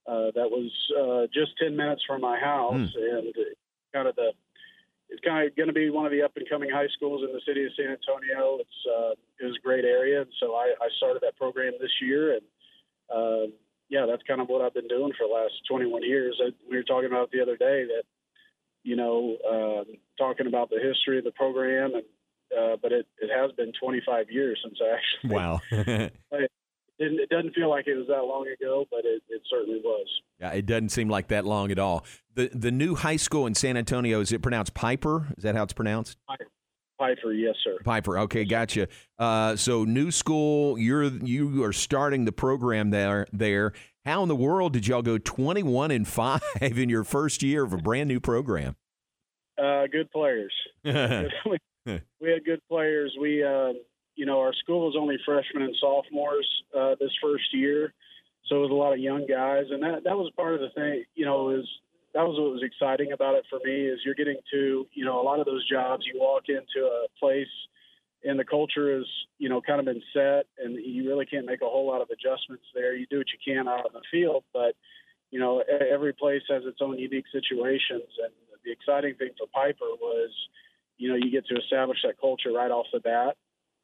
uh, 0.07 0.31
that 0.35 0.51
was 0.51 0.71
uh, 0.99 1.27
just 1.33 1.57
10 1.59 1.77
minutes 1.77 2.03
from 2.07 2.21
my 2.21 2.39
house 2.39 2.75
and 2.97 3.35
kind 3.93 4.09
of 4.09 4.17
the 4.17 4.33
it's 5.09 5.21
kind 5.25 5.47
of 5.47 5.57
going 5.57 5.69
to 5.69 5.73
be 5.73 5.91
one 5.91 6.05
of 6.05 6.13
the 6.13 6.23
up 6.23 6.33
and 6.37 6.49
coming 6.49 6.71
high 6.71 6.89
schools 6.89 7.23
in 7.27 7.33
the 7.33 7.41
city 7.47 7.65
of 7.65 7.73
San 7.77 7.95
Antonio. 7.95 8.59
It's 8.61 8.81
uh, 8.87 9.13
it 9.41 9.47
was 9.47 9.57
a 9.57 9.67
great 9.67 9.85
area, 9.85 10.23
and 10.23 10.31
so 10.41 10.55
I, 10.55 10.75
I 10.81 10.89
started 10.97 11.23
that 11.23 11.37
program 11.37 11.73
this 11.81 11.93
year, 12.01 12.35
and 12.35 12.43
um, 13.15 13.53
yeah, 13.89 14.07
that's 14.07 14.23
kind 14.25 14.41
of 14.41 14.49
what 14.49 14.63
I've 14.63 14.75
been 14.75 14.89
doing 14.89 15.13
for 15.17 15.29
the 15.29 15.33
last 15.35 15.55
21 15.69 16.03
years. 16.03 16.41
I, 16.43 16.51
we 16.69 16.77
were 16.77 16.83
talking 16.83 17.11
about 17.11 17.31
the 17.31 17.41
other 17.41 17.57
day 17.57 17.85
that 17.85 18.03
you 18.83 18.97
know 18.97 19.37
um, 19.49 19.97
talking 20.19 20.47
about 20.47 20.71
the 20.71 20.81
history 20.83 21.19
of 21.19 21.25
the 21.25 21.33
program, 21.33 21.95
and 21.95 22.05
uh, 22.57 22.77
but 22.83 22.93
it, 22.93 23.07
it 23.19 23.31
has 23.31 23.53
been 23.53 23.73
25 23.81 24.31
years 24.31 24.59
since 24.63 24.79
I 24.83 24.97
actually 24.97 25.35
Wow. 25.35 25.61
it, 26.99 27.03
didn't, 27.03 27.21
it 27.21 27.29
doesn't 27.29 27.55
feel 27.55 27.71
like 27.71 27.87
it 27.87 27.97
was 27.97 28.07
that 28.09 28.23
long 28.23 28.47
ago, 28.49 28.85
but 28.91 29.01
it, 29.05 29.23
it 29.29 29.43
certainly 29.51 29.81
was. 29.83 30.07
Yeah, 30.41 30.51
it 30.51 30.67
doesn't 30.67 30.91
seem 30.91 31.09
like 31.09 31.29
that 31.29 31.45
long 31.45 31.71
at 31.71 31.79
all. 31.79 32.05
The 32.35 32.51
the 32.53 32.71
new 32.71 32.95
high 32.95 33.17
school 33.17 33.47
in 33.47 33.55
San 33.55 33.77
Antonio 33.77 34.21
is 34.21 34.33
it 34.33 34.43
pronounced 34.43 34.75
Piper? 34.75 35.29
Is 35.37 35.45
that 35.45 35.55
how 35.55 35.63
it's 35.63 35.73
pronounced? 35.73 36.19
Piper, 36.29 36.47
Piper, 36.99 37.33
yes, 37.33 37.55
sir. 37.63 37.79
Piper. 37.85 38.19
Okay, 38.21 38.45
gotcha. 38.45 38.89
Uh, 39.19 39.57
so 39.57 39.85
new 39.85 40.11
school, 40.11 40.79
you're 40.79 41.05
you 41.05 41.63
are 41.65 41.73
starting 41.73 42.25
the 42.25 42.33
program 42.33 42.91
there. 42.91 43.27
There 43.33 43.73
How 44.05 44.23
in 44.23 44.29
the 44.29 44.37
world 44.37 44.73
did 44.73 44.87
y'all 44.87 45.03
go 45.03 45.19
21 45.19 45.91
and 45.91 46.07
5 46.07 46.41
in 46.61 46.89
your 46.89 47.05
first 47.05 47.43
year 47.43 47.65
of 47.65 47.73
a 47.73 47.79
brand 47.79 48.09
new 48.09 48.21
program? 48.21 48.77
Uh, 49.59 49.87
good 49.91 50.11
players. 50.11 50.53
we, 50.85 50.93
we 51.87 52.31
had 52.31 52.45
good 52.45 52.61
players. 52.69 53.15
We, 53.21 53.43
uh, 53.43 53.73
you 54.17 54.27
know, 54.27 54.41
our 54.41 54.53
school 54.55 54.87
was 54.87 54.97
only 54.99 55.17
freshmen 55.25 55.63
and 55.63 55.77
sophomores 55.81 56.49
uh, 56.77 56.97
this 56.99 57.13
first 57.23 57.55
year, 57.55 57.93
so 58.49 58.57
it 58.57 58.61
was 58.61 58.71
a 58.71 58.75
lot 58.75 58.93
of 58.93 58.99
young 58.99 59.27
guys, 59.27 59.65
and 59.71 59.83
that 59.83 60.05
that 60.05 60.17
was 60.17 60.33
part 60.37 60.55
of 60.55 60.61
the 60.61 60.71
thing. 60.71 61.05
You 61.15 61.27
know, 61.27 61.51
is 61.51 61.67
that 62.15 62.27
was 62.27 62.39
what 62.41 62.53
was 62.53 62.63
exciting 62.63 63.13
about 63.13 63.35
it 63.35 63.45
for 63.51 63.61
me 63.63 63.87
is 63.87 64.01
you're 64.05 64.15
getting 64.15 64.39
to, 64.51 64.87
you 64.93 65.05
know, 65.05 65.21
a 65.21 65.25
lot 65.25 65.39
of 65.39 65.47
those 65.47 65.69
jobs. 65.69 66.05
You 66.07 66.19
walk 66.19 66.45
into 66.49 66.87
a 66.87 67.07
place 67.21 67.53
and 68.25 68.39
the 68.39 68.45
culture 68.45 68.99
is, 68.99 69.05
you 69.39 69.49
know, 69.49 69.61
kind 69.61 69.79
of 69.79 69.85
been 69.85 70.03
set, 70.13 70.47
and 70.59 70.75
you 70.83 71.07
really 71.07 71.27
can't 71.27 71.47
make 71.47 71.61
a 71.61 71.69
whole 71.69 71.87
lot 71.87 72.01
of 72.01 72.09
adjustments 72.11 72.65
there. 72.75 72.95
You 72.95 73.07
do 73.11 73.19
what 73.19 73.27
you 73.29 73.39
can 73.45 73.69
out 73.69 73.85
on 73.85 73.93
the 73.93 74.03
field, 74.11 74.45
but 74.53 74.75
you 75.31 75.41
know, 75.41 75.63
every 75.93 76.13
place 76.13 76.43
has 76.49 76.63
its 76.65 76.79
own 76.81 76.99
unique 76.99 77.27
situations. 77.33 78.09
And 78.23 78.33
the 78.65 78.73
exciting 78.73 79.15
thing 79.17 79.31
for 79.37 79.47
Piper 79.53 79.93
was, 80.01 80.31
you 80.99 81.11
know, 81.11 81.17
you 81.17 81.31
get 81.31 81.47
to 81.49 81.57
establish 81.57 81.99
that 82.05 82.21
culture 82.21 82.53
right 82.53 82.71
off 82.71 82.87
the 82.93 83.01
bat, 83.01 83.37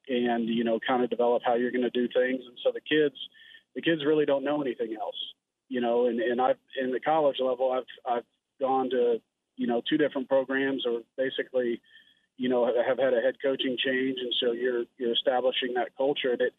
and 0.08 0.48
you 0.48 0.64
know, 0.64 0.78
kind 0.86 1.02
of 1.02 1.10
develop 1.10 1.42
how 1.44 1.54
you're 1.54 1.72
going 1.72 1.82
to 1.82 1.90
do 1.90 2.08
things. 2.08 2.42
And 2.46 2.58
so 2.64 2.72
the 2.72 2.80
kids, 2.80 3.16
the 3.74 3.82
kids 3.82 4.04
really 4.04 4.26
don't 4.26 4.44
know 4.44 4.60
anything 4.60 4.96
else, 5.00 5.16
you 5.68 5.80
know. 5.80 6.06
And 6.06 6.20
and 6.20 6.40
I've 6.40 6.58
in 6.80 6.92
the 6.92 7.00
college 7.00 7.36
level, 7.40 7.72
I've 7.72 8.12
I've 8.16 8.24
gone 8.60 8.90
to 8.90 9.20
you 9.56 9.66
know 9.66 9.82
two 9.88 9.98
different 9.98 10.28
programs, 10.28 10.84
or 10.86 11.00
basically 11.16 11.80
you 12.36 12.48
know 12.48 12.66
have 12.66 12.98
had 12.98 13.14
a 13.14 13.20
head 13.20 13.36
coaching 13.42 13.76
change 13.78 14.18
and 14.20 14.34
so 14.40 14.52
you're 14.52 14.84
you're 14.98 15.12
establishing 15.12 15.74
that 15.74 15.96
culture 15.96 16.36
that 16.36 16.50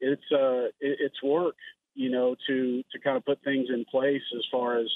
it's 0.00 0.22
uh 0.32 0.66
it, 0.80 0.98
it's 1.00 1.22
work 1.22 1.56
you 1.94 2.10
know 2.10 2.36
to 2.46 2.82
to 2.92 2.98
kind 3.00 3.16
of 3.16 3.24
put 3.24 3.42
things 3.42 3.68
in 3.68 3.84
place 3.90 4.22
as 4.36 4.44
far 4.50 4.78
as 4.78 4.86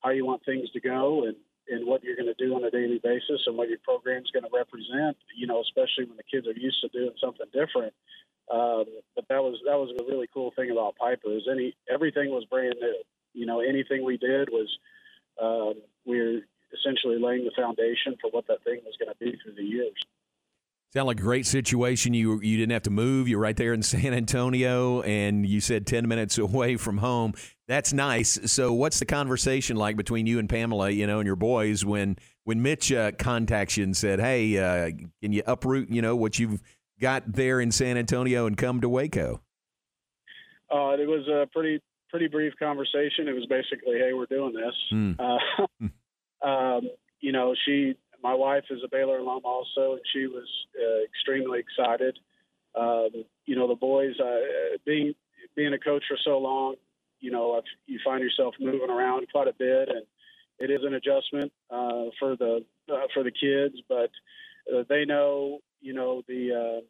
how 0.00 0.10
you 0.10 0.24
want 0.24 0.44
things 0.44 0.70
to 0.70 0.80
go 0.80 1.24
and 1.24 1.36
and 1.68 1.86
what 1.86 2.02
you're 2.04 2.16
going 2.16 2.32
to 2.32 2.34
do 2.34 2.54
on 2.54 2.64
a 2.64 2.70
daily 2.70 3.00
basis 3.02 3.40
and 3.46 3.56
what 3.56 3.68
your 3.68 3.78
program's 3.84 4.30
going 4.30 4.44
to 4.44 4.50
represent 4.52 5.16
you 5.36 5.46
know 5.46 5.60
especially 5.60 6.04
when 6.04 6.16
the 6.16 6.28
kids 6.30 6.46
are 6.46 6.58
used 6.58 6.80
to 6.80 6.88
doing 6.88 7.14
something 7.20 7.46
different 7.52 7.94
um, 8.52 8.84
but 9.14 9.24
that 9.28 9.42
was 9.42 9.58
that 9.64 9.78
was 9.78 9.90
a 9.98 10.04
really 10.04 10.28
cool 10.32 10.52
thing 10.56 10.70
about 10.70 10.96
Piper 10.96 11.32
is 11.32 11.48
any 11.50 11.74
everything 11.92 12.30
was 12.30 12.44
brand 12.44 12.76
new 12.80 12.96
you 13.32 13.46
know 13.46 13.60
anything 13.60 14.04
we 14.04 14.16
did 14.16 14.48
was 14.50 14.68
um, 15.40 15.74
we're 16.04 16.42
essentially 16.74 17.18
laying 17.18 17.44
the 17.44 17.52
foundation 17.56 18.16
for 18.20 18.30
what 18.30 18.46
that 18.48 18.62
thing 18.64 18.80
was 18.84 18.96
going 18.98 19.12
to 19.12 19.18
be 19.18 19.38
through 19.42 19.54
the 19.54 19.62
years. 19.62 19.94
Sound 20.96 21.08
like 21.08 21.18
a 21.18 21.22
great 21.22 21.44
situation. 21.44 22.14
You 22.14 22.40
you 22.40 22.56
didn't 22.56 22.72
have 22.72 22.84
to 22.84 22.90
move. 22.90 23.26
You're 23.26 23.40
right 23.40 23.56
there 23.56 23.72
in 23.72 23.82
San 23.82 24.14
Antonio, 24.14 25.02
and 25.02 25.44
you 25.44 25.60
said 25.60 25.88
ten 25.88 26.06
minutes 26.06 26.38
away 26.38 26.76
from 26.76 26.98
home. 26.98 27.34
That's 27.66 27.92
nice. 27.92 28.38
So, 28.52 28.72
what's 28.72 29.00
the 29.00 29.06
conversation 29.06 29.76
like 29.76 29.96
between 29.96 30.26
you 30.26 30.38
and 30.38 30.48
Pamela, 30.48 30.90
you 30.90 31.06
know, 31.06 31.18
and 31.18 31.26
your 31.26 31.36
boys 31.36 31.84
when 31.84 32.16
when 32.44 32.62
Mitch 32.62 32.92
uh, 32.92 33.10
contacts 33.12 33.76
you 33.76 33.82
and 33.82 33.96
said, 33.96 34.20
"Hey, 34.20 34.56
uh, 34.56 34.90
can 35.20 35.32
you 35.32 35.42
uproot, 35.46 35.90
you 35.90 36.00
know, 36.00 36.14
what 36.14 36.38
you've 36.38 36.62
got 37.00 37.24
there 37.32 37.60
in 37.60 37.72
San 37.72 37.96
Antonio 37.96 38.46
and 38.46 38.56
come 38.56 38.80
to 38.80 38.88
Waco?" 38.88 39.40
Uh, 40.70 40.94
it 40.98 41.08
was 41.08 41.26
a 41.26 41.48
pretty 41.52 41.80
pretty 42.08 42.28
brief 42.28 42.52
conversation. 42.56 43.26
It 43.26 43.32
was 43.32 43.46
basically, 43.46 43.98
"Hey, 43.98 44.12
we're 44.12 44.26
doing 44.26 44.52
this." 44.52 44.74
Mm. 44.92 45.18
Uh, 45.18 46.46
um, 46.46 46.88
you 47.24 47.32
know, 47.32 47.54
she, 47.64 47.96
my 48.24 48.34
wife 48.34 48.64
is 48.70 48.80
a 48.82 48.88
Baylor 48.88 49.18
alum 49.18 49.42
also, 49.44 49.92
and 49.92 50.00
she 50.12 50.26
was 50.26 50.48
uh, 50.80 51.04
extremely 51.04 51.60
excited. 51.60 52.18
Um, 52.74 53.10
you 53.44 53.54
know, 53.54 53.68
the 53.68 53.74
boys, 53.74 54.18
uh, 54.18 54.78
being 54.86 55.14
being 55.54 55.74
a 55.74 55.78
coach 55.78 56.02
for 56.08 56.16
so 56.24 56.38
long, 56.38 56.76
you 57.20 57.30
know, 57.30 57.60
you 57.86 58.00
find 58.02 58.22
yourself 58.22 58.54
moving 58.58 58.88
around 58.90 59.26
quite 59.30 59.46
a 59.46 59.52
bit, 59.52 59.90
and 59.90 60.04
it 60.58 60.72
is 60.72 60.80
an 60.84 60.94
adjustment 60.94 61.52
uh, 61.70 62.06
for 62.18 62.34
the 62.36 62.64
uh, 62.90 63.06
for 63.12 63.22
the 63.22 63.30
kids, 63.30 63.76
but 63.90 64.10
uh, 64.74 64.84
they 64.88 65.04
know, 65.04 65.58
you 65.82 65.92
know, 65.92 66.22
the 66.26 66.42
uh, 66.52 66.80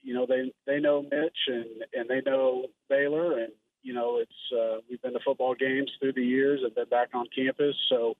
you 0.00 0.14
know 0.14 0.24
they 0.26 0.52
they 0.66 0.80
know 0.80 1.02
Mitch 1.02 1.38
and 1.48 1.66
and 1.92 2.08
they 2.08 2.22
know 2.22 2.64
Baylor, 2.88 3.38
and 3.38 3.52
you 3.82 3.92
know, 3.92 4.18
it's 4.18 4.58
uh, 4.58 4.78
we've 4.88 5.02
been 5.02 5.12
to 5.12 5.20
football 5.24 5.54
games 5.54 5.90
through 6.00 6.14
the 6.14 6.24
years 6.24 6.60
and 6.64 6.74
been 6.74 6.88
back 6.88 7.10
on 7.14 7.26
campus, 7.36 7.76
so 7.90 8.16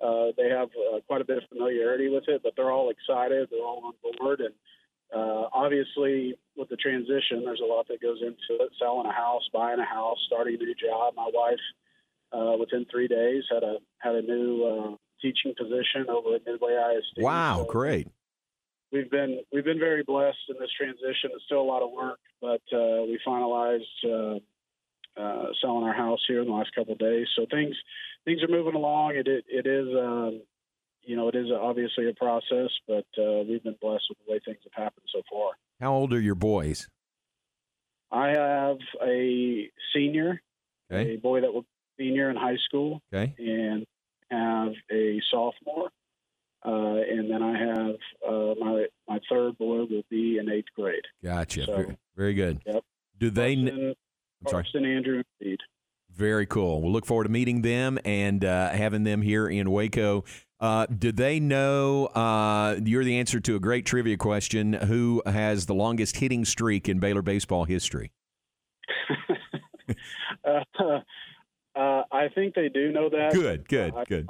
uh, 0.00 0.32
they 0.36 0.48
have 0.48 0.68
uh, 0.94 1.00
quite 1.06 1.20
a 1.20 1.24
bit 1.24 1.38
of 1.38 1.44
familiarity 1.48 2.08
with 2.08 2.24
it. 2.28 2.42
But 2.42 2.52
they're 2.56 2.70
all 2.70 2.90
excited, 2.90 3.48
they're 3.50 3.60
all 3.64 3.82
on 3.84 4.16
board, 4.18 4.40
and 4.40 4.54
uh, 5.14 5.48
obviously 5.52 6.34
with 6.56 6.68
the 6.68 6.76
transition, 6.76 7.44
there's 7.44 7.60
a 7.62 7.66
lot 7.66 7.88
that 7.88 8.00
goes 8.00 8.18
into 8.22 8.62
it: 8.62 8.70
selling 8.78 9.06
a 9.06 9.12
house, 9.12 9.42
buying 9.52 9.80
a 9.80 9.84
house, 9.84 10.18
starting 10.26 10.54
a 10.54 10.58
new 10.58 10.74
job. 10.74 11.14
My 11.16 11.30
wife, 11.32 11.58
uh, 12.32 12.56
within 12.58 12.86
three 12.90 13.08
days, 13.08 13.44
had 13.50 13.62
a 13.62 13.76
had 13.98 14.14
a 14.14 14.22
new 14.22 14.64
uh, 14.64 14.96
teaching 15.20 15.54
position 15.56 16.06
over 16.08 16.34
at 16.36 16.46
Midway 16.46 16.72
ISD. 16.72 17.22
Wow, 17.22 17.58
So 17.58 17.64
great. 17.72 18.08
we've 18.90 19.10
been 19.10 19.40
we've 19.52 19.64
been 19.64 19.78
very 19.78 20.02
blessed 20.02 20.38
in 20.48 20.56
this 20.58 20.70
transition. 20.76 21.30
It's 21.34 21.44
still 21.44 21.60
a 21.60 21.70
lot 21.74 21.82
of 21.82 21.90
work, 21.92 22.18
but 22.40 22.62
uh, 22.72 23.02
we 23.04 23.18
finalized 23.26 23.82
uh, 24.04 24.38
uh, 25.16 25.46
selling 25.60 25.84
our 25.84 25.92
house 25.92 26.20
here 26.26 26.40
in 26.40 26.46
the 26.48 26.52
last 26.54 26.74
couple 26.74 26.92
of 26.94 26.98
days. 26.98 27.26
So 27.36 27.46
things 27.50 27.74
things 28.24 28.42
are 28.42 28.48
moving 28.48 28.74
along. 28.74 29.16
It 29.16 29.28
it, 29.28 29.44
it 29.48 29.66
is 29.66 29.88
um, 29.98 30.42
you 31.02 31.16
know 31.16 31.28
it 31.28 31.34
is 31.34 31.48
obviously 31.50 32.08
a 32.08 32.14
process, 32.14 32.70
but 32.88 33.06
uh, 33.18 33.42
we've 33.48 33.62
been 33.62 33.76
blessed 33.80 34.04
with 34.08 34.18
the 34.26 34.32
way 34.32 34.40
things 34.44 34.58
have 34.64 34.84
happened 34.84 35.06
so 35.12 35.22
far. 35.30 35.50
How 35.80 35.92
old 35.94 36.12
are 36.12 36.20
your 36.20 36.34
boys? 36.36 36.88
I 38.10 38.28
have 38.28 38.78
a 39.02 39.70
senior, 39.94 40.40
Okay. 40.92 41.14
a 41.14 41.16
boy 41.16 41.40
that 41.40 41.52
will 41.52 41.62
be 41.62 42.08
senior 42.08 42.30
in 42.30 42.36
high 42.36 42.58
school, 42.68 43.00
Okay. 43.12 43.34
and 43.38 43.86
have 44.30 44.72
a 44.90 45.20
sophomore. 45.30 45.90
Uh, 46.64 47.00
and 47.10 47.28
then 47.28 47.42
I 47.42 47.58
have 47.58 47.96
uh, 48.28 48.54
my 48.60 48.86
my 49.08 49.18
third 49.28 49.58
boy 49.58 49.78
will 49.78 50.04
be 50.08 50.38
in 50.38 50.48
eighth 50.50 50.68
grade. 50.76 51.04
Gotcha. 51.24 51.64
So- 51.64 51.74
Very, 51.76 51.96
very 52.16 52.34
good. 52.34 52.60
Yep. 52.66 52.84
Do 53.18 53.30
they? 53.30 53.56
kn- 53.56 53.66
Carson, 53.66 53.86
I'm 53.86 53.94
sorry. 54.48 54.64
Carson 54.64 54.84
Andrew 54.84 55.22
Reed. 55.40 55.58
Very 56.14 56.46
cool. 56.46 56.82
We'll 56.82 56.92
look 56.92 57.06
forward 57.06 57.24
to 57.24 57.30
meeting 57.30 57.62
them 57.62 57.98
and 58.04 58.44
uh, 58.44 58.70
having 58.70 59.04
them 59.04 59.22
here 59.22 59.48
in 59.48 59.70
Waco. 59.70 60.24
Uh, 60.60 60.86
do 60.86 61.10
they 61.10 61.40
know? 61.40 62.06
Uh, 62.06 62.78
you're 62.84 63.04
the 63.04 63.18
answer 63.18 63.40
to 63.40 63.56
a 63.56 63.60
great 63.60 63.86
trivia 63.86 64.16
question. 64.16 64.74
Who 64.74 65.22
has 65.26 65.66
the 65.66 65.74
longest 65.74 66.16
hitting 66.16 66.44
streak 66.44 66.88
in 66.88 67.00
Baylor 67.00 67.22
baseball 67.22 67.64
history? 67.64 68.12
Uh, 70.44 70.64
uh, 71.76 72.02
I 72.10 72.28
think 72.34 72.54
they 72.54 72.68
do 72.68 72.92
know 72.92 73.08
that. 73.10 73.32
Good, 73.32 73.68
good, 73.68 73.94
I 73.94 74.04
good. 74.04 74.26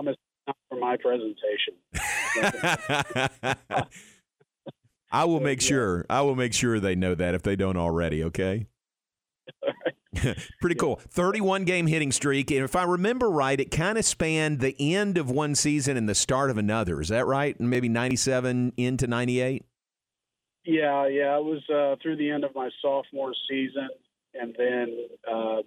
for 0.69 0.79
my 0.79 0.97
presentation. 0.97 1.75
I 5.13 5.25
will 5.25 5.41
make 5.41 5.61
sure. 5.61 6.07
I 6.09 6.23
will 6.23 6.35
make 6.35 6.55
sure 6.55 6.81
they 6.81 6.95
know 6.95 7.15
that 7.15 7.35
if 7.35 7.43
they 7.43 7.57
don't 7.57 7.77
already. 7.77 8.25
Okay. 8.25 8.67
Pretty 10.61 10.77
cool. 10.77 11.01
31 11.09 11.65
game 11.65 11.87
hitting 11.87 12.13
streak. 12.13 12.51
And 12.51 12.65
if 12.65 12.77
I 12.77 12.85
remember 12.85 13.31
right, 13.31 13.59
it 13.59 13.71
kind 13.71 13.97
of 13.97 14.05
spanned 14.05 14.61
the 14.61 14.77
end 14.79 15.17
of 15.17 15.31
one 15.31 15.55
season 15.55 15.97
and 15.97 16.09
the 16.09 16.15
start 16.15 16.51
of 16.51 16.59
another. 16.59 17.01
Is 17.01 17.09
that 17.09 17.27
right? 17.27 17.59
Maybe 17.59 17.89
97 17.89 18.75
into 18.77 19.07
98? 19.07 19.65
Yeah, 20.65 21.07
yeah. 21.09 21.37
It 21.37 21.45
was 21.45 21.63
uh, 21.69 21.97
through 22.03 22.17
the 22.17 22.31
end 22.31 22.45
of 22.45 22.55
my 22.55 22.69
sophomore 22.81 23.33
season, 23.49 23.89
and 24.35 24.55
then 24.57 24.97
uh, 25.31 25.63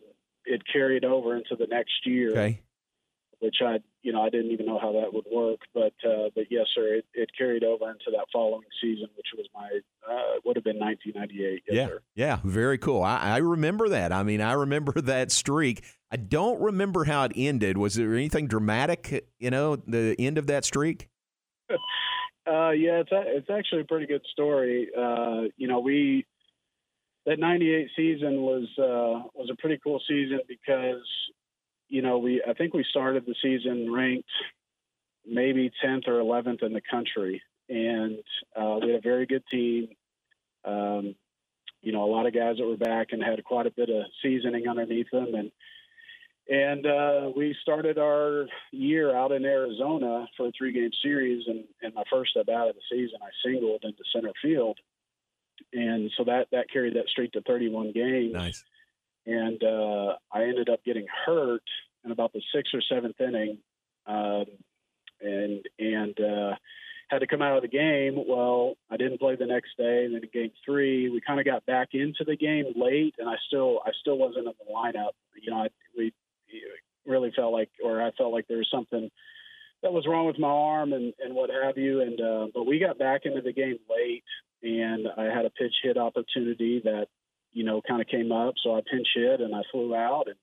it 0.46 0.62
carried 0.72 1.04
over 1.04 1.36
into 1.36 1.56
the 1.58 1.68
next 1.68 2.06
year. 2.06 2.32
Okay. 2.32 2.62
Which 3.40 3.58
I, 3.62 3.80
you 4.06 4.14
know, 4.14 4.22
I 4.22 4.30
didn't 4.30 4.52
even 4.52 4.68
know 4.68 4.78
how 4.78 4.92
that 4.92 5.12
would 5.12 5.26
work, 5.32 5.62
but 5.74 5.94
uh, 6.08 6.30
but 6.36 6.46
yes, 6.52 6.68
sir, 6.76 6.94
it, 6.94 7.06
it 7.16 7.28
carried 7.36 7.64
over 7.64 7.90
into 7.90 8.12
that 8.12 8.28
following 8.32 8.68
season, 8.80 9.08
which 9.18 9.26
was 9.36 9.48
my 9.52 9.68
uh, 10.08 10.40
would 10.46 10.56
have 10.56 10.64
been 10.64 10.78
1998. 10.78 11.64
Yes, 11.68 11.76
yeah. 11.76 11.88
sir. 11.88 12.02
Yeah. 12.14 12.40
Very 12.44 12.78
cool. 12.78 13.02
I, 13.02 13.18
I 13.18 13.38
remember 13.38 13.90
that. 13.90 14.14
I 14.14 14.22
mean, 14.22 14.42
I 14.42 14.54
remember 14.54 14.94
that 15.02 15.32
streak. 15.32 15.84
I 16.12 16.18
don't 16.18 16.62
remember 16.62 17.06
how 17.06 17.24
it 17.24 17.32
ended. 17.36 17.80
Was 17.80 17.96
there 17.96 18.14
anything 18.14 18.48
dramatic, 18.48 19.28
you 19.40 19.50
know, 19.50 19.76
the 19.76 20.16
end 20.20 20.38
of 20.38 20.46
that 20.48 20.64
streak? 20.64 21.10
Uh, 22.48 22.70
yeah, 22.70 23.00
it's 23.00 23.12
a, 23.12 23.24
it's 23.26 23.50
actually 23.50 23.82
a 23.82 23.86
pretty 23.86 24.06
good 24.06 24.22
story. 24.32 24.88
Uh, 24.96 25.50
you 25.58 25.68
know, 25.68 25.80
we 25.80 26.24
that 27.26 27.40
'98 27.40 27.88
season 27.96 28.44
was 28.44 28.68
uh, 28.78 29.28
was 29.34 29.50
a 29.52 29.56
pretty 29.60 29.80
cool 29.84 30.00
season 30.08 30.42
because 30.48 31.02
you 31.96 32.02
know 32.02 32.18
we 32.18 32.44
I 32.46 32.54
think 32.54 32.74
we 32.74 32.84
started 32.90 33.26
the 33.26 33.36
season 33.42 33.90
ranked 33.90 34.30
maybe 35.26 35.72
10th 35.84 36.10
or 36.10 36.20
11th 36.20 36.62
in 36.62 36.74
the 36.74 36.82
country, 36.92 37.42
and 37.70 38.20
uh, 38.54 38.80
we 38.82 38.90
had 38.90 39.00
a 39.00 39.02
very 39.02 39.26
good 39.26 39.44
team. 39.50 39.88
Um, 40.66 41.16
you 41.82 41.94
know, 41.94 42.04
a 42.04 42.12
lot 42.12 42.26
of 42.26 42.34
guys 42.34 42.58
that 42.58 42.66
were 42.66 42.76
back 42.76 43.08
and 43.12 43.24
had 43.24 43.42
quite 43.46 43.66
a 43.66 43.72
bit 43.72 43.90
of 43.90 44.04
seasoning 44.22 44.68
underneath 44.68 45.10
them, 45.10 45.36
and 45.36 45.52
and 46.50 46.86
uh, 46.86 47.32
we 47.34 47.56
started 47.62 47.98
our 47.98 48.48
year 48.74 49.16
out 49.16 49.32
in 49.32 49.46
Arizona 49.46 50.28
for 50.36 50.48
a 50.48 50.52
three 50.52 50.74
game 50.74 50.92
series. 51.02 51.46
And, 51.48 51.64
and 51.82 51.96
my 51.96 52.04
first 52.12 52.36
at 52.38 52.46
bat 52.46 52.68
of 52.68 52.76
the 52.76 52.82
season, 52.92 53.20
I 53.24 53.30
singled 53.44 53.84
into 53.84 54.04
center 54.14 54.34
field. 54.44 54.78
And 55.74 56.12
so 56.16 56.26
that, 56.26 56.48
that 56.52 56.70
carried 56.72 56.96
that 56.98 57.10
streak 57.10 57.32
to 57.32 57.42
31 57.42 57.94
games. 57.94 58.34
Nice. 58.34 58.64
And 59.26 59.64
uh, 59.64 60.16
I 60.32 60.44
ended 60.44 60.70
up 60.70 60.84
getting 60.86 61.06
hurt 61.26 61.64
in 62.04 62.12
about 62.12 62.34
the 62.34 62.42
sixth 62.54 62.74
or 62.74 62.82
seventh 62.82 63.20
inning, 63.20 63.58
um, 64.08 64.46
and 65.22 65.66
and 65.80 66.20
uh, 66.20 66.56
had 67.10 67.20
to 67.20 67.28
come 67.28 67.42
out 67.42 67.58
of 67.58 67.62
the 67.62 67.68
game. 67.68 68.24
Well, 68.28 68.76
I 68.90 68.98
didn't 68.98 69.20
play 69.20 69.36
the 69.36 69.46
next 69.46 69.78
day, 69.78 70.06
and 70.06 70.16
then 70.16 70.24
in 70.24 70.30
game 70.32 70.52
three, 70.66 71.10
we 71.10 71.22
kind 71.22 71.40
of 71.40 71.46
got 71.46 71.66
back 71.66 71.90
into 71.94 72.24
the 72.26 72.36
game 72.36 72.74
late, 72.76 73.16
and 73.18 73.30
I 73.30 73.36
still 73.48 73.80
I 73.86 73.92
still 74.02 74.18
wasn't 74.18 74.48
in 74.48 74.54
the 74.60 74.74
lineup. 74.74 75.12
You 75.42 75.52
know, 75.52 75.64
I, 75.64 75.68
we 75.98 76.14
really 77.06 77.32
felt 77.36 77.54
like, 77.54 77.70
or 77.84 78.02
I 78.02 78.12
felt 78.12 78.34
like 78.34 78.48
there 78.48 78.58
was 78.58 78.70
something 78.72 79.10
that 79.84 79.94
was 79.94 80.08
wrong 80.08 80.26
with 80.26 80.40
my 80.40 80.48
arm 80.48 80.94
and, 80.94 81.14
and 81.24 81.36
what 81.36 81.50
have 81.50 81.78
you. 81.78 82.02
And 82.02 82.20
uh, 82.20 82.48
but 82.54 82.66
we 82.66 82.80
got 82.80 82.98
back 82.98 83.22
into 83.26 83.42
the 83.42 83.54
game 83.54 83.78
late, 83.90 84.24
and 84.64 85.08
I 85.18 85.26
had 85.26 85.46
a 85.46 85.52
pitch 85.52 85.76
hit 85.84 85.98
opportunity 85.98 86.82
that 86.84 87.08
you 87.56 87.64
know 87.64 87.82
kind 87.88 88.02
of 88.02 88.08
came 88.08 88.32
up, 88.32 88.54
so 88.62 88.76
I 88.76 88.82
pinch 88.82 89.08
hit 89.16 89.42
and 89.42 89.56
I 89.56 89.62
flew 89.72 89.96
out, 89.96 90.28
and 90.28 90.36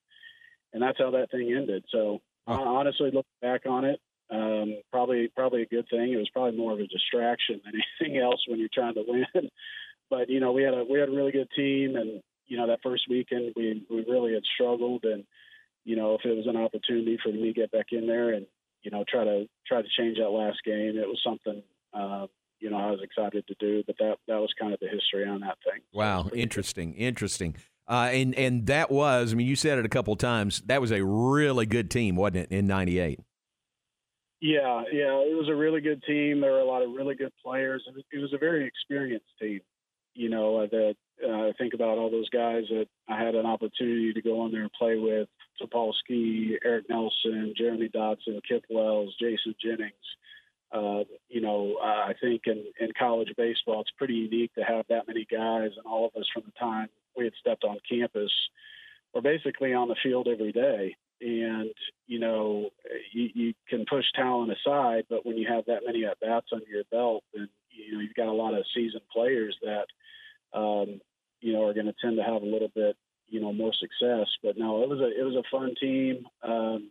and 0.73 0.83
that's 0.83 0.99
how 0.99 1.11
that 1.13 1.31
thing 1.31 1.53
ended. 1.55 1.85
So 1.93 2.21
uh, 2.49 2.53
honestly, 2.53 3.11
looking 3.13 3.39
back 3.41 3.67
on 3.67 3.85
it, 3.85 4.01
um, 4.31 4.79
probably 4.91 5.29
probably 5.37 5.63
a 5.63 5.67
good 5.67 5.87
thing. 5.91 6.13
It 6.13 6.17
was 6.17 6.31
probably 6.33 6.59
more 6.59 6.73
of 6.73 6.81
a 6.81 6.87
distraction 6.87 7.61
than 7.65 7.75
anything 8.01 8.19
else 8.21 8.43
when 8.49 8.59
you're 8.59 8.69
trying 8.73 8.95
to 8.95 9.05
win. 9.07 9.27
but 10.11 10.29
you 10.29 10.41
know, 10.41 10.53
we 10.53 10.63
had 10.63 10.75
a 10.75 10.85
we 10.91 10.99
had 10.99 11.11
a 11.11 11.13
really 11.13 11.33
good 11.33 11.51
team, 11.55 11.97
and 11.97 12.23
you 12.47 12.57
know 12.57 12.67
that 12.67 12.81
first 12.83 13.05
weekend 13.09 13.53
we 13.55 13.85
we 13.91 14.05
really 14.09 14.33
had 14.33 14.43
struggled, 14.55 15.05
and 15.05 15.25
you 15.85 15.97
know 15.97 16.15
if 16.15 16.25
it 16.25 16.35
was 16.35 16.47
an 16.47 16.57
opportunity 16.57 17.19
for 17.23 17.31
me 17.31 17.53
to 17.53 17.61
get 17.61 17.71
back 17.71 17.87
in 17.93 18.07
there 18.07 18.31
and 18.31 18.47
you 18.83 18.91
know 18.91 19.05
try 19.07 19.25
to 19.25 19.47
try 19.67 19.83
to 19.83 19.89
change 19.99 20.17
that 20.17 20.31
last 20.31 20.59
game, 20.65 20.97
it 20.97 21.07
was 21.07 21.21
something. 21.23 21.63
Uh, 21.93 22.27
you 22.63 22.71
know, 22.71 22.79
I 22.79 22.91
was 22.91 23.01
excited 23.03 23.47
to 23.49 23.55
do, 23.59 23.83
but 23.87 23.97
that 23.99 24.19
that 24.29 24.37
was 24.37 24.51
kind 24.59 24.73
of 24.73 24.81
the 24.81 24.89
history 24.89 25.27
on 25.29 25.41
that 25.41 25.59
thing. 25.65 25.83
Wow, 25.93 26.31
interesting, 26.33 26.95
interesting. 26.95 27.57
Uh, 27.89 28.11
and 28.13 28.35
and 28.37 28.67
that 28.67 28.91
was, 28.91 29.33
I 29.33 29.35
mean, 29.35 29.49
you 29.49 29.57
said 29.57 29.79
it 29.79 29.85
a 29.85 29.89
couple 29.89 30.13
of 30.13 30.21
times. 30.21 30.63
That 30.67 30.81
was 30.81 30.93
a 30.93 31.05
really 31.05 31.67
good 31.67 31.91
team, 31.91 32.15
wasn't 32.15 32.37
it, 32.37 32.53
in 32.53 32.67
'98? 32.69 33.21
Yeah, 34.41 34.83
yeah, 34.93 35.21
it 35.23 35.37
was 35.37 35.49
a 35.49 35.55
really 35.55 35.81
good 35.81 36.03
team. 36.05 36.41
There 36.41 36.53
were 36.53 36.61
a 36.61 36.65
lot 36.65 36.83
of 36.83 36.91
really 36.93 37.17
good 37.17 37.33
players, 37.45 37.83
and 37.87 37.97
it 38.13 38.19
was 38.19 38.33
a 38.33 38.39
very 38.39 38.67
experienced 38.67 39.27
team. 39.41 39.61
You 40.15 40.29
know, 40.29 40.59
uh, 40.59 40.67
that 40.71 40.95
uh, 41.25 41.49
I 41.49 41.53
think 41.59 41.75
about 41.75 41.99
all 41.99 42.11
those 42.11 42.29
guys 42.29 42.65
that 42.71 42.87
I 43.09 43.19
had 43.19 43.35
an 43.35 43.47
opportunity 43.47 44.13
to 44.13 44.23
go 44.23 44.41
on 44.41 44.53
there 44.53 44.63
and 44.63 44.73
play 44.73 44.97
with: 44.97 45.29
Topolski, 45.61 46.57
Eric 46.65 46.87
Nelson, 46.89 47.55
Jeremy 47.57 47.89
Dotson, 47.89 48.41
Kip 48.49 48.65
Wells, 48.71 49.15
Jason 49.21 49.55
Jennings. 49.61 49.93
Uh, 50.73 51.05
you 51.29 51.41
know, 51.41 51.77
I 51.83 52.15
think 52.21 52.43
in, 52.47 52.65
in 52.81 52.89
college 52.99 53.33
baseball, 53.37 53.83
it's 53.83 53.91
pretty 53.99 54.15
unique 54.15 54.55
to 54.55 54.63
have 54.63 54.87
that 54.89 55.07
many 55.07 55.27
guys, 55.31 55.71
and 55.77 55.87
all 55.87 56.07
of 56.07 56.19
us 56.19 56.27
from 56.33 56.45
the 56.47 56.53
time 56.59 56.89
we 57.17 57.25
had 57.25 57.35
stepped 57.39 57.65
on 57.65 57.79
campus 57.89 58.33
were 59.15 59.21
basically 59.21 59.75
on 59.75 59.89
the 59.89 59.97
field 60.03 60.29
every 60.29 60.53
day. 60.53 60.97
And 61.21 61.73
you 62.07 62.19
know, 62.19 62.71
you, 63.13 63.29
you 63.35 63.55
can 63.69 63.85
push 63.89 64.05
talent 64.15 64.51
aside, 64.53 65.05
but 65.09 65.27
when 65.27 65.37
you 65.37 65.47
have 65.49 65.67
that 65.67 65.83
many 65.87 66.05
at 66.05 66.21
bats 66.21 66.49
under 66.53 66.67
your 66.67 66.85
belt, 66.91 67.23
then 67.35 67.49
you 67.71 67.93
know 67.93 68.01
you've 68.01 68.15
got 68.15 68.29
a 68.29 68.33
lot 68.33 68.55
of 68.55 68.65
seasoned 68.75 69.03
players 69.13 69.57
that 69.63 69.87
um, 70.59 71.01
you 71.41 71.53
know 71.53 71.65
are 71.67 71.75
going 71.75 71.87
to 71.87 71.95
tend 72.03 72.17
to 72.17 72.25
have 72.25 72.43
a 72.43 72.47
little 72.47 72.71
bit 72.75 72.97
you 73.29 73.41
know 73.41 73.53
more 73.53 73.73
success. 73.75 74.27
But 74.43 74.57
no, 74.57 74.83
it 74.83 74.89
was 74.89 75.01
a 75.01 75.21
it 75.21 75.23
was 75.23 75.37
a 75.37 75.49
fun 75.51 75.75
team. 75.81 76.27
Um, 76.43 76.91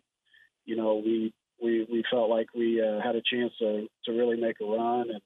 you 0.65 0.75
know, 0.75 1.01
we 1.03 1.33
felt 2.11 2.29
like 2.29 2.47
we 2.53 2.81
uh, 2.81 3.01
had 3.01 3.15
a 3.15 3.21
chance 3.33 3.53
to 3.59 3.87
to 4.05 4.11
really 4.11 4.39
make 4.39 4.57
a 4.61 4.65
run, 4.65 5.07
and 5.09 5.21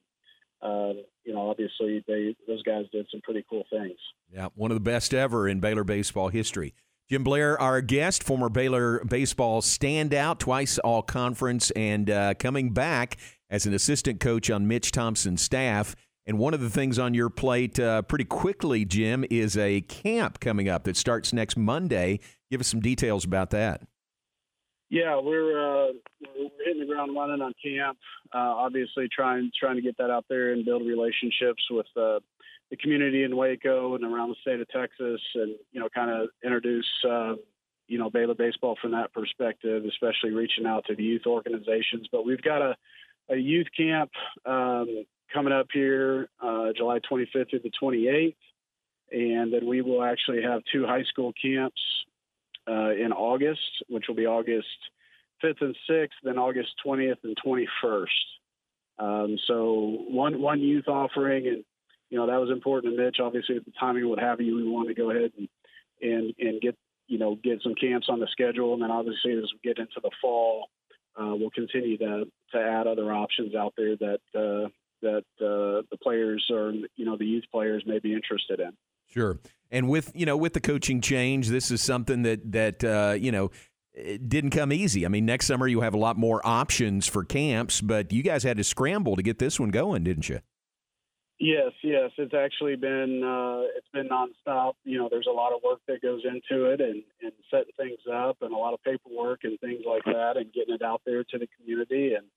um, 0.62 1.04
you 1.24 1.34
know, 1.34 1.50
obviously 1.50 2.04
they 2.08 2.36
those 2.48 2.64
guys 2.64 2.86
did 2.92 3.08
some 3.12 3.22
pretty 3.22 3.44
cool 3.50 3.64
things. 3.70 3.98
Yeah, 4.32 4.50
one 4.56 4.72
of 4.72 4.76
the 4.76 4.82
best 4.82 5.14
ever 5.14 5.48
in 5.48 5.60
Baylor 5.60 5.84
baseball 5.84 6.30
history. 6.30 6.74
Jim 7.10 7.24
Blair, 7.24 7.60
our 7.62 7.82
guest, 7.82 8.24
former 8.24 8.50
Baylor 8.50 9.04
baseball 9.06 9.62
standout, 9.62 10.40
twice 10.40 10.80
all 10.80 11.04
conference, 11.04 11.72
and 11.72 12.10
uh, 12.10 12.34
coming 12.36 12.72
back 12.72 13.18
as 13.50 13.68
an 13.68 13.74
assistant 13.74 14.20
coach 14.20 14.50
on 14.50 14.68
Mitch 14.68 14.92
Thompson's 14.92 15.42
staff. 15.42 15.96
And 16.28 16.40
one 16.40 16.56
of 16.56 16.62
the 16.62 16.72
things 16.72 16.98
on 16.98 17.14
your 17.14 17.30
plate 17.30 17.80
uh, 17.80 18.02
pretty 18.02 18.26
quickly, 18.26 18.84
Jim, 18.84 19.24
is 19.30 19.56
a 19.56 19.82
camp 19.82 20.40
coming 20.40 20.68
up 20.68 20.86
that 20.86 20.98
starts 20.98 21.32
next 21.32 21.56
Monday. 21.56 22.20
Give 22.50 22.60
us 22.60 22.68
some 22.68 22.80
details 22.80 23.24
about 23.24 23.52
that. 23.52 23.82
Yeah, 24.96 25.20
we're 25.20 25.60
uh, 25.60 25.92
we're 26.22 26.50
hitting 26.66 26.80
the 26.80 26.86
ground 26.86 27.14
running 27.14 27.42
on 27.42 27.54
camp. 27.62 27.98
Uh, 28.34 28.38
obviously, 28.38 29.10
trying 29.14 29.52
trying 29.60 29.76
to 29.76 29.82
get 29.82 29.98
that 29.98 30.10
out 30.10 30.24
there 30.30 30.54
and 30.54 30.64
build 30.64 30.88
relationships 30.88 31.62
with 31.70 31.88
uh, 31.98 32.22
the 32.72 32.78
community 32.80 33.24
in 33.24 33.36
Waco 33.36 33.96
and 33.96 34.06
around 34.06 34.30
the 34.30 34.36
state 34.40 34.62
of 34.62 34.70
Texas, 34.70 35.20
and 35.36 35.56
you 35.74 35.82
know, 35.82 35.90
kind 35.94 36.10
of 36.10 36.30
introduce 36.46 36.88
uh, 37.04 37.34
you 37.90 37.98
know 37.98 38.10
Baylor 38.10 38.36
baseball 38.36 38.78
from 38.82 38.92
that 38.92 39.12
perspective, 39.12 39.84
especially 39.84 40.32
reaching 40.32 40.66
out 40.66 40.86
to 40.86 40.96
the 40.96 41.04
youth 41.04 41.24
organizations. 41.28 42.08
But 42.10 42.26
we've 42.26 42.42
got 42.42 42.62
a, 42.62 42.78
a 43.30 43.36
youth 43.36 43.68
camp 43.76 44.12
um, 44.46 45.04
coming 45.34 45.52
up 45.52 45.68
here, 45.74 46.30
uh, 46.42 46.68
July 46.74 47.00
25th 47.00 47.50
through 47.50 47.60
the 47.66 47.72
28th, 47.84 48.36
and 49.12 49.52
then 49.52 49.68
we 49.68 49.82
will 49.82 50.02
actually 50.02 50.42
have 50.44 50.62
two 50.72 50.86
high 50.86 51.04
school 51.04 51.34
camps 51.34 51.82
uh, 52.68 52.92
in 52.92 53.12
August, 53.12 53.84
which 53.88 54.06
will 54.08 54.16
be 54.16 54.26
August 54.26 54.68
5th 55.44 55.62
and 55.62 55.76
6th, 55.90 56.10
then 56.24 56.38
August 56.38 56.70
20th 56.86 57.18
and 57.24 57.38
21st. 57.46 58.08
Um, 58.98 59.38
so 59.46 59.98
one 60.10 60.42
one 60.42 60.62
youth 60.62 60.88
offering, 60.88 61.48
and 61.48 61.64
you 62.10 62.18
know 62.18 62.28
that 62.28 62.40
was 62.40 62.50
important 62.50 62.96
to 62.96 63.04
Mitch. 63.04 63.18
Obviously, 63.20 63.58
at 63.58 63.66
the 63.66 63.74
timing, 63.78 64.08
what 64.08 64.20
have 64.20 64.40
you, 64.40 64.56
we 64.56 64.70
wanted 64.70 64.96
to 64.96 65.02
go 65.02 65.12
ahead 65.12 65.32
and 65.38 65.50
and 66.02 66.34
and 66.40 66.62
get 66.62 66.78
you 67.08 67.18
know 67.18 67.36
get 67.36 67.62
some 67.62 67.76
camps 67.76 68.08
on 68.10 68.20
the 68.20 68.28
schedule, 68.32 68.74
and 68.74 68.82
then 68.82 68.92
obviously 68.92 69.34
as 69.34 69.52
we 69.52 69.60
get 69.64 69.80
into 69.80 70.00
the 70.02 70.12
fall, 70.22 70.70
uh, 71.20 71.36
we'll 71.36 71.50
continue 71.50 71.98
to 71.98 72.26
to 72.54 72.58
add 72.58 72.88
other 72.88 73.12
options 73.12 73.54
out 73.54 73.74
there 73.78 73.98
that 73.98 74.20
uh, 74.34 74.70
that 75.02 75.26
uh, 75.42 75.84
the 75.92 75.98
players 76.02 76.46
or 76.50 76.72
you 76.96 77.06
know 77.06 77.18
the 77.18 77.26
youth 77.26 77.46
players 77.52 77.84
may 77.86 78.00
be 78.00 78.14
interested 78.14 78.60
in. 78.62 78.72
Sure. 79.16 79.40
And 79.72 79.90
with 79.90 80.12
you 80.14 80.26
know 80.26 80.38
with 80.38 80.54
the 80.54 80.62
coaching 80.62 81.02
change, 81.02 81.50
this 81.50 81.72
is 81.72 81.82
something 81.82 82.22
that 82.24 82.52
that 82.52 82.84
uh, 82.84 83.16
you 83.18 83.32
know 83.32 83.52
didn't 83.96 84.52
come 84.52 84.72
easy. 84.74 85.06
I 85.06 85.10
mean, 85.10 85.26
next 85.26 85.48
summer 85.48 85.68
you 85.68 85.82
have 85.82 85.94
a 85.94 85.98
lot 85.98 86.18
more 86.18 86.46
options 86.46 87.08
for 87.08 87.24
camps, 87.24 87.82
but 87.82 88.12
you 88.12 88.24
guys 88.24 88.44
had 88.44 88.58
to 88.58 88.64
scramble 88.64 89.16
to 89.16 89.24
get 89.24 89.40
this 89.40 89.60
one 89.60 89.70
going, 89.70 90.04
didn't 90.04 90.30
you? 90.30 90.40
Yes, 91.40 91.72
yes, 91.84 92.12
it's 92.18 92.34
actually 92.34 92.78
been 92.78 93.22
uh, 93.24 93.68
it's 93.76 93.88
been 93.92 94.08
nonstop. 94.08 94.74
You 94.86 95.00
know, 95.00 95.10
there's 95.10 95.28
a 95.30 95.34
lot 95.34 95.54
of 95.54 95.62
work 95.64 95.80
that 95.88 96.02
goes 96.02 96.22
into 96.24 96.66
it, 96.66 96.80
and 96.80 97.04
and 97.22 97.34
setting 97.52 97.74
things 97.76 98.00
up, 98.14 98.38
and 98.42 98.54
a 98.54 98.58
lot 98.58 98.74
of 98.74 98.82
paperwork 98.84 99.42
and 99.44 99.60
things 99.60 99.82
like 99.86 100.06
that, 100.06 100.38
and 100.38 100.54
getting 100.54 100.76
it 100.76 100.82
out 100.82 101.02
there 101.06 101.24
to 101.24 101.38
the 101.38 101.48
community. 101.58 102.14
And 102.14 102.28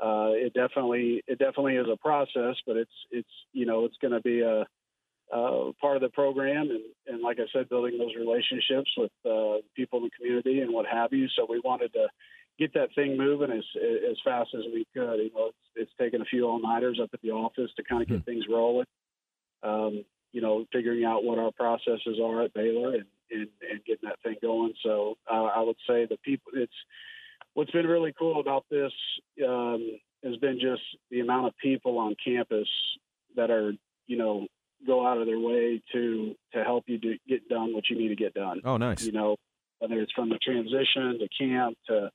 uh, 0.00 0.30
it 0.34 0.54
definitely 0.54 1.22
it 1.26 1.38
definitely 1.40 1.76
is 1.76 1.86
a 1.92 1.96
process, 1.96 2.54
but 2.64 2.76
it's 2.76 2.92
it's 3.10 3.28
you 3.52 3.66
know 3.66 3.84
it's 3.86 3.96
going 4.00 4.12
to 4.12 4.20
be 4.20 4.42
a 4.42 4.64
uh, 5.32 5.72
part 5.80 5.96
of 5.96 6.02
the 6.02 6.10
program, 6.10 6.70
and, 6.70 6.82
and 7.06 7.22
like 7.22 7.38
I 7.38 7.44
said, 7.52 7.68
building 7.68 7.98
those 7.98 8.14
relationships 8.16 8.90
with 8.96 9.12
uh, 9.24 9.62
people 9.74 9.98
in 9.98 10.04
the 10.04 10.10
community 10.16 10.60
and 10.60 10.72
what 10.72 10.86
have 10.86 11.12
you. 11.12 11.28
So 11.36 11.46
we 11.48 11.60
wanted 11.64 11.92
to 11.94 12.08
get 12.58 12.74
that 12.74 12.94
thing 12.94 13.16
moving 13.16 13.50
as 13.50 13.64
as 14.10 14.16
fast 14.24 14.50
as 14.54 14.62
we 14.72 14.86
could. 14.94 15.16
You 15.16 15.30
know, 15.34 15.48
it's, 15.48 15.58
it's 15.76 15.92
taken 15.98 16.20
a 16.20 16.26
few 16.26 16.46
all 16.46 16.60
nighters 16.60 17.00
up 17.02 17.10
at 17.12 17.20
the 17.22 17.30
office 17.30 17.70
to 17.76 17.84
kind 17.84 18.02
of 18.02 18.08
get 18.08 18.24
things 18.24 18.44
rolling. 18.48 18.86
Um, 19.62 20.04
you 20.32 20.40
know, 20.40 20.66
figuring 20.72 21.04
out 21.04 21.24
what 21.24 21.38
our 21.38 21.52
processes 21.52 22.18
are 22.22 22.42
at 22.42 22.54
Baylor 22.54 22.94
and 22.94 23.06
and, 23.30 23.48
and 23.70 23.84
getting 23.84 24.08
that 24.08 24.20
thing 24.22 24.36
going. 24.42 24.74
So 24.82 25.16
uh, 25.30 25.44
I 25.44 25.60
would 25.60 25.76
say 25.88 26.06
the 26.06 26.18
people. 26.24 26.52
It's 26.54 26.72
what's 27.54 27.70
been 27.70 27.86
really 27.86 28.12
cool 28.18 28.40
about 28.40 28.66
this 28.70 28.92
um, 29.46 29.98
has 30.22 30.36
been 30.36 30.58
just 30.60 30.82
the 31.10 31.20
amount 31.20 31.46
of 31.46 31.56
people 31.56 31.98
on 31.98 32.14
campus 32.24 32.68
that 33.36 33.50
are 33.50 33.72
you 34.06 34.16
know 34.16 34.46
go 34.86 35.06
out 35.06 35.18
of 35.18 35.26
their 35.26 35.38
way 35.38 35.82
to 35.92 36.34
to 36.52 36.64
help 36.64 36.84
you 36.86 36.98
do, 36.98 37.16
get 37.28 37.48
done 37.48 37.74
what 37.74 37.88
you 37.88 37.96
need 37.98 38.08
to 38.08 38.16
get 38.16 38.34
done. 38.34 38.60
Oh, 38.64 38.76
nice. 38.76 39.04
You 39.04 39.12
know, 39.12 39.36
whether 39.78 40.00
it's 40.00 40.12
from 40.12 40.30
the 40.30 40.38
transition 40.38 41.18
to 41.18 41.28
camp 41.38 41.76
to 41.88 42.10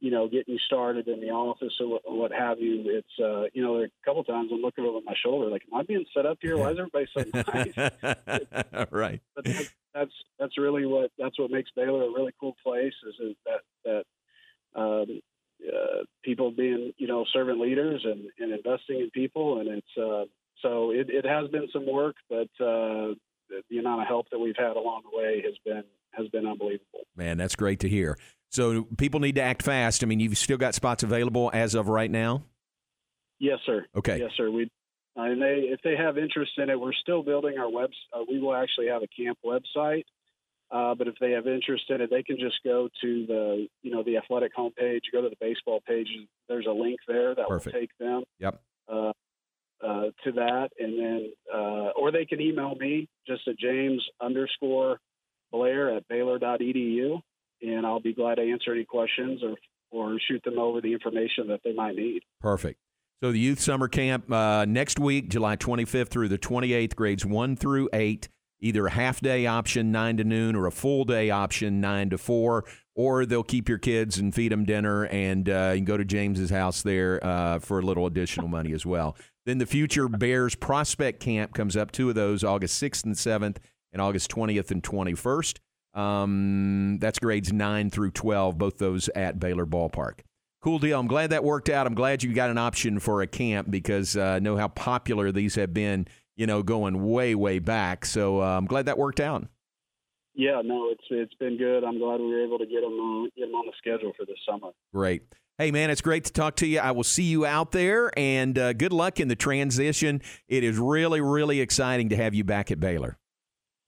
you 0.00 0.10
know 0.10 0.28
getting 0.28 0.54
you 0.54 0.58
started 0.66 1.08
in 1.08 1.20
the 1.20 1.30
office 1.30 1.72
or 1.80 1.88
what, 1.88 2.02
what 2.06 2.32
have 2.32 2.60
you. 2.60 2.82
It's 2.86 3.20
uh, 3.22 3.44
you 3.52 3.62
know, 3.62 3.82
a 3.82 3.88
couple 4.04 4.24
times 4.24 4.50
I'm 4.52 4.60
looking 4.60 4.84
over 4.84 4.98
my 5.04 5.14
shoulder 5.22 5.50
like, 5.50 5.62
am 5.72 5.78
I 5.78 5.82
being 5.82 6.04
set 6.14 6.26
up 6.26 6.38
here? 6.40 6.56
Why 6.56 6.70
is 6.70 6.78
everybody 6.78 7.06
so 7.12 7.24
nice? 7.52 8.86
right. 8.90 9.20
But 9.34 9.44
that's, 9.44 9.70
that's 9.94 10.12
that's 10.38 10.58
really 10.58 10.86
what 10.86 11.10
that's 11.18 11.38
what 11.38 11.50
makes 11.50 11.70
Baylor 11.76 12.04
a 12.04 12.12
really 12.12 12.32
cool 12.40 12.56
place 12.62 12.94
is, 13.06 13.14
is 13.20 13.36
that 13.46 13.60
that 13.84 14.04
um, 14.80 15.20
uh, 15.66 16.04
people 16.24 16.50
being 16.50 16.92
you 16.96 17.06
know 17.06 17.24
servant 17.32 17.60
leaders 17.60 18.02
and, 18.04 18.30
and 18.38 18.52
investing 18.52 19.00
in 19.00 19.10
people 19.10 19.60
and 19.60 19.68
it's 19.68 19.98
uh, 19.98 20.24
so 20.62 20.90
it, 20.90 21.08
it 21.10 21.24
has 21.26 21.48
been 21.50 21.68
some 21.72 21.86
work, 21.86 22.16
but 22.28 22.48
uh, 22.64 23.14
the 23.68 23.78
amount 23.78 24.02
of 24.02 24.08
help 24.08 24.28
that 24.30 24.38
we've 24.38 24.56
had 24.56 24.76
along 24.76 25.02
the 25.10 25.16
way 25.16 25.42
has 25.44 25.54
been 25.64 25.84
has 26.12 26.28
been 26.28 26.46
unbelievable. 26.46 27.00
Man, 27.16 27.38
that's 27.38 27.56
great 27.56 27.80
to 27.80 27.88
hear. 27.88 28.18
So 28.50 28.84
people 28.98 29.20
need 29.20 29.36
to 29.36 29.42
act 29.42 29.62
fast. 29.62 30.02
I 30.02 30.06
mean, 30.06 30.18
you've 30.18 30.36
still 30.36 30.58
got 30.58 30.74
spots 30.74 31.02
available 31.02 31.50
as 31.54 31.74
of 31.74 31.88
right 31.88 32.10
now. 32.10 32.42
Yes, 33.38 33.58
sir. 33.64 33.86
Okay. 33.96 34.18
Yes, 34.18 34.30
sir. 34.36 34.50
We 34.50 34.70
uh, 35.16 35.22
and 35.22 35.40
they 35.40 35.68
if 35.70 35.80
they 35.82 35.96
have 35.96 36.18
interest 36.18 36.52
in 36.58 36.70
it, 36.70 36.78
we're 36.78 36.92
still 36.92 37.22
building 37.22 37.58
our 37.58 37.70
web. 37.70 37.90
Uh, 38.12 38.20
we 38.28 38.40
will 38.40 38.54
actually 38.54 38.88
have 38.88 39.02
a 39.02 39.08
camp 39.08 39.38
website. 39.44 40.04
Uh, 40.70 40.94
but 40.94 41.08
if 41.08 41.14
they 41.20 41.32
have 41.32 41.48
interest 41.48 41.84
in 41.88 42.00
it, 42.00 42.10
they 42.10 42.22
can 42.22 42.38
just 42.38 42.56
go 42.64 42.88
to 43.02 43.26
the 43.26 43.66
you 43.82 43.90
know 43.90 44.02
the 44.02 44.16
athletic 44.16 44.54
homepage, 44.56 45.00
go 45.12 45.22
to 45.22 45.28
the 45.28 45.36
baseball 45.40 45.80
page. 45.86 46.08
There's 46.48 46.66
a 46.66 46.72
link 46.72 47.00
there 47.08 47.34
that 47.34 47.48
Perfect. 47.48 47.74
will 47.74 47.80
take 47.80 47.90
them 47.98 48.22
Yep. 48.38 48.60
Uh, 49.84 50.06
to 50.24 50.32
that, 50.32 50.68
and 50.78 50.98
then 50.98 51.32
uh, 51.52 51.90
or 51.96 52.12
they 52.12 52.24
can 52.24 52.40
email 52.40 52.74
me 52.74 53.08
just 53.26 53.46
at 53.48 53.58
James 53.58 54.02
underscore 54.20 54.98
Blair 55.52 55.96
at 55.96 56.06
Baylor.edu, 56.08 57.20
and 57.62 57.86
I'll 57.86 58.00
be 58.00 58.14
glad 58.14 58.36
to 58.36 58.42
answer 58.42 58.72
any 58.72 58.84
questions 58.84 59.42
or 59.42 59.56
or 59.90 60.18
shoot 60.28 60.42
them 60.44 60.58
over 60.58 60.80
the 60.80 60.92
information 60.92 61.48
that 61.48 61.60
they 61.64 61.72
might 61.72 61.96
need. 61.96 62.22
Perfect. 62.40 62.78
So 63.22 63.32
the 63.32 63.38
youth 63.38 63.60
summer 63.60 63.88
camp 63.88 64.30
uh, 64.32 64.64
next 64.66 64.98
week, 64.98 65.28
July 65.28 65.56
25th 65.56 66.08
through 66.08 66.28
the 66.28 66.38
28th, 66.38 66.94
grades 66.94 67.26
one 67.26 67.56
through 67.56 67.88
eight. 67.92 68.28
Either 68.62 68.86
a 68.86 68.90
half 68.90 69.20
day 69.20 69.46
option, 69.46 69.90
nine 69.90 70.18
to 70.18 70.24
noon, 70.24 70.54
or 70.54 70.66
a 70.66 70.70
full 70.70 71.04
day 71.04 71.30
option, 71.30 71.80
nine 71.80 72.10
to 72.10 72.18
four. 72.18 72.64
Or 72.94 73.24
they'll 73.24 73.42
keep 73.42 73.68
your 73.68 73.78
kids 73.78 74.18
and 74.18 74.34
feed 74.34 74.52
them 74.52 74.64
dinner, 74.64 75.06
and 75.06 75.48
uh, 75.48 75.70
you 75.72 75.78
can 75.78 75.84
go 75.86 75.96
to 75.96 76.04
James's 76.04 76.50
house 76.50 76.82
there 76.82 77.24
uh, 77.24 77.58
for 77.58 77.78
a 77.78 77.82
little 77.82 78.06
additional 78.06 78.48
money 78.48 78.72
as 78.72 78.84
well. 78.84 79.16
Then 79.46 79.58
the 79.58 79.66
Future 79.66 80.08
Bears 80.08 80.54
Prospect 80.54 81.20
Camp 81.20 81.54
comes 81.54 81.76
up. 81.76 81.92
Two 81.92 82.08
of 82.08 82.14
those, 82.14 82.44
August 82.44 82.82
6th 82.82 83.04
and 83.04 83.14
7th, 83.14 83.56
and 83.92 84.02
August 84.02 84.30
20th 84.30 84.70
and 84.70 84.82
21st. 84.82 85.58
Um, 85.94 86.98
that's 87.00 87.18
grades 87.18 87.52
9 87.52 87.90
through 87.90 88.12
12, 88.12 88.58
both 88.58 88.78
those 88.78 89.08
at 89.10 89.40
Baylor 89.40 89.66
Ballpark. 89.66 90.20
Cool 90.62 90.78
deal. 90.78 91.00
I'm 91.00 91.06
glad 91.06 91.30
that 91.30 91.42
worked 91.42 91.70
out. 91.70 91.86
I'm 91.86 91.94
glad 91.94 92.22
you 92.22 92.32
got 92.34 92.50
an 92.50 92.58
option 92.58 93.00
for 93.00 93.22
a 93.22 93.26
camp 93.26 93.70
because 93.70 94.16
uh, 94.16 94.22
I 94.22 94.38
know 94.40 94.56
how 94.56 94.68
popular 94.68 95.32
these 95.32 95.54
have 95.54 95.72
been, 95.72 96.06
you 96.36 96.46
know, 96.46 96.62
going 96.62 97.08
way, 97.08 97.34
way 97.34 97.58
back. 97.58 98.04
So 98.04 98.42
uh, 98.42 98.58
I'm 98.58 98.66
glad 98.66 98.84
that 98.86 98.98
worked 98.98 99.20
out. 99.20 99.48
Yeah, 100.34 100.60
no, 100.64 100.90
it's 100.90 101.04
it's 101.10 101.34
been 101.34 101.58
good. 101.58 101.82
I'm 101.82 101.98
glad 101.98 102.20
we 102.20 102.28
were 102.28 102.44
able 102.44 102.58
to 102.58 102.66
get 102.66 102.82
them 102.82 102.92
uh, 102.92 103.28
get 103.36 103.46
them 103.46 103.54
on 103.54 103.66
the 103.66 103.72
schedule 103.78 104.12
for 104.16 104.24
this 104.24 104.38
summer. 104.48 104.70
Great. 104.94 105.22
Hey, 105.60 105.70
man, 105.72 105.90
it's 105.90 106.00
great 106.00 106.24
to 106.24 106.32
talk 106.32 106.56
to 106.56 106.66
you. 106.66 106.78
I 106.78 106.92
will 106.92 107.04
see 107.04 107.24
you 107.24 107.44
out 107.44 107.70
there, 107.70 108.10
and 108.18 108.58
uh, 108.58 108.72
good 108.72 108.94
luck 108.94 109.20
in 109.20 109.28
the 109.28 109.36
transition. 109.36 110.22
It 110.48 110.64
is 110.64 110.78
really, 110.78 111.20
really 111.20 111.60
exciting 111.60 112.08
to 112.08 112.16
have 112.16 112.32
you 112.32 112.44
back 112.44 112.70
at 112.70 112.80
Baylor. 112.80 113.18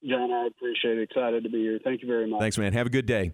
John, 0.06 0.30
I 0.30 0.48
appreciate 0.48 0.98
it. 0.98 1.04
Excited 1.04 1.44
to 1.44 1.48
be 1.48 1.60
here. 1.60 1.80
Thank 1.82 2.02
you 2.02 2.08
very 2.08 2.26
much. 2.26 2.40
Thanks, 2.40 2.58
man. 2.58 2.74
Have 2.74 2.88
a 2.88 2.90
good 2.90 3.06
day. 3.06 3.32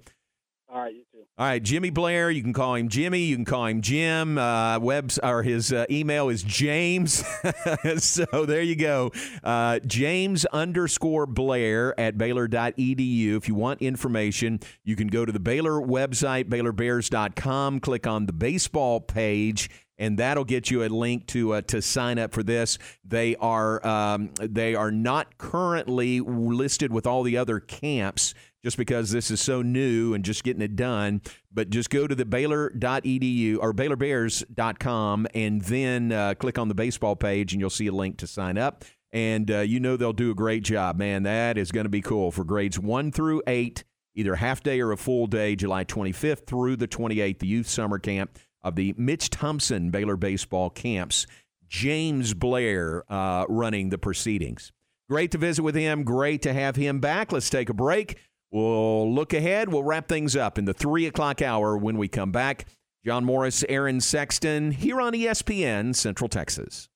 All 0.71 0.83
right, 0.83 0.95
you 0.95 1.05
too. 1.11 1.25
All 1.39 1.47
right, 1.47 1.63
Jimmy 1.63 1.89
Blair. 1.89 2.31
You 2.31 2.43
can 2.43 2.53
call 2.53 2.75
him 2.75 2.91
Jimmy. 2.91 3.21
You 3.21 3.37
can 3.37 3.47
call 3.47 3.65
him 3.67 3.81
Jim. 3.81 4.37
Uh, 4.37 4.79
webs 4.79 5.19
or 5.23 5.43
his 5.43 5.73
uh, 5.73 5.87
email 5.91 6.29
is 6.29 6.43
James. 6.43 7.25
so 7.97 8.27
there 8.45 8.61
you 8.61 8.77
go. 8.77 9.11
Uh, 9.43 9.79
James 9.87 10.45
underscore 10.47 11.25
Blair 11.25 11.99
at 11.99 12.19
Baylor.edu. 12.19 13.37
If 13.37 13.49
you 13.49 13.55
want 13.55 13.81
information, 13.81 14.61
you 14.85 14.95
can 14.95 15.09
go 15.09 15.25
to 15.25 15.33
the 15.33 15.41
Baylor 15.41 15.81
website, 15.81 16.45
BaylorBears.com. 16.51 17.81
Click 17.81 18.07
on 18.07 18.27
the 18.27 18.35
baseball 18.35 19.01
page. 19.01 19.71
And 20.01 20.17
that'll 20.17 20.45
get 20.45 20.71
you 20.71 20.85
a 20.85 20.89
link 20.89 21.27
to 21.29 21.55
uh, 21.55 21.63
to 21.63 21.83
sign 21.83 22.21
up 22.21 22.33
for 22.33 22.45
this. 22.45 22.79
They 23.05 23.35
are 23.35 23.85
um, 23.85 24.31
they 24.41 24.77
are 24.77 24.93
not 24.93 25.39
currently 25.39 26.21
listed 26.21 26.93
with 26.93 27.05
all 27.05 27.25
the 27.25 27.37
other 27.37 27.59
camps 27.59 28.33
just 28.65 28.77
because 28.77 29.11
this 29.11 29.31
is 29.31 29.41
so 29.41 29.63
new 29.63 30.15
and 30.15 30.25
just 30.25 30.45
getting 30.45 30.63
it 30.63 30.77
done. 30.77 31.23
But 31.53 31.71
just 31.71 31.91
go 31.91 32.07
to 32.07 32.15
the 32.15 32.25
Baylor.edu 32.25 33.59
or 33.61 33.73
BaylorBears.com 33.73 35.27
and 35.35 35.63
then 35.63 36.13
uh, 36.13 36.35
click 36.35 36.59
on 36.59 36.69
the 36.69 36.75
baseball 36.75 37.17
page 37.17 37.53
and 37.53 37.61
you'll 37.61 37.71
see 37.71 37.87
a 37.87 37.93
link 37.93 38.19
to 38.19 38.27
sign 38.27 38.59
up. 38.59 38.85
And 39.13 39.51
uh, 39.51 39.61
you 39.61 39.81
know 39.81 39.97
they'll 39.97 40.13
do 40.13 40.31
a 40.31 40.35
great 40.35 40.65
job, 40.65 40.97
man. 40.97 41.23
That 41.23 41.57
is 41.57 41.73
going 41.73 41.87
to 41.87 41.91
be 41.91 42.03
cool 42.03 42.31
for 42.31 42.45
grades 42.45 42.79
one 42.79 43.11
through 43.11 43.43
eight, 43.47 43.85
either 44.15 44.35
half 44.35 44.63
day 44.63 44.81
or 44.81 44.93
a 44.93 44.99
full 44.99 45.27
day, 45.27 45.57
July 45.57 45.85
25th 45.85 46.47
through 46.47 46.77
the 46.77 46.89
28th, 46.89 47.39
the 47.39 47.47
youth 47.47 47.69
summer 47.69 47.99
camp 47.99 48.39
of 48.63 48.75
the 48.75 48.95
Mitch 48.99 49.31
Thompson 49.31 49.91
Baylor 49.91 50.17
baseball 50.17 50.69
camps. 50.69 51.27
James 51.69 52.35
Blair 52.35 53.05
uh, 53.09 53.45
running 53.49 53.91
the 53.91 53.99
proceedings. 53.99 54.73
Great 55.09 55.31
to 55.31 55.39
visit 55.39 55.63
with 55.63 55.75
him. 55.75 56.05
Great 56.05 56.43
to 56.43 56.53
have 56.53 56.77
him 56.77 57.01
back. 57.01 57.33
Let's 57.33 57.49
take 57.49 57.71
a 57.71 57.75
break. 57.75 58.19
We'll 58.51 59.13
look 59.13 59.35
ahead. 59.35 59.71
We'll 59.71 59.83
wrap 59.83 60.09
things 60.09 60.35
up 60.35 60.59
in 60.59 60.65
the 60.65 60.75
three 60.75 61.07
o'clock 61.07 61.43
hour 61.43 61.77
when 61.77 61.99
we 61.99 62.09
come 62.09 62.33
back. 62.33 62.67
John 63.05 63.25
Morris, 63.25 63.65
Aaron 63.69 64.01
Sexton 64.01 64.73
here 64.73 65.01
on 65.01 65.13
ESPN 65.13 65.95
Central 65.95 66.29
Texas. 66.29 66.89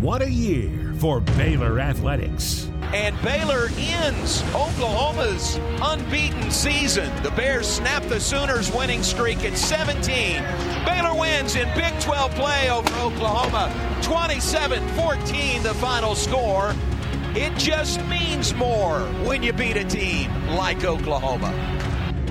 What 0.00 0.20
a 0.20 0.30
year 0.30 0.94
for 0.98 1.20
Baylor 1.20 1.78
Athletics. 1.78 2.68
And 2.92 3.20
Baylor 3.22 3.68
ends 3.78 4.42
Oklahoma's 4.54 5.56
unbeaten 5.80 6.50
season. 6.50 7.10
The 7.22 7.30
Bears 7.30 7.66
snap 7.66 8.02
the 8.04 8.20
Sooners' 8.20 8.72
winning 8.72 9.02
streak 9.02 9.44
at 9.44 9.56
17. 9.56 10.42
Baylor 10.84 11.18
wins 11.18 11.56
in 11.56 11.68
Big 11.74 11.98
12 12.00 12.34
play 12.34 12.68
over 12.70 12.94
Oklahoma. 12.96 13.72
27 14.02 14.86
14, 14.88 15.62
the 15.62 15.74
final 15.74 16.14
score. 16.14 16.74
It 17.34 17.56
just 17.56 18.04
means 18.04 18.52
more 18.54 19.00
when 19.24 19.42
you 19.42 19.54
beat 19.54 19.78
a 19.78 19.84
team 19.84 20.30
like 20.48 20.84
Oklahoma. 20.84 21.50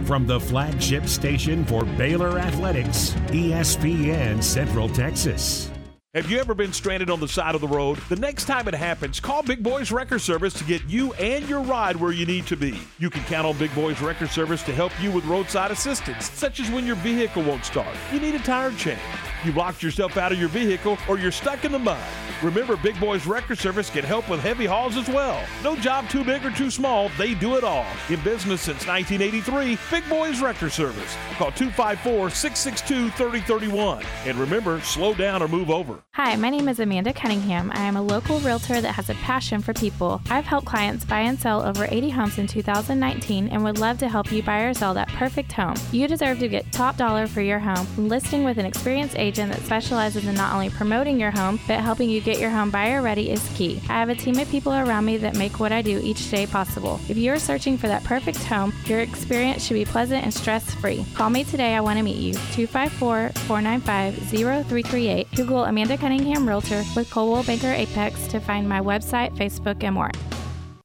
From 0.06 0.28
the 0.28 0.40
flagship 0.40 1.08
station 1.08 1.66
for 1.66 1.86
Baylor 1.86 2.38
Athletics, 2.38 3.16
ESPN 3.30 4.44
Central 4.44 4.88
Texas. 4.88 5.72
Have 6.14 6.30
you 6.30 6.38
ever 6.40 6.54
been 6.54 6.72
stranded 6.72 7.10
on 7.10 7.20
the 7.20 7.28
side 7.28 7.56
of 7.56 7.62
the 7.62 7.68
road? 7.68 7.98
The 8.10 8.18
next 8.18 8.46
time 8.46 8.68
it 8.68 8.76
happens, 8.76 9.20
call 9.20 9.42
Big 9.42 9.64
Boys 9.64 9.92
Wrecker 9.92 10.20
Service 10.20 10.54
to 10.56 10.64
get 10.66 10.84
you 10.88 11.14
and 11.14 11.50
your 11.50 11.62
ride 11.62 11.96
where 11.96 12.12
you 12.12 12.28
need 12.28 12.46
to 12.48 12.58
be. 12.58 12.78
You 13.00 13.10
can 13.10 13.24
count 13.24 13.48
on 13.48 13.58
Big 13.58 13.74
Boys 13.74 14.02
Wrecker 14.02 14.28
Service 14.28 14.62
to 14.64 14.74
help 14.74 14.92
you 15.02 15.10
with 15.10 15.26
roadside 15.26 15.72
assistance, 15.72 16.30
such 16.30 16.60
as 16.60 16.70
when 16.70 16.86
your 16.86 16.98
vehicle 16.98 17.42
won't 17.42 17.66
start, 17.66 17.96
you 18.14 18.20
need 18.20 18.36
a 18.36 18.40
tire 18.40 18.72
change, 18.74 19.00
you 19.44 19.52
locked 19.54 19.82
yourself 19.82 20.18
out 20.18 20.32
of 20.32 20.40
your 20.40 20.50
vehicle, 20.50 20.98
or 21.08 21.18
you're 21.18 21.32
stuck 21.32 21.66
in 21.66 21.72
the 21.72 21.80
mud. 21.80 22.02
Remember, 22.44 22.76
Big 22.78 23.00
Boys 23.00 23.26
Wrecker 23.26 23.56
Service 23.56 23.90
can 23.90 24.04
help 24.04 24.30
with 24.30 24.40
heavy 24.40 24.66
hauls 24.66 24.98
as 24.98 25.08
well. 25.08 25.44
No 25.64 25.76
job 25.76 26.10
too 26.10 26.24
big 26.24 26.46
or 26.46 26.52
too 26.52 26.72
small, 26.72 27.10
they 27.18 27.34
do 27.34 27.56
it 27.56 27.64
all. 27.64 27.86
In 28.10 28.20
business 28.22 28.62
since 28.62 28.88
1983, 28.88 29.78
Big 29.90 30.10
Boys 30.10 30.42
Wrecker 30.42 30.70
Service. 30.70 31.16
Call 31.38 31.52
254 31.52 32.30
662 32.30 33.10
3031. 33.12 34.04
And 34.26 34.38
remember, 34.38 34.80
slow 34.82 35.14
down 35.14 35.42
or 35.42 35.48
move 35.48 35.70
over. 35.70 36.02
Hi, 36.14 36.36
my 36.36 36.50
name 36.50 36.68
is 36.68 36.80
Amanda 36.80 37.14
Cunningham. 37.14 37.72
I 37.74 37.84
am 37.84 37.96
a 37.96 38.02
local 38.02 38.40
realtor 38.40 38.82
that 38.82 38.94
has 38.94 39.10
a 39.10 39.16
passion 39.16 39.62
for 39.62 39.74
people. 39.74 40.22
I've 40.30 40.46
helped 40.46 40.68
clients 40.68 41.06
buy 41.06 41.22
and 41.22 41.40
sell 41.40 41.64
over 41.64 41.88
80 41.90 42.10
homes 42.10 42.38
in 42.38 42.48
2019 42.48 43.48
and 43.48 43.64
would 43.64 43.80
love 43.80 43.98
to 44.00 44.10
help 44.10 44.32
you 44.32 44.44
buy 44.44 44.62
or 44.62 44.74
sell 44.74 44.94
that 44.94 45.08
perfect 45.10 45.52
home. 45.52 45.76
You 45.92 46.08
deserve 46.08 46.40
to 46.40 46.48
get 46.48 46.72
top 46.72 46.98
dollar 46.98 47.28
for 47.28 47.42
your 47.42 47.60
home. 47.60 47.88
Listing 47.98 48.44
with 48.44 48.58
an 48.58 48.66
experienced 48.66 49.18
agent 49.18 49.31
that 49.36 49.62
specializes 49.62 50.26
in 50.26 50.36
not 50.36 50.54
only 50.54 50.70
promoting 50.70 51.20
your 51.20 51.32
home, 51.32 51.60
but 51.68 51.80
helping 51.80 52.10
you 52.10 52.22
get 52.22 52.40
your 52.40 52.50
home 52.50 52.70
buyer 52.70 53.02
ready 53.02 53.32
is 53.32 53.48
key. 53.56 53.82
I 53.90 53.94
have 53.94 54.10
a 54.10 54.16
team 54.16 54.38
of 54.40 54.50
people 54.50 54.74
around 54.74 55.06
me 55.06 55.18
that 55.18 55.36
make 55.36 55.60
what 55.60 55.72
I 55.72 55.82
do 55.82 56.00
each 56.04 56.30
day 56.30 56.46
possible. 56.46 57.00
If 57.10 57.18
you're 57.18 57.40
searching 57.40 57.78
for 57.78 57.88
that 57.88 58.04
perfect 58.04 58.44
home, 58.44 58.74
your 58.86 59.00
experience 59.00 59.64
should 59.66 59.76
be 59.76 59.86
pleasant 59.86 60.24
and 60.24 60.34
stress 60.34 60.74
free. 60.76 61.06
Call 61.16 61.30
me 61.30 61.44
today. 61.44 61.76
I 61.76 61.82
want 61.82 61.98
to 61.98 62.04
meet 62.04 62.18
you. 62.18 62.34
254 62.34 63.30
495 63.48 64.16
0338. 64.30 65.28
Google 65.36 65.66
Amanda 65.66 65.98
Cunningham 65.98 66.48
Realtor 66.48 66.84
with 66.96 67.10
Coldwell 67.10 67.44
Banker 67.44 67.72
Apex 67.72 68.28
to 68.28 68.40
find 68.40 68.68
my 68.68 68.80
website, 68.80 69.36
Facebook, 69.36 69.84
and 69.84 69.96
more. 69.96 70.12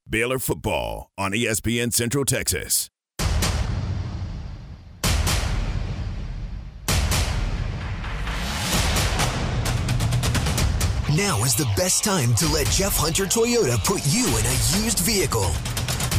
Baylor 0.09 0.39
football 0.39 1.11
on 1.19 1.33
ESPN 1.33 1.93
Central 1.93 2.25
Texas. 2.25 2.89
Now 11.15 11.45
is 11.45 11.55
the 11.55 11.71
best 11.77 12.03
time 12.03 12.35
to 12.35 12.49
let 12.49 12.67
Jeff 12.67 12.97
Hunter 12.97 13.27
Toyota 13.27 13.79
put 13.85 14.03
you 14.07 14.27
in 14.27 14.45
a 14.45 14.83
used 14.83 14.99
vehicle. 14.99 15.53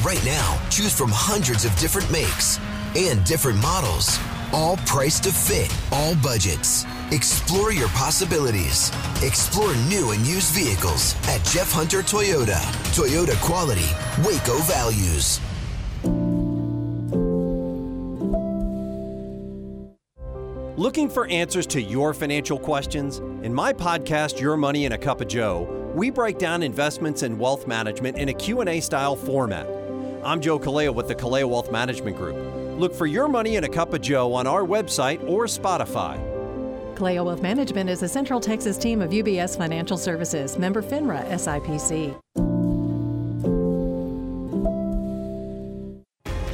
Right 0.02 0.24
now, 0.24 0.58
choose 0.70 0.94
from 0.98 1.10
hundreds 1.12 1.66
of 1.66 1.76
different 1.76 2.10
makes 2.10 2.58
and 2.96 3.22
different 3.26 3.62
models, 3.62 4.18
all 4.54 4.78
priced 4.86 5.26
to 5.26 5.32
fit 5.34 5.76
all 5.92 6.16
budgets. 6.16 6.86
Explore 7.12 7.74
your 7.74 7.90
possibilities. 7.90 8.90
Explore 9.22 9.76
new 9.90 10.12
and 10.12 10.26
used 10.26 10.54
vehicles 10.54 11.16
at 11.28 11.44
Jeff 11.44 11.70
Hunter 11.70 12.02
Toyota. 12.02 12.64
Toyota 12.96 13.36
quality, 13.44 13.92
Waco 14.24 14.58
values. 14.64 15.42
Looking 20.78 21.10
for 21.10 21.26
answers 21.26 21.66
to 21.68 21.82
your 21.82 22.14
financial 22.14 22.60
questions? 22.60 23.18
In 23.42 23.52
my 23.52 23.74
podcast 23.74 24.40
Your 24.40 24.56
Money 24.56 24.86
in 24.86 24.92
a 24.92 24.98
Cup 24.98 25.22
of 25.22 25.28
Joe, 25.28 25.64
we 25.96 26.12
break 26.12 26.38
down 26.38 26.62
investments 26.62 27.24
and 27.24 27.40
wealth 27.40 27.66
management 27.66 28.16
in 28.20 28.30
a 28.30 28.34
Q&A 28.34 28.80
style 28.80 29.16
format. 29.16 29.68
I'm 30.24 30.40
Joe 30.40 30.60
Kaleo 30.60 30.94
with 30.94 31.08
the 31.08 31.16
Kaleo 31.16 31.50
Wealth 31.50 31.72
Management 31.72 32.16
Group. 32.16 32.38
Look 32.80 32.94
for 32.94 33.08
Your 33.08 33.28
Money 33.28 33.56
in 33.56 33.64
a 33.64 33.68
Cup 33.68 33.92
of 33.96 34.02
Joe 34.02 34.32
on 34.36 34.46
our 34.46 34.62
website 34.62 35.28
or 35.28 35.46
Spotify. 35.46 36.16
Kaleo 36.94 37.26
Wealth 37.26 37.42
Management 37.42 37.90
is 37.90 38.04
a 38.04 38.08
Central 38.08 38.40
Texas 38.40 38.78
team 38.78 39.02
of 39.02 39.10
UBS 39.10 39.58
Financial 39.58 39.98
Services, 39.98 40.60
member 40.60 40.84
FINRA 40.84 41.28
SIPC. 41.28 42.47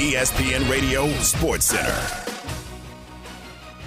ESPN 0.00 0.66
Radio 0.70 1.06
Sports 1.18 1.66
Center. 1.66 1.94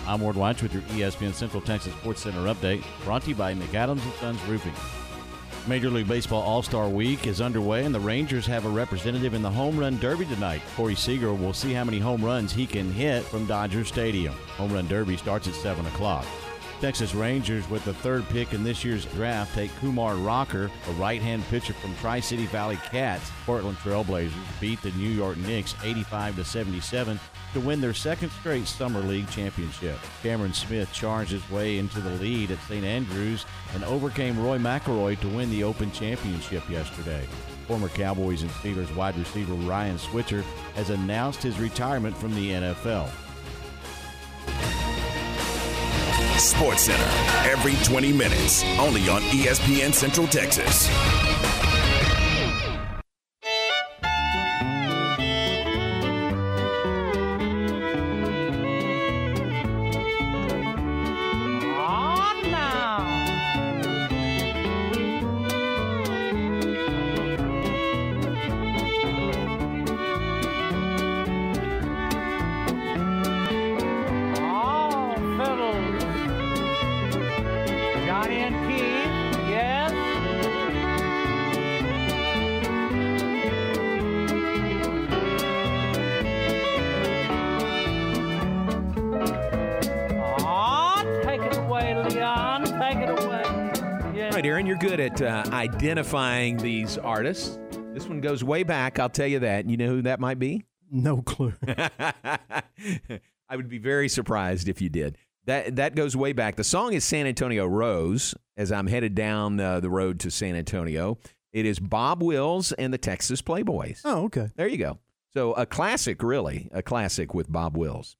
I'm 0.05 0.22
Ward 0.22 0.36
Watch 0.36 0.61
with 0.61 0.72
your 0.72 0.84
ESPN 0.84 1.34
Central 1.34 1.59
Texas 1.59 1.91
Sports 1.95 2.22
Center 2.22 2.53
update, 2.53 2.84
brought 3.03 3.24
to 3.24 3.30
you 3.30 3.36
by 3.36 3.55
McAdams 3.55 4.03
and 4.03 4.14
Sons 4.20 4.43
Roofing. 4.43 4.76
Major 5.68 5.89
League 5.89 6.07
Baseball 6.07 6.43
All 6.43 6.61
Star 6.61 6.88
Week 6.88 7.26
is 7.26 7.41
underway, 7.41 7.84
and 7.84 7.95
the 7.95 7.99
Rangers 7.99 8.45
have 8.45 8.66
a 8.66 8.70
representative 8.70 9.34
in 9.34 9.41
the 9.41 9.49
Home 9.49 9.76
Run 9.76 9.97
Derby 9.97 10.28
tonight. 10.28 10.61
Corey 10.76 10.93
Seager 10.93 11.34
will 11.34 11.51
see 11.51 11.74
how 11.74 11.84
many 11.84 11.97
home 11.97 12.24
runs 12.24 12.53
he 12.53 12.68
can 12.68 12.93
hit 12.93 13.24
from 13.24 13.47
Dodger 13.47 13.84
Stadium. 13.84 14.36
Home 14.57 14.72
Run 14.72 14.88
Derby 14.88 15.18
starts 15.18 15.47
at 15.47 15.55
7 15.55 15.84
o'clock. 15.88 16.28
Texas 16.84 17.16
Rangers, 17.16 17.70
with 17.70 17.86
the 17.86 17.94
third 17.94 18.28
pick 18.28 18.52
in 18.52 18.62
this 18.62 18.84
year's 18.84 19.06
draft, 19.06 19.56
take 19.56 19.74
Kumar 19.78 20.16
Rocker, 20.16 20.70
a 20.90 20.92
right-hand 20.96 21.46
pitcher 21.46 21.72
from 21.72 21.96
Tri-City 21.96 22.46
Valley 22.48 22.76
Cats. 22.92 23.32
Portland 23.46 23.78
Trailblazers 23.78 24.34
beat 24.60 24.82
the 24.82 24.92
New 24.92 25.08
York 25.08 25.38
Knicks 25.38 25.76
85 25.82 26.36
to 26.36 26.44
77 26.44 27.22
to 27.54 27.60
win 27.62 27.80
their 27.80 27.94
second 27.94 28.32
straight 28.32 28.68
Summer 28.68 29.00
League 29.00 29.30
championship. 29.30 29.98
Cameron 30.22 30.52
Smith 30.52 30.92
charged 30.92 31.32
his 31.32 31.50
way 31.50 31.78
into 31.78 32.02
the 32.02 32.10
lead 32.16 32.52
at 32.52 32.60
St. 32.68 32.84
Andrews 32.84 33.46
and 33.74 33.86
overcame 33.86 34.38
Rory 34.38 34.60
McIlroy 34.60 35.18
to 35.22 35.30
win 35.30 35.50
the 35.52 35.64
Open 35.64 35.90
Championship 35.94 36.70
yesterday. 36.70 37.26
Former 37.66 37.88
Cowboys 37.88 38.42
and 38.42 38.52
Steelers 38.52 38.94
wide 38.94 39.18
receiver 39.18 39.54
Ryan 39.54 39.98
Switzer 39.98 40.44
has 40.76 40.90
announced 40.90 41.44
his 41.44 41.58
retirement 41.62 42.18
from 42.18 42.36
the 42.36 42.50
NFL. 42.50 43.10
Sports 46.38 46.84
Center 46.84 47.10
every 47.50 47.76
20 47.84 48.12
minutes, 48.14 48.64
only 48.80 49.10
on 49.10 49.22
ESPN 49.24 49.94
Central 49.94 50.28
Texas. 50.28 50.90
Identifying 95.84 96.56
these 96.56 96.98
artists. 96.98 97.60
This 97.94 98.08
one 98.08 98.22
goes 98.22 98.42
way 98.42 98.64
back, 98.64 99.00
I'll 99.00 99.10
tell 99.10 99.28
you 99.28 99.40
that. 99.40 99.70
You 99.70 99.76
know 99.76 99.88
who 99.88 100.02
that 100.04 100.22
might 100.22 100.40
be? 100.40 100.64
No 100.90 101.22
clue. 101.22 101.52
I 101.68 102.62
would 103.52 103.68
be 103.68 103.80
very 103.80 104.08
surprised 104.08 104.70
if 104.70 104.82
you 104.82 104.88
did. 104.88 105.18
That 105.46 105.76
that 105.76 105.94
goes 105.94 106.16
way 106.16 106.32
back. 106.32 106.56
The 106.56 106.64
song 106.64 106.94
is 106.94 107.04
San 107.04 107.28
Antonio 107.28 107.66
Rose. 107.66 108.34
As 108.56 108.72
I'm 108.72 108.88
headed 108.88 109.14
down 109.14 109.60
uh, 109.60 109.82
the 109.82 109.90
road 109.90 110.22
to 110.22 110.32
San 110.32 110.56
Antonio, 110.56 111.18
it 111.52 111.66
is 111.66 111.80
Bob 111.80 112.24
Wills 112.24 112.72
and 112.72 112.94
the 112.94 112.98
Texas 112.98 113.42
Playboys. 113.42 114.00
Oh, 114.06 114.24
okay. 114.26 114.52
There 114.56 114.70
you 114.70 114.78
go. 114.78 115.00
So 115.34 115.52
a 115.52 115.66
classic, 115.66 116.24
really, 116.24 116.70
a 116.72 116.82
classic 116.82 117.34
with 117.34 117.52
Bob 117.52 117.76
Wills. 117.76 118.16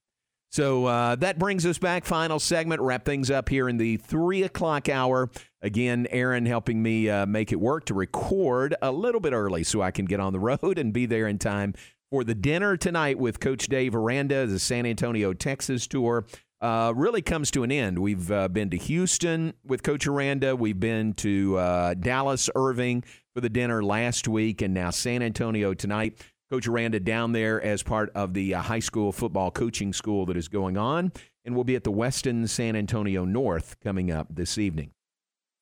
So 0.54 0.86
uh, 0.86 1.16
that 1.16 1.40
brings 1.40 1.66
us 1.66 1.80
back. 1.80 2.06
Final 2.06 2.38
segment. 2.40 2.80
Wrap 2.80 3.06
things 3.06 3.32
up 3.32 3.50
here 3.50 3.68
in 3.68 3.78
the 3.78 3.98
three 3.98 4.44
o'clock 4.44 4.88
hour. 4.88 5.32
Again, 5.64 6.06
Aaron 6.12 6.46
helping 6.46 6.84
me 6.84 7.10
uh, 7.10 7.26
make 7.26 7.52
it 7.52 7.60
work 7.60 7.86
to 7.86 7.96
record 7.96 8.76
a 8.80 8.92
little 8.92 9.20
bit 9.20 9.34
early 9.34 9.64
so 9.64 9.82
I 9.82 9.90
can 9.90 10.06
get 10.06 10.20
on 10.20 10.32
the 10.32 10.40
road 10.62 10.78
and 10.78 10.94
be 10.94 11.08
there 11.08 11.28
in 11.28 11.40
time 11.40 11.74
for 12.12 12.24
the 12.24 12.36
dinner 12.36 12.78
tonight 12.78 13.18
with 13.18 13.40
Coach 13.40 13.66
Dave 13.66 13.96
Aranda, 13.96 14.46
the 14.46 14.60
San 14.60 14.86
Antonio, 14.86 15.34
Texas 15.34 15.88
tour. 15.88 16.28
Uh, 16.62 16.94
really 16.96 17.24
comes 17.24 17.50
to 17.50 17.64
an 17.64 17.72
end. 17.72 17.98
We've 17.98 18.32
uh, 18.32 18.48
been 18.48 18.70
to 18.70 18.78
Houston 18.78 19.56
with 19.66 19.82
Coach 19.82 20.06
Aranda. 20.06 20.56
We've 20.56 20.80
been 20.80 21.14
to 21.16 21.58
uh, 21.58 21.94
Dallas, 21.96 22.48
Irving 22.54 23.04
for 23.34 23.42
the 23.42 23.50
dinner 23.50 23.84
last 23.84 24.28
week, 24.28 24.62
and 24.62 24.76
now 24.76 24.92
San 24.92 25.24
Antonio 25.24 25.74
tonight. 25.74 26.22
Coach 26.54 26.68
Aranda 26.68 27.00
down 27.00 27.32
there 27.32 27.60
as 27.64 27.82
part 27.82 28.12
of 28.14 28.36
the 28.36 28.54
uh, 28.54 28.62
high 28.62 28.78
school 28.78 29.12
football 29.12 29.50
coaching 29.50 29.92
school 29.92 30.28
that 30.28 30.38
is 30.38 30.48
going 30.48 30.78
on, 30.78 31.12
and 31.44 31.56
we'll 31.56 31.64
be 31.64 31.76
at 31.76 31.84
the 31.84 31.92
Westin 31.92 32.48
San 32.48 32.76
Antonio 32.76 33.26
North 33.26 33.76
coming 33.84 34.12
up 34.12 34.28
this 34.30 34.60
evening. 34.60 34.92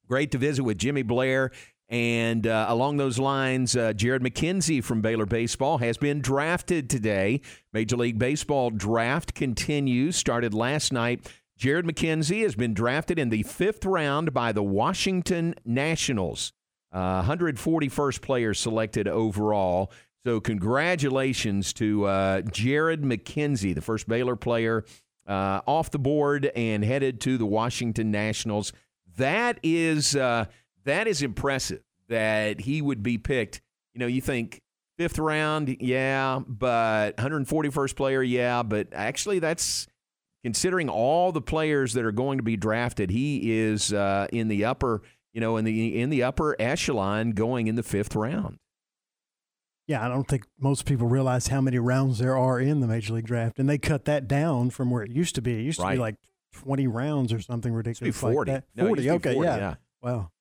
Great 0.06 0.32
to 0.32 0.38
visit 0.38 0.64
with 0.64 0.78
Jimmy 0.78 1.04
Blair. 1.04 1.52
And 1.88 2.46
uh, 2.46 2.66
along 2.68 2.98
those 2.98 3.18
lines, 3.18 3.74
uh, 3.78 3.94
Jared 3.94 4.22
McKenzie 4.22 4.84
from 4.84 5.00
Baylor 5.00 5.26
Baseball 5.26 5.78
has 5.78 5.98
been 5.98 6.20
drafted 6.20 6.90
today. 6.90 7.40
Major 7.72 7.96
League 7.96 8.20
Baseball 8.20 8.70
draft 8.70 9.34
continues, 9.34 10.18
started 10.18 10.54
last 10.54 10.92
night. 10.92 11.26
Jared 11.58 11.86
McKenzie 11.86 12.44
has 12.44 12.56
been 12.56 12.74
drafted 12.74 13.18
in 13.18 13.30
the 13.30 13.44
fifth 13.44 13.86
round 13.86 14.34
by 14.34 14.52
the 14.52 14.64
Washington 14.64 15.56
Nationals. 15.64 16.52
Uh, 16.92 17.24
141st 17.24 18.22
player 18.22 18.54
selected 18.54 19.08
overall. 19.08 19.90
So, 20.26 20.40
congratulations 20.40 21.74
to 21.74 22.06
uh, 22.06 22.42
Jared 22.42 23.02
McKenzie, 23.02 23.74
the 23.74 23.82
first 23.82 24.08
Baylor 24.08 24.36
player 24.36 24.86
uh, 25.28 25.62
off 25.66 25.90
the 25.90 26.00
board 26.00 26.52
and 26.56 26.84
headed 26.84 27.22
to 27.22 27.38
the 27.38 27.46
Washington 27.46 28.12
Nationals. 28.12 28.72
That 29.18 29.60
is 29.64 30.16
uh, 30.16 30.46
that 30.86 31.08
is 31.08 31.22
impressive 31.22 31.82
that 32.10 32.62
he 32.62 32.82
would 32.82 33.02
be 33.02 33.18
picked. 33.18 33.62
You 33.94 34.00
know, 34.00 34.08
you 34.08 34.22
think 34.22 34.62
fifth 34.98 35.18
round, 35.18 35.76
yeah, 35.80 36.40
but 36.46 37.18
141st 37.18 37.96
player, 37.96 38.22
yeah, 38.22 38.62
but 38.62 38.90
actually 38.94 39.40
that's 39.40 39.88
considering 40.44 40.90
all 40.90 41.32
the 41.32 41.42
players 41.42 41.94
that 41.94 42.06
are 42.06 42.12
going 42.12 42.38
to 42.38 42.44
be 42.44 42.58
drafted. 42.58 43.10
He 43.10 43.60
is 43.60 43.92
uh, 43.94 44.28
in 44.32 44.48
the 44.48 44.66
upper, 44.66 45.02
you 45.34 45.42
know, 45.42 45.58
in 45.58 45.66
the 45.66 46.00
in 46.00 46.10
the 46.10 46.24
upper 46.24 46.56
echelon, 46.60 47.32
going 47.32 47.68
in 47.68 47.76
the 47.76 47.84
fifth 47.84 48.16
round. 48.16 48.60
Yeah, 49.92 50.06
I 50.06 50.08
don't 50.08 50.26
think 50.28 50.46
most 50.58 50.86
people 50.86 51.08
realize 51.08 51.48
how 51.48 51.60
many 51.60 51.78
rounds 51.78 52.20
there 52.20 52.38
are 52.38 52.60
in 52.62 52.80
the 52.80 52.88
Major 52.88 53.14
League 53.14 53.26
Draft, 53.26 53.60
and 53.60 53.68
they 53.70 53.78
cut 53.78 54.06
that 54.06 54.26
down 54.28 54.70
from 54.70 54.90
where 54.90 55.04
it 55.04 55.12
used 55.12 55.36
to 55.36 55.42
be. 55.42 55.54
It 55.60 55.64
used 55.64 55.80
to 55.80 55.84
Right. 55.86 55.96
be 55.96 56.00
like 56.00 56.16
twenty 56.54 56.88
rounds 56.88 57.34
or 57.34 57.42
something 57.42 57.74
ridiculous 57.74 58.16
be 58.16 58.18
40. 58.18 58.52
like 58.52 58.62
that. 58.62 58.68
No, 58.82 58.88
Forty, 58.88 59.04
used 59.04 59.14
to 59.14 59.20
be 59.20 59.30
okay, 59.30 59.34
40, 59.36 59.48
yeah. 59.50 59.58
yeah. 59.58 59.76
Wow. 60.02 60.32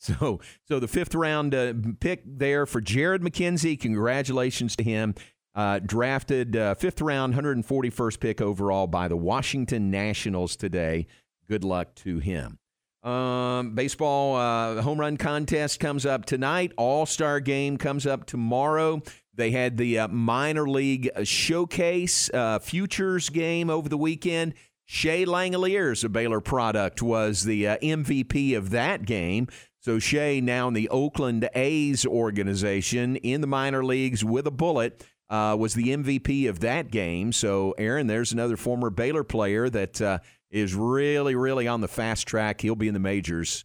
So, 0.00 0.38
so 0.68 0.78
the 0.80 0.88
fifth 0.88 1.14
round 1.14 1.54
uh, 1.54 1.72
pick 1.98 2.22
there 2.26 2.66
for 2.66 2.82
Jared 2.82 3.22
McKenzie. 3.22 3.80
Congratulations 3.80 4.76
to 4.76 4.84
him. 4.84 5.14
Uh, 5.54 5.78
drafted 5.78 6.56
uh, 6.56 6.74
fifth 6.74 7.00
round, 7.00 7.32
141st 7.34 8.20
pick 8.20 8.42
overall 8.42 8.86
by 8.86 9.08
the 9.08 9.16
Washington 9.16 9.90
Nationals 9.90 10.56
today. 10.56 11.06
Good 11.48 11.64
luck 11.64 11.94
to 11.96 12.18
him. 12.18 12.58
Um, 13.04 13.74
baseball 13.74 14.34
uh, 14.36 14.80
home 14.80 14.98
run 14.98 15.18
contest 15.18 15.78
comes 15.78 16.06
up 16.06 16.24
tonight. 16.24 16.72
All 16.78 17.04
star 17.04 17.38
game 17.38 17.76
comes 17.76 18.06
up 18.06 18.24
tomorrow. 18.24 19.02
They 19.34 19.50
had 19.50 19.76
the 19.76 20.00
uh, 20.00 20.08
minor 20.08 20.66
league 20.66 21.10
showcase 21.24 22.30
uh, 22.32 22.60
futures 22.60 23.28
game 23.28 23.68
over 23.68 23.88
the 23.88 23.98
weekend. 23.98 24.54
Shea 24.86 25.26
Langeliers, 25.26 26.04
a 26.04 26.08
Baylor 26.08 26.40
product, 26.40 27.02
was 27.02 27.44
the 27.44 27.68
uh, 27.68 27.76
MVP 27.78 28.56
of 28.56 28.70
that 28.70 29.04
game. 29.04 29.48
So 29.80 29.98
Shea, 29.98 30.40
now 30.40 30.68
in 30.68 30.74
the 30.74 30.88
Oakland 30.88 31.48
A's 31.54 32.06
organization 32.06 33.16
in 33.16 33.42
the 33.42 33.46
minor 33.46 33.84
leagues 33.84 34.24
with 34.24 34.46
a 34.46 34.50
bullet, 34.50 35.04
uh, 35.28 35.56
was 35.58 35.74
the 35.74 35.88
MVP 35.88 36.48
of 36.48 36.60
that 36.60 36.90
game. 36.90 37.32
So 37.32 37.74
Aaron, 37.76 38.06
there's 38.06 38.32
another 38.32 38.56
former 38.56 38.90
Baylor 38.90 39.24
player 39.24 39.68
that 39.70 40.00
uh, 40.00 40.18
is 40.54 40.74
really, 40.74 41.34
really 41.34 41.68
on 41.68 41.80
the 41.80 41.88
fast 41.88 42.26
track. 42.26 42.60
He'll 42.60 42.74
be 42.76 42.88
in 42.88 42.94
the 42.94 43.00
majors 43.00 43.64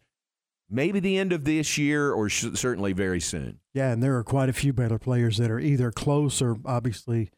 maybe 0.70 1.00
the 1.00 1.18
end 1.18 1.32
of 1.32 1.44
this 1.44 1.76
year 1.76 2.12
or 2.12 2.28
sh- 2.28 2.46
certainly 2.54 2.92
very 2.92 3.20
soon. 3.20 3.58
Yeah, 3.74 3.90
and 3.90 4.02
there 4.02 4.16
are 4.16 4.24
quite 4.24 4.48
a 4.48 4.52
few 4.52 4.72
Baylor 4.72 4.98
players 4.98 5.36
that 5.38 5.50
are 5.50 5.58
either 5.58 5.90
close 5.90 6.40
or 6.40 6.56
obviously, 6.64 7.30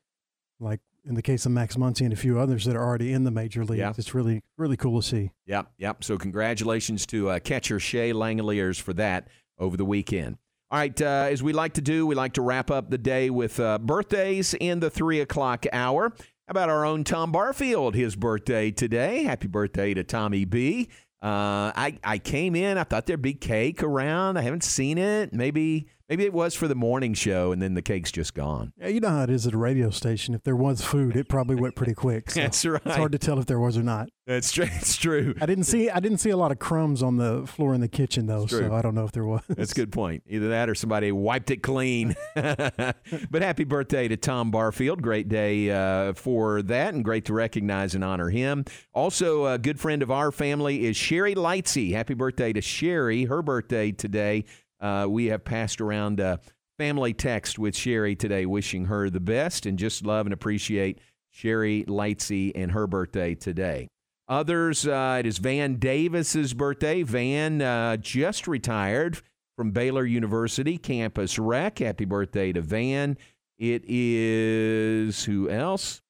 like 0.60 0.80
in 1.04 1.14
the 1.14 1.22
case 1.22 1.46
of 1.46 1.52
Max 1.52 1.76
Muncy 1.76 2.02
and 2.02 2.12
a 2.12 2.16
few 2.16 2.38
others 2.38 2.64
that 2.66 2.76
are 2.76 2.84
already 2.84 3.12
in 3.12 3.24
the 3.24 3.30
major 3.30 3.64
leagues. 3.64 3.80
Yeah. 3.80 3.92
It's 3.96 4.14
really, 4.14 4.42
really 4.58 4.76
cool 4.76 5.00
to 5.00 5.06
see. 5.06 5.30
Yep, 5.46 5.72
yep. 5.78 6.04
So 6.04 6.18
congratulations 6.18 7.06
to 7.06 7.30
uh, 7.30 7.38
catcher 7.40 7.80
Shea 7.80 8.12
Langeliers 8.12 8.80
for 8.80 8.92
that 8.94 9.28
over 9.58 9.76
the 9.76 9.84
weekend. 9.84 10.36
All 10.70 10.78
right, 10.78 11.02
uh, 11.02 11.28
as 11.30 11.42
we 11.42 11.52
like 11.52 11.74
to 11.74 11.82
do, 11.82 12.06
we 12.06 12.14
like 12.14 12.32
to 12.34 12.40
wrap 12.40 12.70
up 12.70 12.88
the 12.88 12.96
day 12.96 13.28
with 13.28 13.60
uh, 13.60 13.78
birthdays 13.78 14.54
in 14.54 14.80
the 14.80 14.88
three 14.88 15.20
o'clock 15.20 15.66
hour. 15.70 16.14
About 16.48 16.68
our 16.68 16.84
own 16.84 17.04
Tom 17.04 17.30
Barfield? 17.30 17.94
His 17.94 18.16
birthday 18.16 18.70
today. 18.70 19.22
Happy 19.22 19.46
birthday 19.46 19.94
to 19.94 20.02
Tommy 20.02 20.44
B. 20.44 20.88
Uh, 21.22 21.70
I 21.74 21.98
I 22.02 22.18
came 22.18 22.56
in. 22.56 22.78
I 22.78 22.84
thought 22.84 23.06
there'd 23.06 23.22
be 23.22 23.34
cake 23.34 23.82
around. 23.82 24.36
I 24.36 24.42
haven't 24.42 24.64
seen 24.64 24.98
it. 24.98 25.32
Maybe 25.32 25.86
maybe 26.12 26.26
it 26.26 26.34
was 26.34 26.54
for 26.54 26.68
the 26.68 26.74
morning 26.74 27.14
show, 27.14 27.52
and 27.52 27.62
then 27.62 27.72
the 27.72 27.80
cake's 27.80 28.12
just 28.12 28.34
gone. 28.34 28.74
Yeah, 28.78 28.88
you 28.88 29.00
know 29.00 29.08
how 29.08 29.22
it 29.22 29.30
is 29.30 29.46
at 29.46 29.54
a 29.54 29.56
radio 29.56 29.88
station. 29.88 30.34
If 30.34 30.42
there 30.42 30.54
was 30.54 30.84
food, 30.84 31.16
it 31.16 31.26
probably 31.26 31.56
went 31.56 31.74
pretty 31.74 31.94
quick. 31.94 32.30
So 32.32 32.40
That's 32.40 32.64
right. 32.64 32.82
It's 32.84 32.96
hard 32.96 33.12
to 33.12 33.18
tell 33.18 33.38
if 33.38 33.46
there 33.46 33.58
was 33.58 33.76
or 33.76 33.82
not. 33.82 34.08
That's 34.26 34.52
true. 34.52 34.66
It's 34.70 34.96
true. 34.96 35.34
I 35.40 35.46
didn't 35.46 35.64
see 35.64 35.90
I 35.90 36.00
didn't 36.00 36.18
see 36.18 36.30
a 36.30 36.36
lot 36.36 36.52
of 36.52 36.58
crumbs 36.58 37.02
on 37.02 37.16
the 37.16 37.46
floor 37.46 37.74
in 37.74 37.80
the 37.80 37.88
kitchen 37.88 38.26
though, 38.26 38.46
so 38.46 38.72
I 38.72 38.80
don't 38.80 38.94
know 38.94 39.04
if 39.04 39.12
there 39.12 39.24
was. 39.24 39.42
That's 39.48 39.72
a 39.72 39.74
good 39.74 39.90
point. 39.90 40.22
Either 40.28 40.48
that 40.50 40.70
or 40.70 40.74
somebody 40.74 41.10
wiped 41.12 41.50
it 41.50 41.62
clean. 41.62 42.14
but 42.34 43.42
happy 43.42 43.64
birthday 43.64 44.08
to 44.08 44.16
Tom 44.16 44.50
Barfield. 44.50 45.02
Great 45.02 45.28
day 45.28 45.70
uh, 45.70 46.12
for 46.14 46.62
that 46.62 46.94
and 46.94 47.04
great 47.04 47.24
to 47.26 47.34
recognize 47.34 47.94
and 47.94 48.04
honor 48.04 48.30
him. 48.30 48.64
Also, 48.94 49.46
a 49.46 49.58
good 49.58 49.80
friend 49.80 50.02
of 50.02 50.10
our 50.10 50.30
family 50.30 50.84
is 50.86 50.96
Sherry 50.96 51.34
Lightsey. 51.34 51.92
Happy 51.92 52.14
birthday 52.14 52.52
to 52.52 52.60
Sherry. 52.60 53.24
Her 53.24 53.42
birthday 53.42 53.90
today. 53.92 54.44
Uh, 54.82 55.06
we 55.08 55.26
have 55.26 55.44
passed 55.44 55.80
around 55.80 56.18
a 56.18 56.40
family 56.76 57.14
text 57.14 57.58
with 57.58 57.76
Sherry 57.76 58.16
today, 58.16 58.44
wishing 58.44 58.86
her 58.86 59.08
the 59.08 59.20
best 59.20 59.64
and 59.64 59.78
just 59.78 60.04
love 60.04 60.26
and 60.26 60.32
appreciate 60.32 60.98
Sherry 61.30 61.84
Lightsey 61.86 62.50
and 62.54 62.72
her 62.72 62.88
birthday 62.88 63.36
today. 63.36 63.86
Others, 64.28 64.86
uh, 64.86 65.18
it 65.20 65.26
is 65.26 65.38
Van 65.38 65.76
Davis's 65.76 66.52
birthday. 66.52 67.04
Van 67.04 67.62
uh, 67.62 67.96
just 67.96 68.48
retired 68.48 69.20
from 69.56 69.70
Baylor 69.70 70.04
University 70.04 70.78
campus 70.78 71.38
rec. 71.38 71.78
Happy 71.78 72.04
birthday 72.04 72.52
to 72.52 72.60
Van. 72.60 73.16
It 73.58 73.84
is 73.86 75.24
who 75.24 75.48
else? 75.48 76.02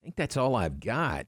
I 0.00 0.04
think 0.04 0.16
that's 0.16 0.36
all 0.36 0.54
I've 0.54 0.78
got. 0.78 1.26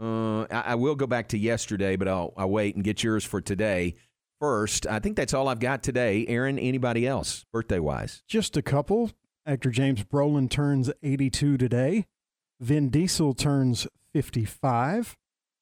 Uh, 0.00 0.42
I, 0.42 0.62
I 0.66 0.74
will 0.76 0.94
go 0.94 1.06
back 1.06 1.28
to 1.28 1.38
yesterday, 1.38 1.96
but 1.96 2.06
I'll, 2.06 2.32
I'll 2.36 2.50
wait 2.50 2.76
and 2.76 2.84
get 2.84 3.02
yours 3.02 3.24
for 3.24 3.40
today 3.40 3.96
first. 4.42 4.88
I 4.88 4.98
think 4.98 5.16
that's 5.16 5.32
all 5.32 5.46
I've 5.46 5.60
got 5.60 5.84
today. 5.84 6.26
Aaron, 6.26 6.58
anybody 6.58 7.06
else 7.06 7.46
birthday 7.52 7.78
wise? 7.78 8.24
Just 8.26 8.56
a 8.56 8.62
couple. 8.62 9.12
Actor 9.46 9.70
James 9.70 10.02
Brolin 10.02 10.50
turns 10.50 10.90
82 11.00 11.56
today. 11.56 12.06
Vin 12.58 12.90
Diesel 12.90 13.34
turns 13.34 13.86
55. 14.12 15.16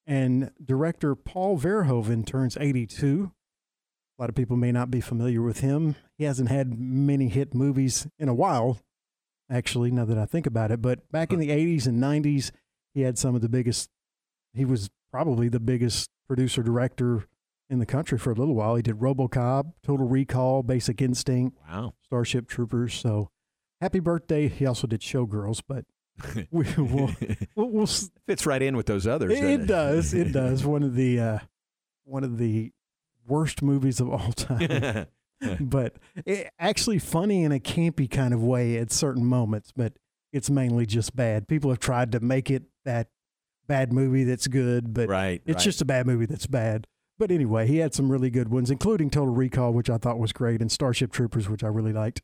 And 0.07 0.49
director 0.63 1.13
Paul 1.13 1.59
Verhoeven 1.59 2.25
turns 2.25 2.57
82. 2.59 3.31
A 4.17 4.21
lot 4.21 4.29
of 4.29 4.35
people 4.35 4.57
may 4.57 4.71
not 4.71 4.89
be 4.89 4.99
familiar 4.99 5.43
with 5.43 5.59
him. 5.59 5.95
He 6.17 6.23
hasn't 6.23 6.49
had 6.49 6.79
many 6.79 7.27
hit 7.27 7.53
movies 7.53 8.07
in 8.17 8.29
a 8.29 8.33
while, 8.33 8.79
actually, 9.47 9.91
now 9.91 10.05
that 10.05 10.17
I 10.17 10.25
think 10.25 10.47
about 10.47 10.71
it. 10.71 10.81
But 10.81 11.07
back 11.11 11.31
in 11.31 11.37
the 11.37 11.49
80s 11.49 11.85
and 11.85 12.01
90s, 12.01 12.49
he 12.95 13.01
had 13.01 13.19
some 13.19 13.35
of 13.35 13.41
the 13.41 13.49
biggest, 13.49 13.91
he 14.55 14.65
was 14.65 14.89
probably 15.11 15.49
the 15.49 15.59
biggest 15.59 16.09
producer 16.27 16.63
director 16.63 17.27
in 17.71 17.79
the 17.79 17.85
country 17.85 18.19
for 18.19 18.31
a 18.31 18.35
little 18.35 18.53
while. 18.53 18.75
He 18.75 18.81
did 18.81 18.97
Robocop, 18.97 19.71
Total 19.81 20.05
Recall, 20.07 20.61
Basic 20.61 21.01
Instinct, 21.01 21.57
wow, 21.67 21.93
Starship 22.03 22.47
Troopers. 22.47 22.93
So 22.93 23.31
happy 23.79 23.99
birthday. 23.99 24.49
He 24.49 24.65
also 24.65 24.85
did 24.85 24.99
Showgirls, 24.99 25.63
but 25.67 25.85
we 26.51 26.65
will 26.77 27.11
we'll, 27.55 27.69
we'll, 27.69 27.87
fits 28.27 28.45
right 28.45 28.61
in 28.61 28.75
with 28.75 28.85
those 28.85 29.07
others. 29.07 29.31
It, 29.31 29.43
it 29.43 29.67
does. 29.67 30.13
It 30.13 30.25
does. 30.33 30.65
One 30.65 30.83
of 30.83 30.95
the 30.95 31.19
uh, 31.19 31.39
one 32.03 32.25
of 32.25 32.37
the 32.37 32.73
worst 33.25 33.61
movies 33.61 34.01
of 34.01 34.09
all 34.09 34.33
time. 34.33 35.07
but 35.61 35.95
it, 36.25 36.51
actually 36.59 36.99
funny 36.99 37.43
in 37.45 37.53
a 37.53 37.59
campy 37.59 38.11
kind 38.11 38.33
of 38.33 38.43
way 38.43 38.77
at 38.77 38.91
certain 38.91 39.25
moments, 39.25 39.71
but 39.73 39.93
it's 40.33 40.49
mainly 40.49 40.85
just 40.85 41.15
bad. 41.15 41.47
People 41.47 41.69
have 41.69 41.79
tried 41.79 42.11
to 42.11 42.19
make 42.19 42.51
it 42.51 42.63
that 42.83 43.07
bad 43.67 43.93
movie 43.93 44.25
that's 44.25 44.47
good, 44.47 44.93
but 44.93 45.07
right, 45.07 45.41
it's 45.45 45.55
right. 45.55 45.63
just 45.63 45.81
a 45.81 45.85
bad 45.85 46.05
movie 46.05 46.25
that's 46.25 46.47
bad. 46.47 46.85
But 47.21 47.29
anyway, 47.29 47.67
he 47.67 47.77
had 47.77 47.93
some 47.93 48.11
really 48.11 48.31
good 48.31 48.49
ones, 48.49 48.71
including 48.71 49.11
Total 49.11 49.31
Recall, 49.31 49.73
which 49.73 49.91
I 49.91 49.99
thought 49.99 50.17
was 50.17 50.33
great, 50.33 50.59
and 50.59 50.71
Starship 50.71 51.11
Troopers, 51.11 51.47
which 51.47 51.63
I 51.63 51.67
really 51.67 51.93
liked. 51.93 52.23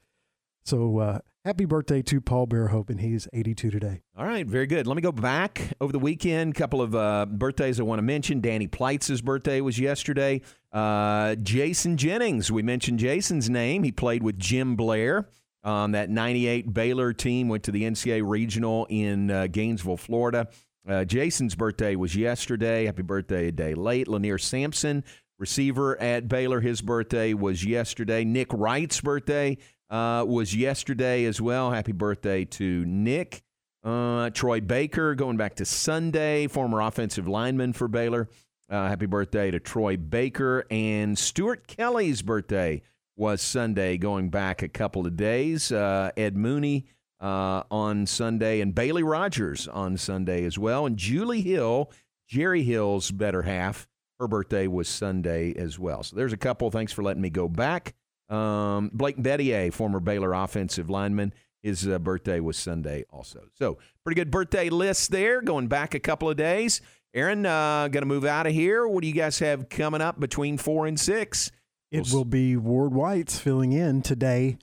So 0.66 0.98
uh, 0.98 1.20
happy 1.46 1.66
birthday 1.66 2.02
to 2.02 2.20
Paul 2.20 2.48
Verhoeven, 2.48 2.90
and 2.90 3.02
he's 3.02 3.28
82 3.32 3.70
today. 3.70 4.02
All 4.18 4.26
right, 4.26 4.48
very 4.48 4.66
good. 4.66 4.88
Let 4.88 4.96
me 4.96 5.04
go 5.04 5.12
back 5.12 5.62
over 5.80 5.94
the 5.94 6.00
weekend. 6.00 6.56
Couple 6.56 6.82
of 6.82 6.96
uh, 6.96 7.28
birthdays 7.28 7.80
I 7.80 7.84
want 7.84 8.00
to 8.00 8.04
mention. 8.04 8.42
Danny 8.42 8.66
Pleitz's 8.66 9.22
birthday 9.22 9.62
was 9.62 9.78
yesterday. 9.78 10.42
Uh, 10.72 11.36
Jason 11.36 11.96
Jennings, 11.96 12.52
we 12.52 12.64
mentioned 12.64 12.98
Jason's 12.98 13.52
name. 13.52 13.84
He 13.84 13.92
played 13.92 14.24
with 14.24 14.40
Jim 14.40 14.76
Blair 14.76 15.30
on 15.64 15.92
that 15.92 16.10
98 16.10 16.74
Baylor 16.74 17.14
team, 17.14 17.50
went 17.50 17.62
to 17.66 17.72
the 17.72 17.84
NCAA 17.84 18.28
Regional 18.28 18.88
in 18.90 19.30
uh, 19.30 19.46
Gainesville, 19.46 19.98
Florida. 19.98 20.48
Uh, 20.88 21.04
Jason's 21.04 21.56
birthday 21.56 21.96
was 21.96 22.16
yesterday. 22.16 22.86
Happy 22.86 23.02
birthday 23.02 23.48
a 23.48 23.52
day 23.52 23.74
late. 23.74 24.08
Lanear 24.08 24.40
Sampson, 24.40 25.04
receiver 25.38 26.00
at 26.02 26.28
Baylor, 26.28 26.62
his 26.62 26.82
birthday 26.82 27.34
was 27.34 27.66
yesterday. 27.66 28.24
Nick 28.24 28.54
Wright's 28.54 29.02
birthday 29.02 29.58
uh, 29.90 30.24
was 30.28 30.56
yesterday 30.56 31.26
as 31.26 31.42
well. 31.42 31.72
Happy 31.72 31.92
birthday 31.92 32.46
to 32.46 32.86
Nick. 32.86 33.44
Uh, 33.84 34.30
Troy 34.32 34.60
Baker 34.62 35.16
going 35.16 35.38
back 35.38 35.56
to 35.56 35.66
Sunday, 35.66 36.48
former 36.48 36.82
offensive 36.82 37.28
lineman 37.28 37.74
for 37.74 37.88
Baylor. 37.88 38.30
Uh, 38.70 38.88
happy 38.88 39.06
birthday 39.06 39.52
to 39.52 39.60
Troy 39.60 39.96
Baker. 39.98 40.66
And 40.70 41.18
Stuart 41.18 41.68
Kelly's 41.68 42.22
birthday 42.22 42.82
was 43.16 43.42
Sunday, 43.42 43.98
going 43.98 44.30
back 44.30 44.62
a 44.62 44.68
couple 44.68 45.06
of 45.06 45.16
days. 45.16 45.72
Uh, 45.72 46.12
Ed 46.18 46.36
Mooney 46.36 46.86
uh, 47.20 47.64
on 47.72 48.06
Sunday, 48.06 48.62
and 48.62 48.76
Bailey 48.76 49.04
Rogers 49.04 49.68
on 49.68 49.98
Sunday 49.98 50.46
as 50.46 50.58
well. 50.58 50.86
And 50.86 50.98
Julie 50.98 51.42
Hill, 51.42 51.92
Jerry 52.28 52.64
Hill's 52.64 53.12
better 53.12 53.42
half, 53.42 53.88
her 54.20 54.28
birthday 54.28 54.68
was 54.68 54.88
Sunday 54.88 55.54
as 55.54 55.78
well. 55.78 56.04
So 56.04 56.16
there's 56.16 56.34
a 56.34 56.38
couple. 56.38 56.70
Thanks 56.72 56.94
for 56.94 57.04
letting 57.04 57.22
me 57.22 57.30
go 57.30 57.48
back. 57.48 57.94
Um, 58.30 58.92
Blake 58.94 59.18
Bettier, 59.18 59.72
former 59.72 60.00
Baylor 60.00 60.34
offensive 60.34 60.90
lineman, 60.90 61.34
his 61.64 61.88
uh, 61.88 62.00
birthday 62.00 62.40
was 62.40 62.58
Sunday 62.58 63.06
also. 63.10 63.48
So 63.56 63.78
pretty 64.04 64.20
good 64.20 64.32
birthday 64.32 64.70
list 64.70 65.12
there, 65.12 65.42
going 65.42 65.68
back 65.68 65.94
a 65.94 66.00
couple 66.00 66.30
of 66.30 66.38
days. 66.38 66.82
Aaron, 67.14 67.46
uh, 67.46 67.88
going 67.88 68.02
to 68.02 68.08
move 68.08 68.26
out 68.26 68.48
of 68.48 68.54
here. 68.54 68.88
What 68.88 69.02
do 69.02 69.08
you 69.08 69.14
guys 69.14 69.40
have 69.40 69.70
coming 69.70 70.02
up 70.02 70.20
between 70.20 70.58
four 70.58 70.86
and 70.86 71.00
six? 71.00 71.52
It 71.90 72.12
will 72.12 72.26
be 72.26 72.58
Ward 72.58 72.94
White's 72.94 73.40
filling 73.40 73.72
in 73.72 74.02
today 74.02 74.58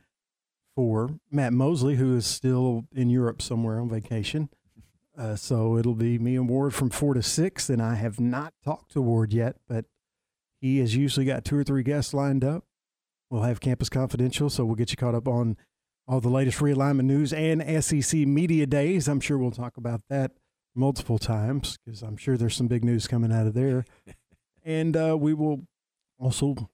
for 0.75 1.11
Matt 1.31 1.53
Mosley, 1.53 1.97
who 1.97 2.17
is 2.17 2.27
still 2.27 2.85
in 2.95 3.11
Europe 3.11 3.41
somewhere 3.41 3.81
on 3.81 3.89
vacation. 3.89 4.49
Uh, 5.17 5.37
so 5.37 5.77
it'll 5.77 5.95
be 5.95 6.19
me 6.19 6.37
and 6.37 6.49
Ward 6.49 6.75
from 6.75 6.91
four 6.91 7.15
to 7.15 7.23
six, 7.23 7.71
and 7.71 7.81
I 7.81 7.95
have 7.95 8.19
not 8.19 8.53
talked 8.65 8.93
to 8.93 9.03
Ward 9.03 9.33
yet, 9.33 9.57
but 9.69 9.85
he 10.61 10.79
has 10.79 10.97
usually 10.97 11.27
got 11.27 11.45
two 11.45 11.57
or 11.57 11.65
three 11.65 11.83
guests 11.83 12.13
lined 12.13 12.45
up. 12.45 12.65
We'll 13.31 13.43
have 13.43 13.61
Campus 13.61 13.89
Confidential, 13.89 14.51
so 14.51 14.65
we'll 14.65 14.75
get 14.75 14.91
you 14.91 14.97
caught 14.97 15.15
up 15.15 15.29
on 15.29 15.57
all 16.07 16.21
the 16.21 16.29
latest 16.29 16.59
realignment 16.59 17.05
news 17.05 17.33
and 17.33 17.63
SEC 17.85 18.21
media 18.21 18.67
days. 18.67 19.09
I'm 19.09 19.21
sure 19.21 19.39
we'll 19.39 19.51
talk 19.51 19.77
about 19.77 20.03
that 20.09 20.33
multiple 20.75 21.19
times 21.19 21.79
because 21.85 22.03
I'm 22.03 22.17
sure 22.17 22.37
there's 22.37 22.57
some 22.57 22.69
big 22.69 22.85
news 22.85 23.07
coming 23.07 23.33
out 23.33 23.47
of 23.47 23.55
there. 23.55 23.85
and 24.65 24.97
uh, 24.97 25.17
we 25.19 25.33
will 25.33 25.67
also 26.19 26.69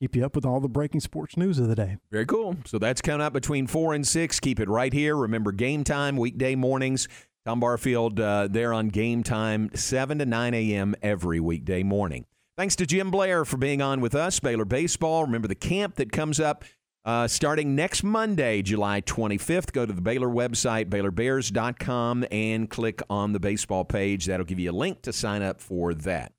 keep 0.00 0.16
you 0.16 0.24
up 0.24 0.34
with 0.34 0.44
all 0.44 0.60
the 0.60 0.68
breaking 0.68 1.00
sports 1.00 1.36
news 1.36 1.58
of 1.58 1.68
the 1.68 1.74
day. 1.74 1.96
Very 2.10 2.26
cool. 2.26 2.56
So 2.64 2.78
that's 2.78 3.00
coming 3.00 3.20
up 3.20 3.32
between 3.32 3.66
four 3.66 3.94
and 3.94 4.06
six. 4.06 4.40
Keep 4.40 4.60
it 4.60 4.68
right 4.68 4.92
here. 4.92 5.16
Remember, 5.16 5.52
game 5.52 5.84
time, 5.84 6.16
weekday 6.16 6.54
mornings. 6.54 7.08
Tom 7.44 7.60
Barfield 7.60 8.20
uh, 8.20 8.48
there 8.50 8.74
on 8.74 8.88
game 8.88 9.22
time, 9.22 9.70
7 9.74 10.18
to 10.18 10.26
9 10.26 10.54
a.m. 10.54 10.94
every 11.02 11.40
weekday 11.40 11.82
morning. 11.82 12.26
Thanks 12.58 12.76
to 12.76 12.86
Jim 12.86 13.10
Blair 13.10 13.44
for 13.44 13.56
being 13.56 13.80
on 13.80 14.00
with 14.00 14.14
us, 14.14 14.40
Baylor 14.40 14.64
Baseball. 14.64 15.24
Remember 15.24 15.48
the 15.48 15.54
camp 15.54 15.94
that 15.94 16.12
comes 16.12 16.40
up 16.40 16.64
uh, 17.04 17.26
starting 17.26 17.74
next 17.74 18.02
Monday, 18.02 18.60
July 18.60 19.00
25th. 19.00 19.72
Go 19.72 19.86
to 19.86 19.92
the 19.92 20.02
Baylor 20.02 20.28
website, 20.28 20.90
BaylorBears.com, 20.90 22.26
and 22.30 22.68
click 22.68 23.00
on 23.08 23.32
the 23.32 23.40
baseball 23.40 23.84
page. 23.84 24.26
That'll 24.26 24.44
give 24.44 24.58
you 24.58 24.70
a 24.70 24.72
link 24.72 25.00
to 25.02 25.12
sign 25.12 25.40
up 25.40 25.62
for 25.62 25.94
that. 25.94 26.32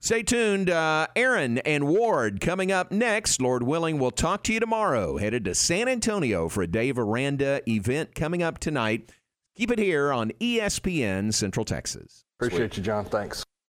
Stay 0.00 0.22
tuned. 0.22 0.70
Uh, 0.70 1.08
Aaron 1.16 1.58
and 1.58 1.88
Ward 1.88 2.40
coming 2.40 2.70
up 2.70 2.92
next. 2.92 3.40
Lord 3.40 3.64
willing, 3.64 3.98
we'll 3.98 4.10
talk 4.10 4.44
to 4.44 4.52
you 4.52 4.60
tomorrow. 4.60 5.16
Headed 5.16 5.44
to 5.46 5.54
San 5.54 5.88
Antonio 5.88 6.48
for 6.48 6.62
a 6.62 6.66
Dave 6.68 6.98
Aranda 6.98 7.60
event 7.68 8.14
coming 8.14 8.42
up 8.42 8.58
tonight. 8.58 9.10
Keep 9.56 9.72
it 9.72 9.78
here 9.80 10.12
on 10.12 10.30
ESPN 10.40 11.34
Central 11.34 11.64
Texas. 11.64 12.24
Appreciate 12.38 12.76
you, 12.76 12.82
John. 12.82 13.04
Thanks. 13.04 13.44